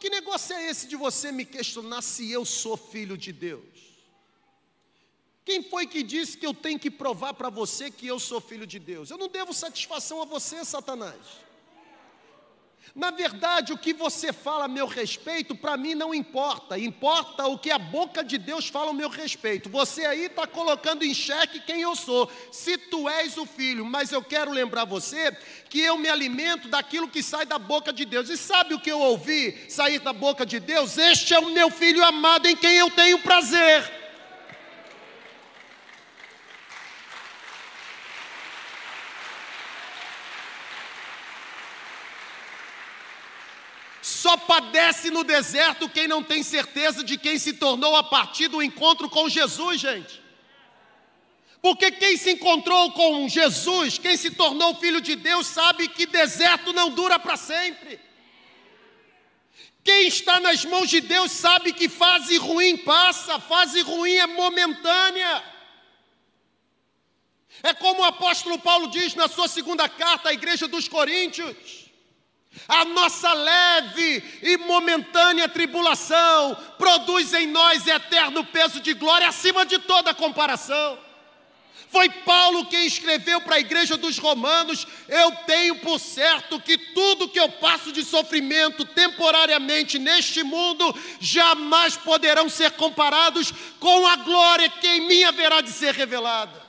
Que 0.00 0.10
negócio 0.10 0.52
é 0.56 0.68
esse 0.68 0.88
de 0.88 0.96
você 0.96 1.30
me 1.30 1.44
questionar 1.44 2.02
se 2.02 2.28
eu 2.28 2.44
sou 2.44 2.76
filho 2.76 3.16
de 3.16 3.32
Deus? 3.32 3.87
Quem 5.48 5.62
foi 5.62 5.86
que 5.86 6.02
disse 6.02 6.36
que 6.36 6.44
eu 6.44 6.52
tenho 6.52 6.78
que 6.78 6.90
provar 6.90 7.32
para 7.32 7.48
você 7.48 7.90
que 7.90 8.06
eu 8.06 8.18
sou 8.18 8.38
filho 8.38 8.66
de 8.66 8.78
Deus? 8.78 9.08
Eu 9.08 9.16
não 9.16 9.28
devo 9.28 9.54
satisfação 9.54 10.20
a 10.20 10.26
você, 10.26 10.62
Satanás. 10.62 11.16
Na 12.94 13.10
verdade, 13.10 13.72
o 13.72 13.78
que 13.78 13.94
você 13.94 14.30
fala 14.30 14.66
a 14.66 14.68
meu 14.68 14.86
respeito, 14.86 15.56
para 15.56 15.74
mim 15.78 15.94
não 15.94 16.14
importa, 16.14 16.78
importa 16.78 17.46
o 17.46 17.58
que 17.58 17.70
a 17.70 17.78
boca 17.78 18.22
de 18.22 18.36
Deus 18.36 18.68
fala 18.68 18.90
a 18.90 18.92
meu 18.92 19.08
respeito. 19.08 19.70
Você 19.70 20.04
aí 20.04 20.26
está 20.26 20.46
colocando 20.46 21.02
em 21.02 21.14
xeque 21.14 21.60
quem 21.60 21.80
eu 21.80 21.96
sou, 21.96 22.30
se 22.52 22.76
tu 22.76 23.08
és 23.08 23.38
o 23.38 23.46
filho, 23.46 23.86
mas 23.86 24.12
eu 24.12 24.22
quero 24.22 24.52
lembrar 24.52 24.84
você 24.84 25.34
que 25.70 25.80
eu 25.80 25.96
me 25.96 26.10
alimento 26.10 26.68
daquilo 26.68 27.08
que 27.08 27.22
sai 27.22 27.46
da 27.46 27.58
boca 27.58 27.90
de 27.90 28.04
Deus. 28.04 28.28
E 28.28 28.36
sabe 28.36 28.74
o 28.74 28.80
que 28.80 28.92
eu 28.92 29.00
ouvi 29.00 29.64
sair 29.70 29.98
da 29.98 30.12
boca 30.12 30.44
de 30.44 30.60
Deus? 30.60 30.98
Este 30.98 31.32
é 31.32 31.38
o 31.38 31.54
meu 31.54 31.70
filho 31.70 32.04
amado 32.04 32.46
em 32.46 32.54
quem 32.54 32.76
eu 32.76 32.90
tenho 32.90 33.18
prazer. 33.20 33.97
Só 44.28 44.36
padece 44.36 45.10
no 45.10 45.24
deserto 45.24 45.88
quem 45.88 46.06
não 46.06 46.22
tem 46.22 46.42
certeza 46.42 47.02
de 47.02 47.16
quem 47.16 47.38
se 47.38 47.54
tornou 47.54 47.96
a 47.96 48.02
partir 48.02 48.46
do 48.48 48.62
encontro 48.62 49.08
com 49.08 49.26
Jesus, 49.26 49.80
gente. 49.80 50.22
Porque 51.62 51.90
quem 51.92 52.14
se 52.18 52.32
encontrou 52.32 52.92
com 52.92 53.26
Jesus, 53.26 53.96
quem 53.96 54.18
se 54.18 54.32
tornou 54.32 54.74
filho 54.74 55.00
de 55.00 55.16
Deus, 55.16 55.46
sabe 55.46 55.88
que 55.88 56.04
deserto 56.04 56.74
não 56.74 56.90
dura 56.90 57.18
para 57.18 57.38
sempre. 57.38 57.98
Quem 59.82 60.08
está 60.08 60.38
nas 60.40 60.62
mãos 60.62 60.90
de 60.90 61.00
Deus 61.00 61.32
sabe 61.32 61.72
que 61.72 61.88
fase 61.88 62.36
ruim 62.36 62.76
passa, 62.76 63.40
fase 63.40 63.80
ruim 63.80 64.12
é 64.12 64.26
momentânea. 64.26 65.42
É 67.62 67.72
como 67.72 68.02
o 68.02 68.04
apóstolo 68.04 68.58
Paulo 68.58 68.88
diz 68.88 69.14
na 69.14 69.26
sua 69.26 69.48
segunda 69.48 69.88
carta 69.88 70.28
à 70.28 70.34
igreja 70.34 70.68
dos 70.68 70.86
Coríntios: 70.86 71.87
a 72.66 72.84
nossa 72.84 73.32
leve 73.32 74.22
e 74.42 74.56
momentânea 74.58 75.48
tribulação 75.48 76.56
produz 76.78 77.32
em 77.34 77.46
nós 77.46 77.86
eterno 77.86 78.44
peso 78.44 78.80
de 78.80 78.94
glória 78.94 79.28
acima 79.28 79.64
de 79.64 79.78
toda 79.78 80.14
comparação. 80.14 80.98
Foi 81.90 82.08
Paulo 82.10 82.66
quem 82.66 82.86
escreveu 82.86 83.40
para 83.40 83.56
a 83.56 83.60
igreja 83.60 83.96
dos 83.96 84.18
Romanos: 84.18 84.86
Eu 85.08 85.32
tenho 85.46 85.76
por 85.76 85.98
certo 85.98 86.60
que 86.60 86.76
tudo 86.76 87.28
que 87.28 87.40
eu 87.40 87.48
passo 87.52 87.90
de 87.92 88.04
sofrimento 88.04 88.84
temporariamente 88.84 89.98
neste 89.98 90.42
mundo 90.42 90.94
jamais 91.18 91.96
poderão 91.96 92.48
ser 92.48 92.72
comparados 92.72 93.52
com 93.80 94.06
a 94.06 94.16
glória 94.16 94.68
que 94.68 94.86
em 94.86 95.08
mim 95.08 95.24
haverá 95.24 95.62
de 95.62 95.70
ser 95.70 95.94
revelada. 95.94 96.68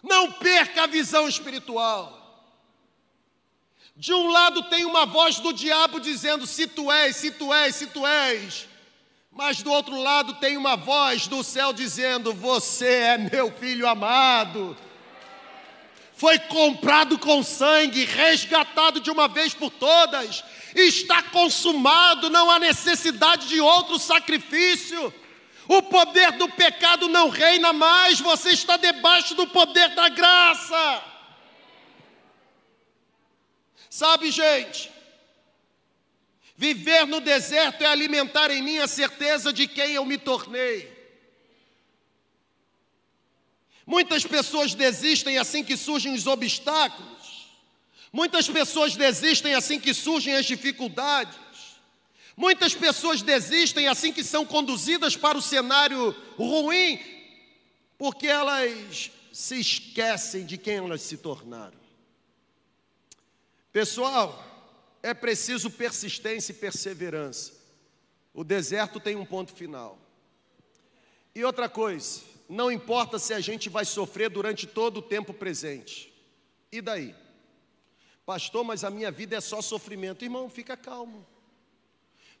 Não 0.00 0.30
perca 0.30 0.84
a 0.84 0.86
visão 0.86 1.28
espiritual. 1.28 2.15
De 3.98 4.12
um 4.12 4.28
lado 4.28 4.62
tem 4.64 4.84
uma 4.84 5.06
voz 5.06 5.40
do 5.40 5.54
diabo 5.54 5.98
dizendo: 5.98 6.46
Se 6.46 6.66
tu 6.66 6.92
és, 6.92 7.16
se 7.16 7.30
tu 7.30 7.52
és, 7.52 7.74
se 7.74 7.86
tu 7.86 8.06
és. 8.06 8.68
Mas 9.32 9.62
do 9.62 9.70
outro 9.70 9.98
lado 9.98 10.34
tem 10.34 10.58
uma 10.58 10.76
voz 10.76 11.26
do 11.26 11.42
céu 11.42 11.72
dizendo: 11.72 12.34
Você 12.34 12.86
é 12.86 13.18
meu 13.18 13.50
filho 13.50 13.88
amado. 13.88 14.76
Foi 16.14 16.38
comprado 16.38 17.18
com 17.18 17.42
sangue, 17.42 18.04
resgatado 18.04 19.00
de 19.00 19.10
uma 19.10 19.28
vez 19.28 19.52
por 19.52 19.70
todas, 19.70 20.42
está 20.74 21.22
consumado, 21.22 22.30
não 22.30 22.50
há 22.50 22.58
necessidade 22.58 23.48
de 23.48 23.60
outro 23.60 23.98
sacrifício. 23.98 25.12
O 25.68 25.82
poder 25.82 26.32
do 26.32 26.48
pecado 26.48 27.08
não 27.08 27.28
reina 27.28 27.72
mais, 27.72 28.20
você 28.20 28.50
está 28.50 28.76
debaixo 28.76 29.34
do 29.34 29.46
poder 29.46 29.94
da 29.94 30.08
graça. 30.08 31.15
Sabe, 33.96 34.30
gente, 34.30 34.90
viver 36.54 37.06
no 37.06 37.18
deserto 37.18 37.82
é 37.82 37.86
alimentar 37.86 38.50
em 38.50 38.60
mim 38.60 38.76
a 38.76 38.86
certeza 38.86 39.54
de 39.54 39.66
quem 39.66 39.92
eu 39.92 40.04
me 40.04 40.18
tornei. 40.18 40.94
Muitas 43.86 44.22
pessoas 44.26 44.74
desistem 44.74 45.38
assim 45.38 45.64
que 45.64 45.78
surgem 45.78 46.12
os 46.12 46.26
obstáculos. 46.26 47.48
Muitas 48.12 48.46
pessoas 48.50 48.94
desistem 48.94 49.54
assim 49.54 49.80
que 49.80 49.94
surgem 49.94 50.34
as 50.34 50.44
dificuldades. 50.44 51.38
Muitas 52.36 52.74
pessoas 52.74 53.22
desistem 53.22 53.88
assim 53.88 54.12
que 54.12 54.22
são 54.22 54.44
conduzidas 54.44 55.16
para 55.16 55.38
o 55.38 55.42
cenário 55.42 56.14
ruim, 56.36 57.00
porque 57.96 58.26
elas 58.26 59.10
se 59.32 59.58
esquecem 59.58 60.44
de 60.44 60.58
quem 60.58 60.76
elas 60.76 61.00
se 61.00 61.16
tornaram. 61.16 61.85
Pessoal, 63.76 64.42
é 65.02 65.12
preciso 65.12 65.70
persistência 65.70 66.50
e 66.50 66.54
perseverança. 66.54 67.52
O 68.32 68.42
deserto 68.42 68.98
tem 68.98 69.16
um 69.16 69.24
ponto 69.26 69.52
final. 69.52 69.98
E 71.34 71.44
outra 71.44 71.68
coisa, 71.68 72.22
não 72.48 72.72
importa 72.72 73.18
se 73.18 73.34
a 73.34 73.40
gente 73.40 73.68
vai 73.68 73.84
sofrer 73.84 74.30
durante 74.30 74.66
todo 74.66 74.96
o 74.96 75.02
tempo 75.02 75.34
presente. 75.34 76.10
E 76.72 76.80
daí? 76.80 77.14
Pastor, 78.24 78.64
mas 78.64 78.82
a 78.82 78.88
minha 78.88 79.10
vida 79.10 79.36
é 79.36 79.42
só 79.42 79.60
sofrimento. 79.60 80.24
Irmão, 80.24 80.48
fica 80.48 80.74
calmo. 80.74 81.26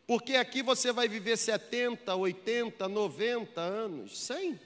Porque 0.06 0.36
aqui 0.36 0.62
você 0.62 0.90
vai 0.90 1.06
viver 1.06 1.36
70, 1.36 2.14
80, 2.14 2.88
90 2.88 3.60
anos, 3.60 4.18
100. 4.20 4.58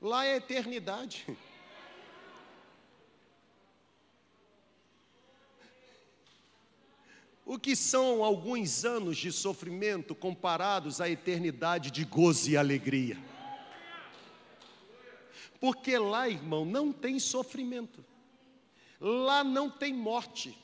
Lá 0.00 0.24
é 0.24 0.36
eternidade. 0.36 1.26
O 7.48 7.60
que 7.60 7.76
são 7.76 8.24
alguns 8.24 8.84
anos 8.84 9.16
de 9.16 9.30
sofrimento 9.30 10.16
comparados 10.16 11.00
à 11.00 11.08
eternidade 11.08 11.92
de 11.92 12.04
gozo 12.04 12.50
e 12.50 12.56
alegria? 12.56 13.16
Porque 15.60 15.96
lá, 15.96 16.28
irmão, 16.28 16.64
não 16.64 16.92
tem 16.92 17.20
sofrimento, 17.20 18.04
lá 19.00 19.44
não 19.44 19.70
tem 19.70 19.94
morte. 19.94 20.58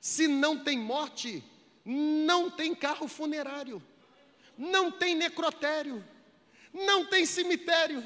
Se 0.00 0.26
não 0.26 0.64
tem 0.64 0.78
morte, 0.78 1.44
não 1.84 2.50
tem 2.50 2.74
carro 2.74 3.06
funerário, 3.06 3.82
não 4.56 4.90
tem 4.90 5.14
necrotério, 5.14 6.02
não 6.72 7.04
tem 7.04 7.26
cemitério. 7.26 8.02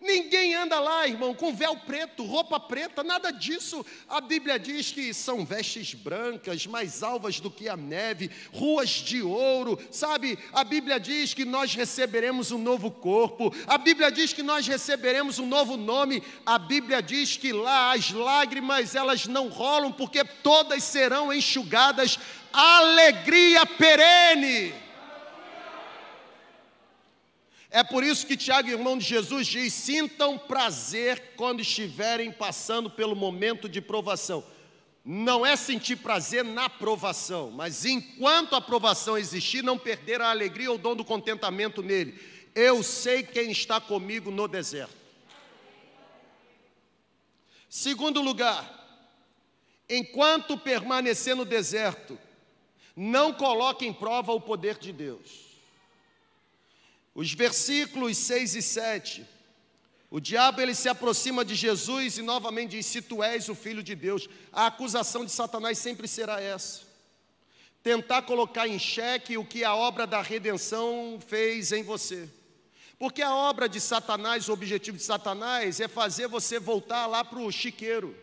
Ninguém 0.00 0.54
anda 0.54 0.78
lá, 0.78 1.08
irmão, 1.08 1.34
com 1.34 1.52
véu 1.52 1.76
preto, 1.76 2.24
roupa 2.24 2.60
preta, 2.60 3.02
nada 3.02 3.32
disso. 3.32 3.84
A 4.08 4.20
Bíblia 4.20 4.56
diz 4.56 4.92
que 4.92 5.12
são 5.12 5.44
vestes 5.44 5.92
brancas, 5.92 6.66
mais 6.66 7.02
alvas 7.02 7.40
do 7.40 7.50
que 7.50 7.68
a 7.68 7.76
neve, 7.76 8.30
ruas 8.52 8.90
de 8.90 9.20
ouro, 9.22 9.76
sabe? 9.90 10.38
A 10.52 10.62
Bíblia 10.62 11.00
diz 11.00 11.34
que 11.34 11.44
nós 11.44 11.74
receberemos 11.74 12.52
um 12.52 12.58
novo 12.58 12.92
corpo, 12.92 13.52
a 13.66 13.76
Bíblia 13.76 14.10
diz 14.12 14.32
que 14.32 14.42
nós 14.42 14.68
receberemos 14.68 15.40
um 15.40 15.46
novo 15.46 15.76
nome, 15.76 16.22
a 16.46 16.58
Bíblia 16.58 17.02
diz 17.02 17.36
que 17.36 17.52
lá 17.52 17.92
as 17.92 18.12
lágrimas 18.12 18.94
elas 18.94 19.26
não 19.26 19.48
rolam, 19.48 19.90
porque 19.90 20.22
todas 20.24 20.84
serão 20.84 21.32
enxugadas, 21.32 22.18
alegria 22.52 23.66
perene. 23.66 24.87
É 27.70 27.84
por 27.84 28.02
isso 28.02 28.26
que 28.26 28.36
Tiago, 28.36 28.68
irmão 28.68 28.96
de 28.96 29.04
Jesus, 29.04 29.46
diz: 29.46 29.72
sintam 29.72 30.38
prazer 30.38 31.34
quando 31.36 31.60
estiverem 31.60 32.32
passando 32.32 32.88
pelo 32.88 33.14
momento 33.14 33.68
de 33.68 33.80
provação. 33.80 34.42
Não 35.04 35.44
é 35.44 35.56
sentir 35.56 35.96
prazer 35.96 36.44
na 36.44 36.68
provação, 36.68 37.50
mas 37.50 37.84
enquanto 37.84 38.54
a 38.54 38.60
provação 38.60 39.16
existir, 39.16 39.62
não 39.62 39.78
perder 39.78 40.20
a 40.20 40.30
alegria 40.30 40.70
ou 40.70 40.76
o 40.76 40.78
dom 40.78 40.94
do 40.94 41.04
contentamento 41.04 41.82
nele. 41.82 42.18
Eu 42.54 42.82
sei 42.82 43.22
quem 43.22 43.50
está 43.50 43.80
comigo 43.80 44.30
no 44.30 44.48
deserto. 44.48 44.96
Segundo 47.68 48.20
lugar, 48.20 48.66
enquanto 49.88 50.58
permanecer 50.58 51.36
no 51.36 51.44
deserto, 51.44 52.18
não 52.96 53.32
coloque 53.32 53.86
em 53.86 53.92
prova 53.92 54.32
o 54.32 54.40
poder 54.40 54.78
de 54.78 54.92
Deus. 54.92 55.47
Os 57.18 57.32
versículos 57.32 58.16
6 58.16 58.54
e 58.54 58.62
7. 58.62 59.26
O 60.08 60.20
diabo 60.20 60.60
ele 60.60 60.72
se 60.72 60.88
aproxima 60.88 61.44
de 61.44 61.52
Jesus 61.56 62.16
e 62.16 62.22
novamente 62.22 62.76
diz: 62.76 62.86
Se 62.86 63.02
tu 63.02 63.24
és 63.24 63.48
o 63.48 63.56
filho 63.56 63.82
de 63.82 63.96
Deus, 63.96 64.28
a 64.52 64.66
acusação 64.66 65.24
de 65.24 65.32
Satanás 65.32 65.78
sempre 65.78 66.06
será 66.06 66.40
essa. 66.40 66.82
Tentar 67.82 68.22
colocar 68.22 68.68
em 68.68 68.78
xeque 68.78 69.36
o 69.36 69.44
que 69.44 69.64
a 69.64 69.74
obra 69.74 70.06
da 70.06 70.22
redenção 70.22 71.18
fez 71.26 71.72
em 71.72 71.82
você. 71.82 72.30
Porque 73.00 73.20
a 73.20 73.34
obra 73.34 73.68
de 73.68 73.80
Satanás, 73.80 74.48
o 74.48 74.52
objetivo 74.52 74.96
de 74.96 75.02
Satanás 75.02 75.80
é 75.80 75.88
fazer 75.88 76.28
você 76.28 76.60
voltar 76.60 77.08
lá 77.08 77.24
para 77.24 77.40
o 77.40 77.50
chiqueiro, 77.50 78.16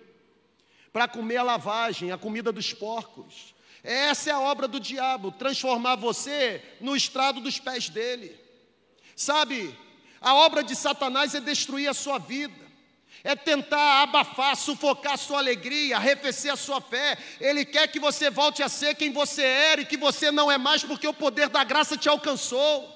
para 0.94 1.06
comer 1.06 1.36
a 1.36 1.44
lavagem, 1.44 2.14
a 2.14 2.18
comida 2.18 2.50
dos 2.50 2.72
porcos. 2.72 3.54
Essa 3.84 4.30
é 4.30 4.34
a 4.34 4.40
obra 4.40 4.70
do 4.70 4.80
diabo, 4.80 5.34
transformar 5.34 5.98
você 5.98 6.64
no 6.80 6.96
estrado 6.96 7.42
dos 7.42 7.60
pés 7.60 7.90
dele. 7.90 8.45
Sabe, 9.16 9.78
a 10.20 10.34
obra 10.34 10.64
de 10.64 10.76
Satanás 10.76 11.34
é 11.34 11.40
destruir 11.40 11.88
a 11.88 11.94
sua 11.94 12.18
vida, 12.20 12.54
é 13.24 13.36
tentar 13.36 14.04
abafar, 14.04 14.56
sufocar 14.56 15.14
a 15.14 15.18
sua 15.18 15.40
alegria, 15.40 15.96
arrefecer 15.96 16.52
a 16.52 16.58
sua 16.58 16.82
fé. 16.82 17.18
Ele 17.40 17.64
quer 17.64 17.88
que 17.88 18.00
você 18.00 18.30
volte 18.30 18.62
a 18.62 18.70
ser 18.70 18.96
quem 18.96 19.12
você 19.12 19.42
era 19.42 19.82
e 19.82 19.86
que 19.86 19.98
você 19.98 20.32
não 20.32 20.52
é 20.52 20.58
mais 20.58 20.84
porque 20.84 21.08
o 21.08 21.14
poder 21.14 21.48
da 21.50 21.64
graça 21.64 21.98
te 21.98 22.10
alcançou. 22.10 22.94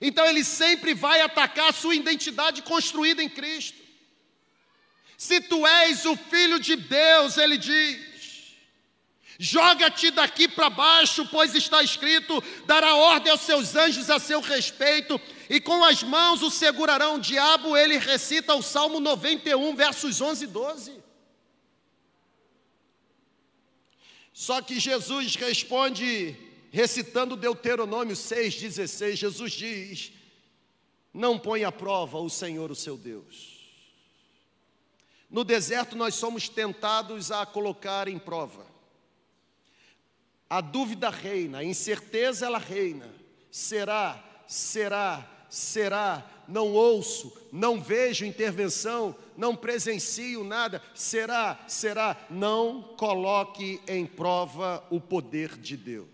Então 0.00 0.26
ele 0.26 0.44
sempre 0.44 0.94
vai 0.94 1.20
atacar 1.20 1.68
a 1.70 1.72
sua 1.72 1.94
identidade 1.94 2.62
construída 2.62 3.22
em 3.22 3.28
Cristo. 3.28 3.80
Se 5.18 5.40
tu 5.40 5.66
és 5.66 6.04
o 6.04 6.16
filho 6.16 6.58
de 6.58 6.76
Deus, 6.76 7.36
ele 7.36 7.56
diz: 7.56 8.11
Joga-te 9.44 10.12
daqui 10.12 10.46
para 10.46 10.70
baixo, 10.70 11.26
pois 11.26 11.52
está 11.52 11.82
escrito: 11.82 12.40
dará 12.64 12.94
ordem 12.94 13.32
aos 13.32 13.40
seus 13.40 13.74
anjos 13.74 14.08
a 14.08 14.20
seu 14.20 14.40
respeito, 14.40 15.20
e 15.50 15.60
com 15.60 15.82
as 15.82 16.00
mãos 16.04 16.42
o 16.42 16.50
segurarão. 16.50 17.16
O 17.16 17.20
diabo, 17.20 17.76
ele 17.76 17.98
recita 17.98 18.54
o 18.54 18.62
Salmo 18.62 19.00
91, 19.00 19.74
versos 19.74 20.20
11 20.20 20.44
e 20.44 20.46
12. 20.46 21.02
Só 24.32 24.62
que 24.62 24.78
Jesus 24.78 25.34
responde, 25.34 26.36
recitando 26.70 27.34
Deuteronômio 27.34 28.14
6,16, 28.14 29.16
Jesus 29.16 29.52
diz: 29.54 30.12
Não 31.12 31.36
põe 31.36 31.64
à 31.64 31.72
prova 31.72 32.16
o 32.18 32.30
Senhor, 32.30 32.70
o 32.70 32.76
seu 32.76 32.96
Deus. 32.96 33.58
No 35.28 35.42
deserto 35.42 35.96
nós 35.96 36.14
somos 36.14 36.48
tentados 36.48 37.32
a 37.32 37.44
colocar 37.44 38.06
em 38.06 38.20
prova. 38.20 38.70
A 40.52 40.60
dúvida 40.60 41.08
reina, 41.08 41.60
a 41.60 41.64
incerteza 41.64 42.44
ela 42.44 42.58
reina. 42.58 43.08
Será, 43.50 44.22
será, 44.46 45.26
será, 45.48 46.30
não 46.46 46.74
ouço, 46.74 47.32
não 47.50 47.80
vejo 47.80 48.26
intervenção, 48.26 49.16
não 49.34 49.56
presencio 49.56 50.44
nada, 50.44 50.82
será, 50.94 51.58
será, 51.66 52.26
não 52.28 52.82
coloque 52.98 53.80
em 53.88 54.04
prova 54.04 54.86
o 54.90 55.00
poder 55.00 55.56
de 55.56 55.74
Deus. 55.74 56.06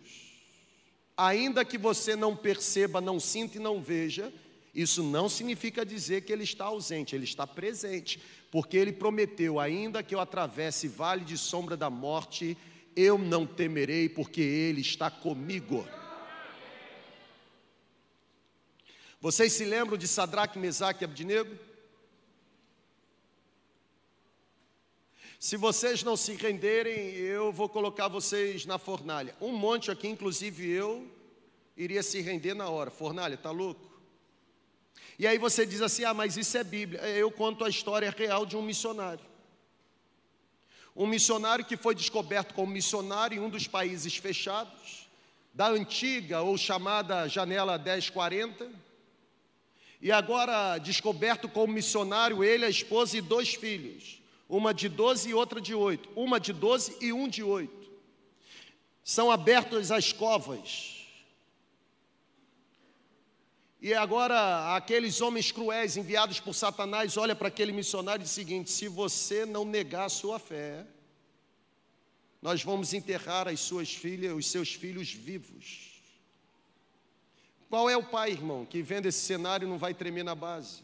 Ainda 1.16 1.64
que 1.64 1.76
você 1.76 2.14
não 2.14 2.36
perceba, 2.36 3.01
não 3.01 3.18
sinta 3.18 3.57
e 3.57 3.61
não 3.61 3.82
veja, 3.82 4.32
isso 4.72 5.03
não 5.03 5.28
significa 5.28 5.84
dizer 5.84 6.20
que 6.20 6.32
ele 6.32 6.45
está 6.45 6.66
ausente, 6.66 7.16
ele 7.16 7.24
está 7.24 7.45
presente, 7.45 8.22
porque 8.53 8.76
ele 8.76 8.93
prometeu: 8.93 9.59
ainda 9.59 10.01
que 10.01 10.14
eu 10.14 10.20
atravesse 10.20 10.86
vale 10.86 11.24
de 11.24 11.36
sombra 11.36 11.76
da 11.76 11.91
morte, 11.91 12.57
eu 13.01 13.16
não 13.16 13.46
temerei, 13.46 14.09
porque 14.09 14.40
ele 14.40 14.80
está 14.80 15.09
comigo. 15.09 15.86
Vocês 19.20 19.53
se 19.53 19.64
lembram 19.64 19.96
de 19.96 20.09
Sadraque, 20.09 20.59
Mesaque 20.59 21.03
e 21.03 21.07
Abdinego? 21.07 21.57
Se 25.38 25.57
vocês 25.57 26.03
não 26.03 26.16
se 26.16 26.34
renderem, 26.34 27.14
eu 27.14 27.53
vou 27.53 27.68
colocar 27.68 28.09
vocês 28.09 28.66
na 28.66 28.78
fornalha. 28.78 29.36
Um 29.40 29.53
monte 29.53 29.92
aqui, 29.92 30.09
inclusive 30.09 30.68
eu, 30.68 31.09
iria 31.76 32.03
se 32.03 32.20
render 32.20 32.55
na 32.55 32.68
hora. 32.68 32.90
Fornalha, 32.90 33.36
tá 33.36 33.53
louco? 33.53 33.88
E 35.16 35.24
aí 35.24 35.38
você 35.38 35.64
diz 35.64 35.80
assim: 35.82 36.03
ah, 36.03 36.12
mas 36.12 36.36
isso 36.36 36.59
é 36.59 36.64
Bíblia. 36.64 37.01
Eu 37.11 37.30
conto 37.30 37.64
a 37.64 37.68
história 37.68 38.11
real 38.11 38.44
de 38.44 38.57
um 38.57 38.62
missionário. 38.62 39.24
Um 40.99 41.07
missionário 41.07 41.64
que 41.64 41.76
foi 41.76 41.94
descoberto 41.94 42.53
como 42.53 42.72
missionário 42.72 43.38
em 43.38 43.40
um 43.40 43.49
dos 43.49 43.68
países 43.68 44.16
fechados, 44.16 45.09
da 45.55 45.68
antiga 45.68 46.42
ou 46.42 46.59
chamada 46.59 47.28
janela 47.28 47.78
1040 47.78 48.68
e 50.03 50.11
agora 50.11 50.76
descoberto 50.78 51.49
como 51.49 51.72
missionário, 51.72 52.42
ele, 52.42 52.64
a 52.64 52.68
esposa 52.68 53.16
e 53.16 53.20
dois 53.20 53.55
filhos, 53.55 54.20
uma 54.49 54.74
de 54.74 54.88
12 54.88 55.28
e 55.28 55.34
outra 55.34 55.61
de 55.61 55.72
8, 55.72 56.09
uma 56.16 56.40
de 56.40 56.53
12 56.53 56.96
e 57.01 57.12
um 57.12 57.28
de 57.28 57.44
8. 57.44 57.72
São 59.05 59.30
abertas 59.30 59.92
as 59.92 60.12
covas. 60.12 60.97
E 63.80 63.94
agora 63.94 64.74
aqueles 64.74 65.20
homens 65.20 65.52
cruéis 65.52 65.96
enviados 65.96 66.40
por 66.40 66.52
Satanás 66.52 67.16
olha 67.16 67.34
para 67.36 67.48
aquele 67.48 67.72
missionário 67.72 68.22
e 68.22 68.24
diz 68.24 68.32
o 68.32 68.34
seguinte: 68.34 68.70
se 68.70 68.88
você 68.88 69.46
não 69.46 69.64
negar 69.64 70.06
a 70.06 70.08
sua 70.08 70.38
fé, 70.38 70.84
nós 72.42 72.62
vamos 72.62 72.92
enterrar 72.92 73.46
as 73.46 73.60
suas 73.60 73.94
filhas, 73.94 74.32
os 74.34 74.46
seus 74.46 74.74
filhos 74.74 75.12
vivos. 75.12 76.00
Qual 77.68 77.88
é 77.88 77.96
o 77.96 78.02
pai, 78.02 78.30
irmão, 78.30 78.64
que 78.64 78.82
vendo 78.82 79.06
esse 79.06 79.20
cenário 79.20 79.68
não 79.68 79.78
vai 79.78 79.94
tremer 79.94 80.24
na 80.24 80.34
base? 80.34 80.82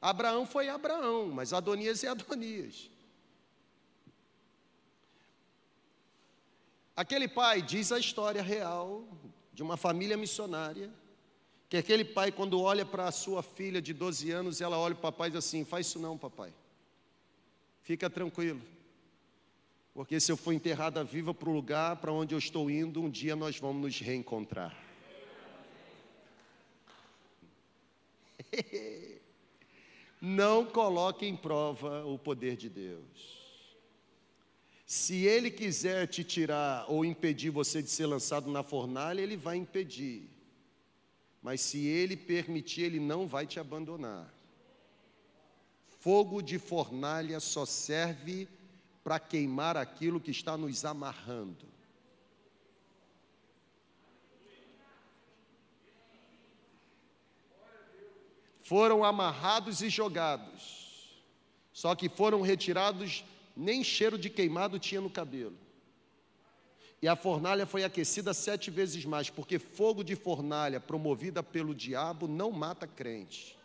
Abraão 0.00 0.44
foi 0.44 0.68
Abraão, 0.68 1.28
mas 1.28 1.52
Adonias 1.52 2.04
é 2.04 2.08
Adonias. 2.08 2.90
Aquele 6.94 7.28
pai 7.28 7.62
diz 7.62 7.92
a 7.92 7.98
história 7.98 8.42
real 8.42 9.04
de 9.52 9.62
uma 9.62 9.76
família 9.76 10.16
missionária, 10.16 10.90
que 11.68 11.76
aquele 11.76 12.04
pai, 12.04 12.32
quando 12.32 12.60
olha 12.60 12.86
para 12.86 13.08
a 13.08 13.12
sua 13.12 13.42
filha 13.42 13.82
de 13.82 13.92
12 13.92 14.30
anos, 14.30 14.60
ela 14.60 14.78
olha 14.78 14.94
para 14.94 15.08
o 15.08 15.12
papai 15.12 15.28
e 15.28 15.32
diz 15.32 15.44
assim: 15.44 15.64
Faz 15.64 15.86
isso 15.86 15.98
não, 15.98 16.16
papai. 16.16 16.52
Fica 17.82 18.08
tranquilo. 18.08 18.60
Porque 19.92 20.20
se 20.20 20.30
eu 20.30 20.36
for 20.36 20.52
enterrada 20.52 21.02
viva 21.02 21.34
para 21.34 21.48
o 21.48 21.52
lugar 21.52 21.96
para 21.96 22.12
onde 22.12 22.34
eu 22.34 22.38
estou 22.38 22.70
indo, 22.70 23.02
um 23.02 23.10
dia 23.10 23.34
nós 23.34 23.58
vamos 23.58 23.82
nos 23.82 23.98
reencontrar. 24.00 24.76
Não 30.20 30.64
coloque 30.64 31.26
em 31.26 31.36
prova 31.36 32.04
o 32.04 32.18
poder 32.18 32.56
de 32.56 32.68
Deus. 32.68 33.36
Se 34.86 35.26
Ele 35.26 35.50
quiser 35.50 36.06
te 36.06 36.24
tirar 36.24 36.86
ou 36.88 37.04
impedir 37.04 37.50
você 37.50 37.82
de 37.82 37.90
ser 37.90 38.06
lançado 38.06 38.50
na 38.50 38.62
fornalha, 38.62 39.20
Ele 39.20 39.36
vai 39.36 39.56
impedir. 39.56 40.28
Mas 41.42 41.60
se 41.60 41.86
Ele 41.86 42.16
permitir, 42.16 42.82
Ele 42.82 43.00
não 43.00 43.26
vai 43.26 43.46
te 43.46 43.60
abandonar. 43.60 44.32
Fogo 46.00 46.40
de 46.42 46.58
fornalha 46.58 47.40
só 47.40 47.64
serve 47.64 48.48
para 49.02 49.18
queimar 49.18 49.76
aquilo 49.76 50.20
que 50.20 50.30
está 50.30 50.56
nos 50.56 50.84
amarrando. 50.84 51.78
foram 58.68 59.02
amarrados 59.02 59.80
e 59.80 59.88
jogados. 59.88 61.16
Só 61.72 61.94
que 61.94 62.06
foram 62.06 62.42
retirados, 62.42 63.24
nem 63.56 63.82
cheiro 63.82 64.18
de 64.18 64.28
queimado 64.28 64.78
tinha 64.78 65.00
no 65.00 65.08
cabelo. 65.08 65.56
E 67.00 67.06
a 67.06 67.14
fornalha 67.14 67.64
foi 67.64 67.84
aquecida 67.84 68.34
sete 68.34 68.70
vezes 68.70 69.04
mais, 69.04 69.30
porque 69.30 69.58
fogo 69.58 70.02
de 70.02 70.16
fornalha 70.16 70.80
promovida 70.80 71.42
pelo 71.42 71.74
diabo 71.74 72.26
não 72.26 72.50
mata 72.50 72.86
crente. 72.86 73.56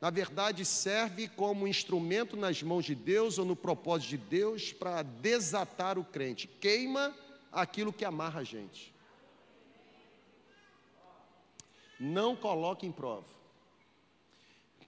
Na 0.00 0.08
verdade, 0.08 0.64
serve 0.64 1.28
como 1.28 1.68
instrumento 1.68 2.34
nas 2.36 2.62
mãos 2.62 2.86
de 2.86 2.94
Deus 2.94 3.36
ou 3.38 3.44
no 3.44 3.54
propósito 3.54 4.10
de 4.10 4.16
Deus 4.16 4.72
para 4.72 5.02
desatar 5.02 5.98
o 5.98 6.04
crente. 6.04 6.48
Queima 6.48 7.14
aquilo 7.52 7.92
que 7.92 8.04
amarra 8.04 8.40
a 8.40 8.44
gente. 8.44 8.94
Não 11.98 12.34
coloque 12.34 12.86
em 12.86 12.92
prova. 12.92 13.28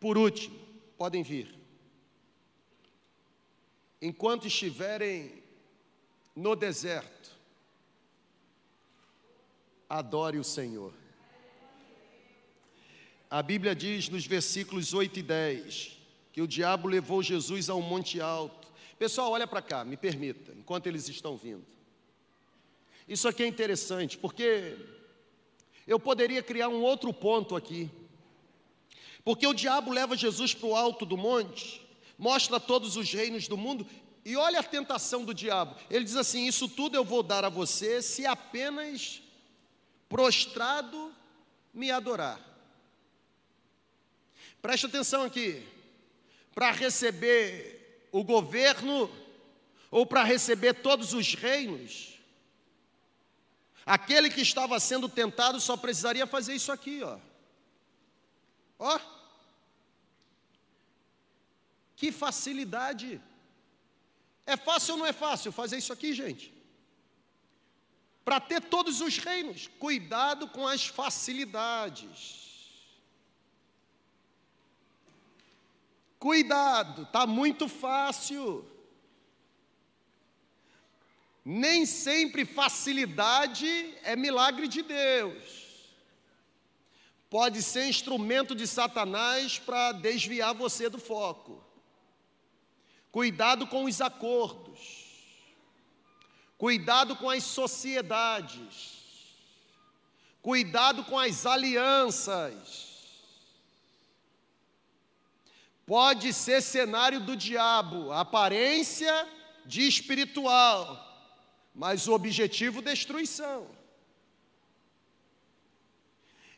Por 0.00 0.16
último, 0.16 0.58
podem 0.96 1.22
vir. 1.22 1.54
Enquanto 4.00 4.46
estiverem 4.46 5.41
no 6.34 6.56
deserto, 6.56 7.30
adore 9.88 10.38
o 10.38 10.44
Senhor. 10.44 10.92
A 13.30 13.42
Bíblia 13.42 13.74
diz 13.74 14.08
nos 14.08 14.26
versículos 14.26 14.92
8 14.92 15.18
e 15.18 15.22
10 15.22 15.98
que 16.32 16.40
o 16.40 16.46
diabo 16.46 16.88
levou 16.88 17.22
Jesus 17.22 17.68
a 17.68 17.74
um 17.74 17.82
monte 17.82 18.20
alto. 18.20 18.68
Pessoal, 18.98 19.30
olha 19.32 19.46
para 19.46 19.60
cá, 19.60 19.84
me 19.84 19.96
permita, 19.96 20.52
enquanto 20.52 20.86
eles 20.86 21.08
estão 21.08 21.36
vindo. 21.36 21.64
Isso 23.06 23.28
aqui 23.28 23.42
é 23.42 23.46
interessante, 23.46 24.16
porque 24.16 24.76
eu 25.86 25.98
poderia 25.98 26.42
criar 26.42 26.68
um 26.68 26.82
outro 26.82 27.12
ponto 27.12 27.54
aqui. 27.54 27.90
Porque 29.24 29.46
o 29.46 29.54
diabo 29.54 29.90
leva 29.90 30.16
Jesus 30.16 30.54
para 30.54 30.68
o 30.68 30.76
alto 30.76 31.04
do 31.04 31.16
monte, 31.16 31.86
mostra 32.18 32.58
todos 32.58 32.96
os 32.96 33.12
reinos 33.12 33.46
do 33.46 33.56
mundo, 33.56 33.86
e 34.24 34.36
olha 34.36 34.60
a 34.60 34.64
tentação 34.64 35.24
do 35.24 35.34
diabo. 35.34 35.76
Ele 35.90 36.04
diz 36.04 36.16
assim: 36.16 36.46
Isso 36.46 36.68
tudo 36.68 36.96
eu 36.96 37.04
vou 37.04 37.22
dar 37.22 37.44
a 37.44 37.48
você 37.48 38.00
se 38.00 38.24
apenas 38.24 39.22
prostrado 40.08 41.14
me 41.72 41.90
adorar. 41.90 42.40
Preste 44.60 44.86
atenção 44.86 45.24
aqui. 45.24 45.66
Para 46.54 46.70
receber 46.70 48.08
o 48.12 48.22
governo, 48.22 49.10
ou 49.90 50.06
para 50.06 50.22
receber 50.22 50.74
todos 50.74 51.12
os 51.14 51.34
reinos, 51.34 52.20
aquele 53.84 54.30
que 54.30 54.42
estava 54.42 54.78
sendo 54.78 55.08
tentado 55.08 55.58
só 55.60 55.76
precisaria 55.76 56.26
fazer 56.26 56.54
isso 56.54 56.70
aqui, 56.70 57.02
ó. 57.02 57.18
Ó. 58.78 59.00
Que 61.96 62.12
facilidade! 62.12 63.20
É 64.46 64.56
fácil 64.56 64.94
ou 64.94 64.98
não 64.98 65.06
é 65.06 65.12
fácil 65.12 65.52
fazer 65.52 65.78
isso 65.78 65.92
aqui, 65.92 66.12
gente? 66.12 66.52
Para 68.24 68.40
ter 68.40 68.60
todos 68.60 69.00
os 69.00 69.18
reinos, 69.18 69.68
cuidado 69.78 70.48
com 70.48 70.66
as 70.66 70.86
facilidades. 70.86 72.40
Cuidado, 76.18 77.06
tá 77.06 77.26
muito 77.26 77.68
fácil. 77.68 78.64
Nem 81.44 81.84
sempre 81.84 82.44
facilidade 82.44 83.66
é 84.04 84.14
milagre 84.14 84.68
de 84.68 84.82
Deus. 84.82 85.62
Pode 87.28 87.62
ser 87.62 87.88
instrumento 87.88 88.54
de 88.54 88.66
Satanás 88.66 89.58
para 89.58 89.90
desviar 89.92 90.54
você 90.54 90.88
do 90.88 90.98
foco. 90.98 91.71
Cuidado 93.12 93.66
com 93.66 93.84
os 93.84 94.00
acordos. 94.00 95.12
Cuidado 96.56 97.14
com 97.14 97.28
as 97.28 97.44
sociedades. 97.44 99.02
Cuidado 100.40 101.04
com 101.04 101.18
as 101.18 101.44
alianças. 101.44 102.90
Pode 105.84 106.32
ser 106.32 106.62
cenário 106.62 107.20
do 107.20 107.36
diabo, 107.36 108.10
aparência 108.12 109.28
de 109.66 109.86
espiritual, 109.86 110.98
mas 111.74 112.08
o 112.08 112.14
objetivo 112.14 112.80
destruição. 112.80 113.66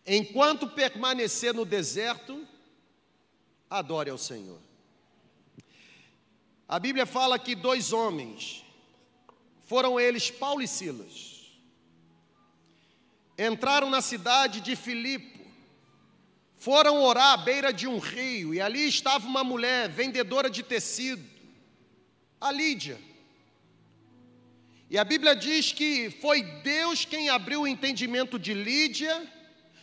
Enquanto 0.06 0.68
permanecer 0.68 1.52
no 1.52 1.64
deserto, 1.64 2.46
adore 3.68 4.10
ao 4.10 4.18
Senhor. 4.18 4.60
A 6.68 6.78
Bíblia 6.78 7.04
fala 7.04 7.38
que 7.38 7.54
dois 7.54 7.92
homens, 7.92 8.64
foram 9.66 10.00
eles 10.00 10.30
Paulo 10.30 10.62
e 10.62 10.68
Silas, 10.68 11.52
entraram 13.38 13.90
na 13.90 14.00
cidade 14.00 14.60
de 14.60 14.74
Filipe, 14.74 15.44
foram 16.56 17.02
orar 17.02 17.32
à 17.32 17.36
beira 17.36 17.72
de 17.72 17.86
um 17.86 17.98
rio, 17.98 18.54
e 18.54 18.60
ali 18.60 18.88
estava 18.88 19.26
uma 19.26 19.44
mulher 19.44 19.88
vendedora 19.90 20.48
de 20.48 20.62
tecido, 20.62 21.22
a 22.40 22.50
Lídia. 22.50 22.98
E 24.88 24.96
a 24.96 25.04
Bíblia 25.04 25.36
diz 25.36 25.72
que 25.72 26.08
foi 26.22 26.42
Deus 26.42 27.04
quem 27.04 27.28
abriu 27.28 27.62
o 27.62 27.66
entendimento 27.66 28.38
de 28.38 28.54
Lídia, 28.54 29.30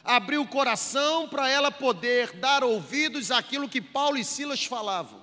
abriu 0.04 0.42
o 0.42 0.48
coração 0.48 1.30
para 1.30 1.48
ela 1.48 1.72
poder 1.72 2.32
dar 2.38 2.64
ouvidos 2.64 3.30
àquilo 3.30 3.70
que 3.70 3.82
Paulo 3.82 4.18
e 4.18 4.24
Silas 4.24 4.66
falavam. 4.66 5.21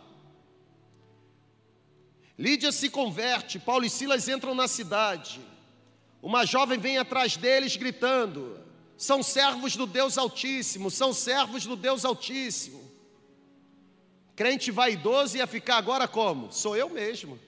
Lídia 2.39 2.71
se 2.71 2.89
converte, 2.89 3.59
Paulo 3.59 3.85
e 3.85 3.91
Silas 3.91 4.29
entram 4.29 4.55
na 4.55 4.69
cidade. 4.69 5.41
Uma 6.23 6.47
jovem 6.47 6.79
vem 6.79 6.97
atrás 6.97 7.37
deles 7.37 7.77
gritando: 7.77 8.61
São 8.97 9.23
servos 9.23 9.75
do 9.75 9.87
Deus 9.87 10.17
Altíssimo, 10.17 10.91
são 10.91 11.13
servos 11.13 11.67
do 11.67 11.75
Deus 11.75 12.05
Altíssimo. 12.05 12.89
Crente 14.37 14.71
vaidoso 14.71 15.37
ia 15.37 15.49
ficar 15.49 15.79
agora 15.79 16.07
como? 16.07 16.53
Sou 16.53 16.77
eu 16.77 16.89
mesmo. 16.89 17.41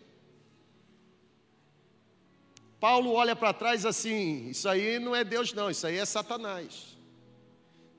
Paulo 2.81 3.13
olha 3.13 3.37
para 3.37 3.53
trás 3.53 3.87
assim: 3.87 4.49
Isso 4.49 4.69
aí 4.69 4.99
não 4.99 5.15
é 5.15 5.23
Deus, 5.23 5.53
não, 5.53 5.71
isso 5.71 5.87
aí 5.87 5.99
é 5.99 6.05
Satanás. 6.05 6.99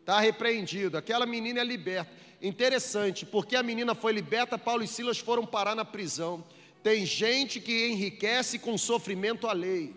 Está 0.01 0.19
repreendido. 0.19 0.97
Aquela 0.97 1.25
menina 1.25 1.61
é 1.61 1.63
liberta. 1.63 2.11
Interessante, 2.41 3.25
porque 3.25 3.55
a 3.55 3.63
menina 3.63 3.93
foi 3.93 4.11
liberta, 4.11 4.57
Paulo 4.57 4.83
e 4.83 4.87
Silas 4.87 5.19
foram 5.19 5.45
parar 5.45 5.75
na 5.75 5.85
prisão. 5.85 6.43
Tem 6.83 7.05
gente 7.05 7.59
que 7.59 7.87
enriquece 7.87 8.57
com 8.57 8.77
sofrimento 8.77 9.47
alheio. 9.47 9.95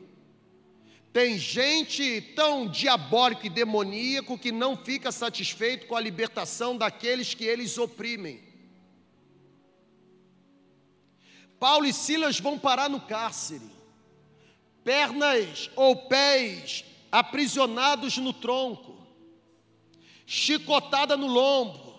Tem 1.12 1.38
gente 1.38 2.20
tão 2.34 2.66
diabólico 2.66 3.46
e 3.46 3.50
demoníaco 3.50 4.36
que 4.36 4.50
não 4.50 4.76
fica 4.76 5.12
satisfeito 5.12 5.86
com 5.86 5.96
a 5.96 6.00
libertação 6.00 6.76
daqueles 6.76 7.34
que 7.34 7.44
eles 7.44 7.78
oprimem. 7.78 8.42
Paulo 11.58 11.86
e 11.86 11.92
Silas 11.92 12.38
vão 12.40 12.58
parar 12.58 12.90
no 12.90 13.00
cárcere, 13.00 13.70
pernas 14.82 15.70
ou 15.76 15.96
pés 16.08 16.84
aprisionados 17.10 18.18
no 18.18 18.32
tronco, 18.32 18.98
chicotada 20.26 21.16
no 21.16 21.28
lombo, 21.28 21.96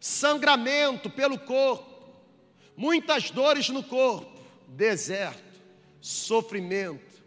sangramento 0.00 1.08
pelo 1.08 1.38
corpo 1.38 1.91
muitas 2.82 3.30
dores 3.30 3.68
no 3.68 3.80
corpo, 3.80 4.40
deserto, 4.66 5.60
sofrimento. 6.00 7.22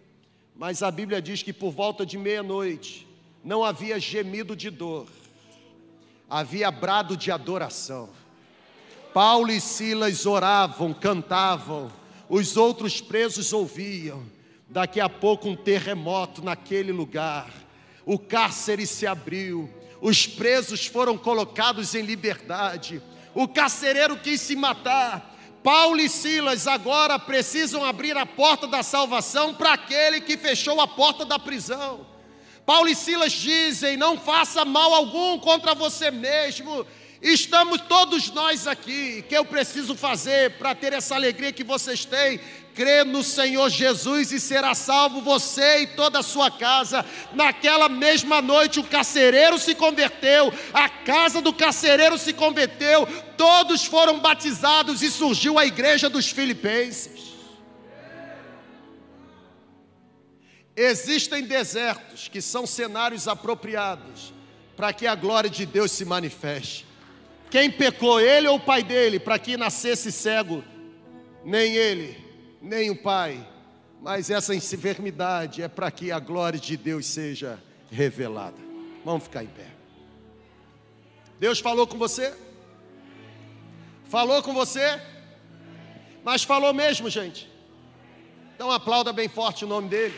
Mas 0.53 0.83
a 0.83 0.91
Bíblia 0.91 1.21
diz 1.21 1.41
que 1.41 1.53
por 1.53 1.71
volta 1.71 2.05
de 2.05 2.17
meia-noite 2.17 3.07
não 3.41 3.63
havia 3.63 3.97
gemido 3.97 4.53
de 4.53 4.69
dor, 4.69 5.07
havia 6.29 6.69
brado 6.69 7.15
de 7.15 7.31
adoração. 7.31 8.09
Paulo 9.13 9.49
e 9.49 9.61
Silas 9.61 10.25
oravam, 10.25 10.93
cantavam, 10.93 11.89
os 12.27 12.57
outros 12.57 12.99
presos 12.99 13.53
ouviam. 13.53 14.25
Daqui 14.67 14.99
a 14.99 15.07
pouco 15.07 15.47
um 15.47 15.55
terremoto 15.55 16.43
naquele 16.43 16.91
lugar, 16.91 17.49
o 18.05 18.19
cárcere 18.19 18.85
se 18.85 19.07
abriu, 19.07 19.69
os 20.01 20.27
presos 20.27 20.85
foram 20.85 21.17
colocados 21.17 21.95
em 21.95 22.01
liberdade, 22.01 23.01
o 23.33 23.47
carcereiro 23.47 24.17
quis 24.17 24.41
se 24.41 24.53
matar, 24.53 25.34
Paulo 25.65 25.99
e 25.99 26.07
Silas 26.07 26.67
agora 26.67 27.17
precisam 27.17 27.83
abrir 27.83 28.15
a 28.15 28.23
porta 28.23 28.67
da 28.67 28.83
salvação 28.83 29.51
para 29.51 29.73
aquele 29.73 30.21
que 30.21 30.37
fechou 30.37 30.79
a 30.79 30.87
porta 30.87 31.25
da 31.25 31.39
prisão. 31.39 32.05
Paulo 32.63 32.87
e 32.87 32.93
Silas 32.93 33.31
dizem: 33.31 33.97
não 33.97 34.15
faça 34.15 34.63
mal 34.63 34.93
algum 34.93 35.39
contra 35.39 35.73
você 35.73 36.11
mesmo. 36.11 36.85
Estamos 37.19 37.81
todos 37.81 38.29
nós 38.29 38.67
aqui. 38.67 39.21
O 39.21 39.23
que 39.23 39.35
eu 39.35 39.43
preciso 39.43 39.95
fazer 39.95 40.51
para 40.59 40.75
ter 40.75 40.93
essa 40.93 41.15
alegria 41.15 41.51
que 41.51 41.63
vocês 41.63 42.05
têm? 42.05 42.39
Crê 42.75 43.05
no 43.05 43.23
Senhor 43.23 43.69
Jesus 43.69 44.31
e 44.33 44.39
será 44.39 44.75
salvo 44.75 45.21
você 45.21 45.83
e 45.83 45.87
toda 45.87 46.19
a 46.19 46.23
sua 46.23 46.51
casa. 46.51 47.05
Naquela 47.33 47.87
mesma 47.87 48.41
noite, 48.41 48.79
o 48.79 48.83
carcereiro 48.83 49.57
se 49.57 49.73
converteu, 49.73 50.53
a 50.73 50.89
casa 50.89 51.41
do 51.41 51.53
carcereiro 51.53 52.17
se 52.17 52.33
converteu, 52.33 53.07
todos 53.37 53.85
foram 53.85 54.19
batizados 54.19 55.01
e 55.01 55.09
surgiu 55.09 55.57
a 55.57 55.65
igreja 55.65 56.09
dos 56.09 56.29
Filipenses. 56.29 57.33
Existem 60.75 61.43
desertos 61.43 62.27
que 62.27 62.41
são 62.41 62.67
cenários 62.67 63.29
apropriados 63.29 64.33
para 64.75 64.91
que 64.91 65.07
a 65.07 65.15
glória 65.15 65.49
de 65.49 65.65
Deus 65.65 65.91
se 65.91 66.03
manifeste. 66.03 66.85
Quem 67.49 67.71
pecou, 67.71 68.19
ele 68.19 68.49
ou 68.49 68.57
o 68.57 68.59
pai 68.59 68.83
dele, 68.83 69.17
para 69.17 69.39
que 69.39 69.55
nascesse 69.55 70.11
cego? 70.11 70.61
Nem 71.45 71.73
ele, 71.73 72.24
nem 72.65 72.89
o 72.89 72.95
pai, 72.95 73.47
mas 74.01 74.29
essa 74.29 74.53
enfermidade 74.55 75.61
é 75.61 75.67
para 75.67 75.89
que 75.91 76.11
a 76.11 76.19
glória 76.19 76.59
de 76.59 76.75
Deus 76.75 77.05
seja 77.05 77.61
revelada. 77.91 78.57
Vamos 79.05 79.23
ficar 79.23 79.43
em 79.43 79.47
pé. 79.47 79.67
Deus 81.39 81.59
falou 81.59 81.85
com 81.85 81.97
você? 81.97 82.35
Falou 84.05 84.41
com 84.41 84.53
você? 84.53 84.99
Mas 86.23 86.43
falou 86.43 86.73
mesmo, 86.73 87.09
gente. 87.09 87.49
Então 88.55 88.71
aplauda 88.71 89.13
bem 89.13 89.27
forte 89.27 89.63
o 89.63 89.67
nome 89.67 89.89
dele. 89.89 90.15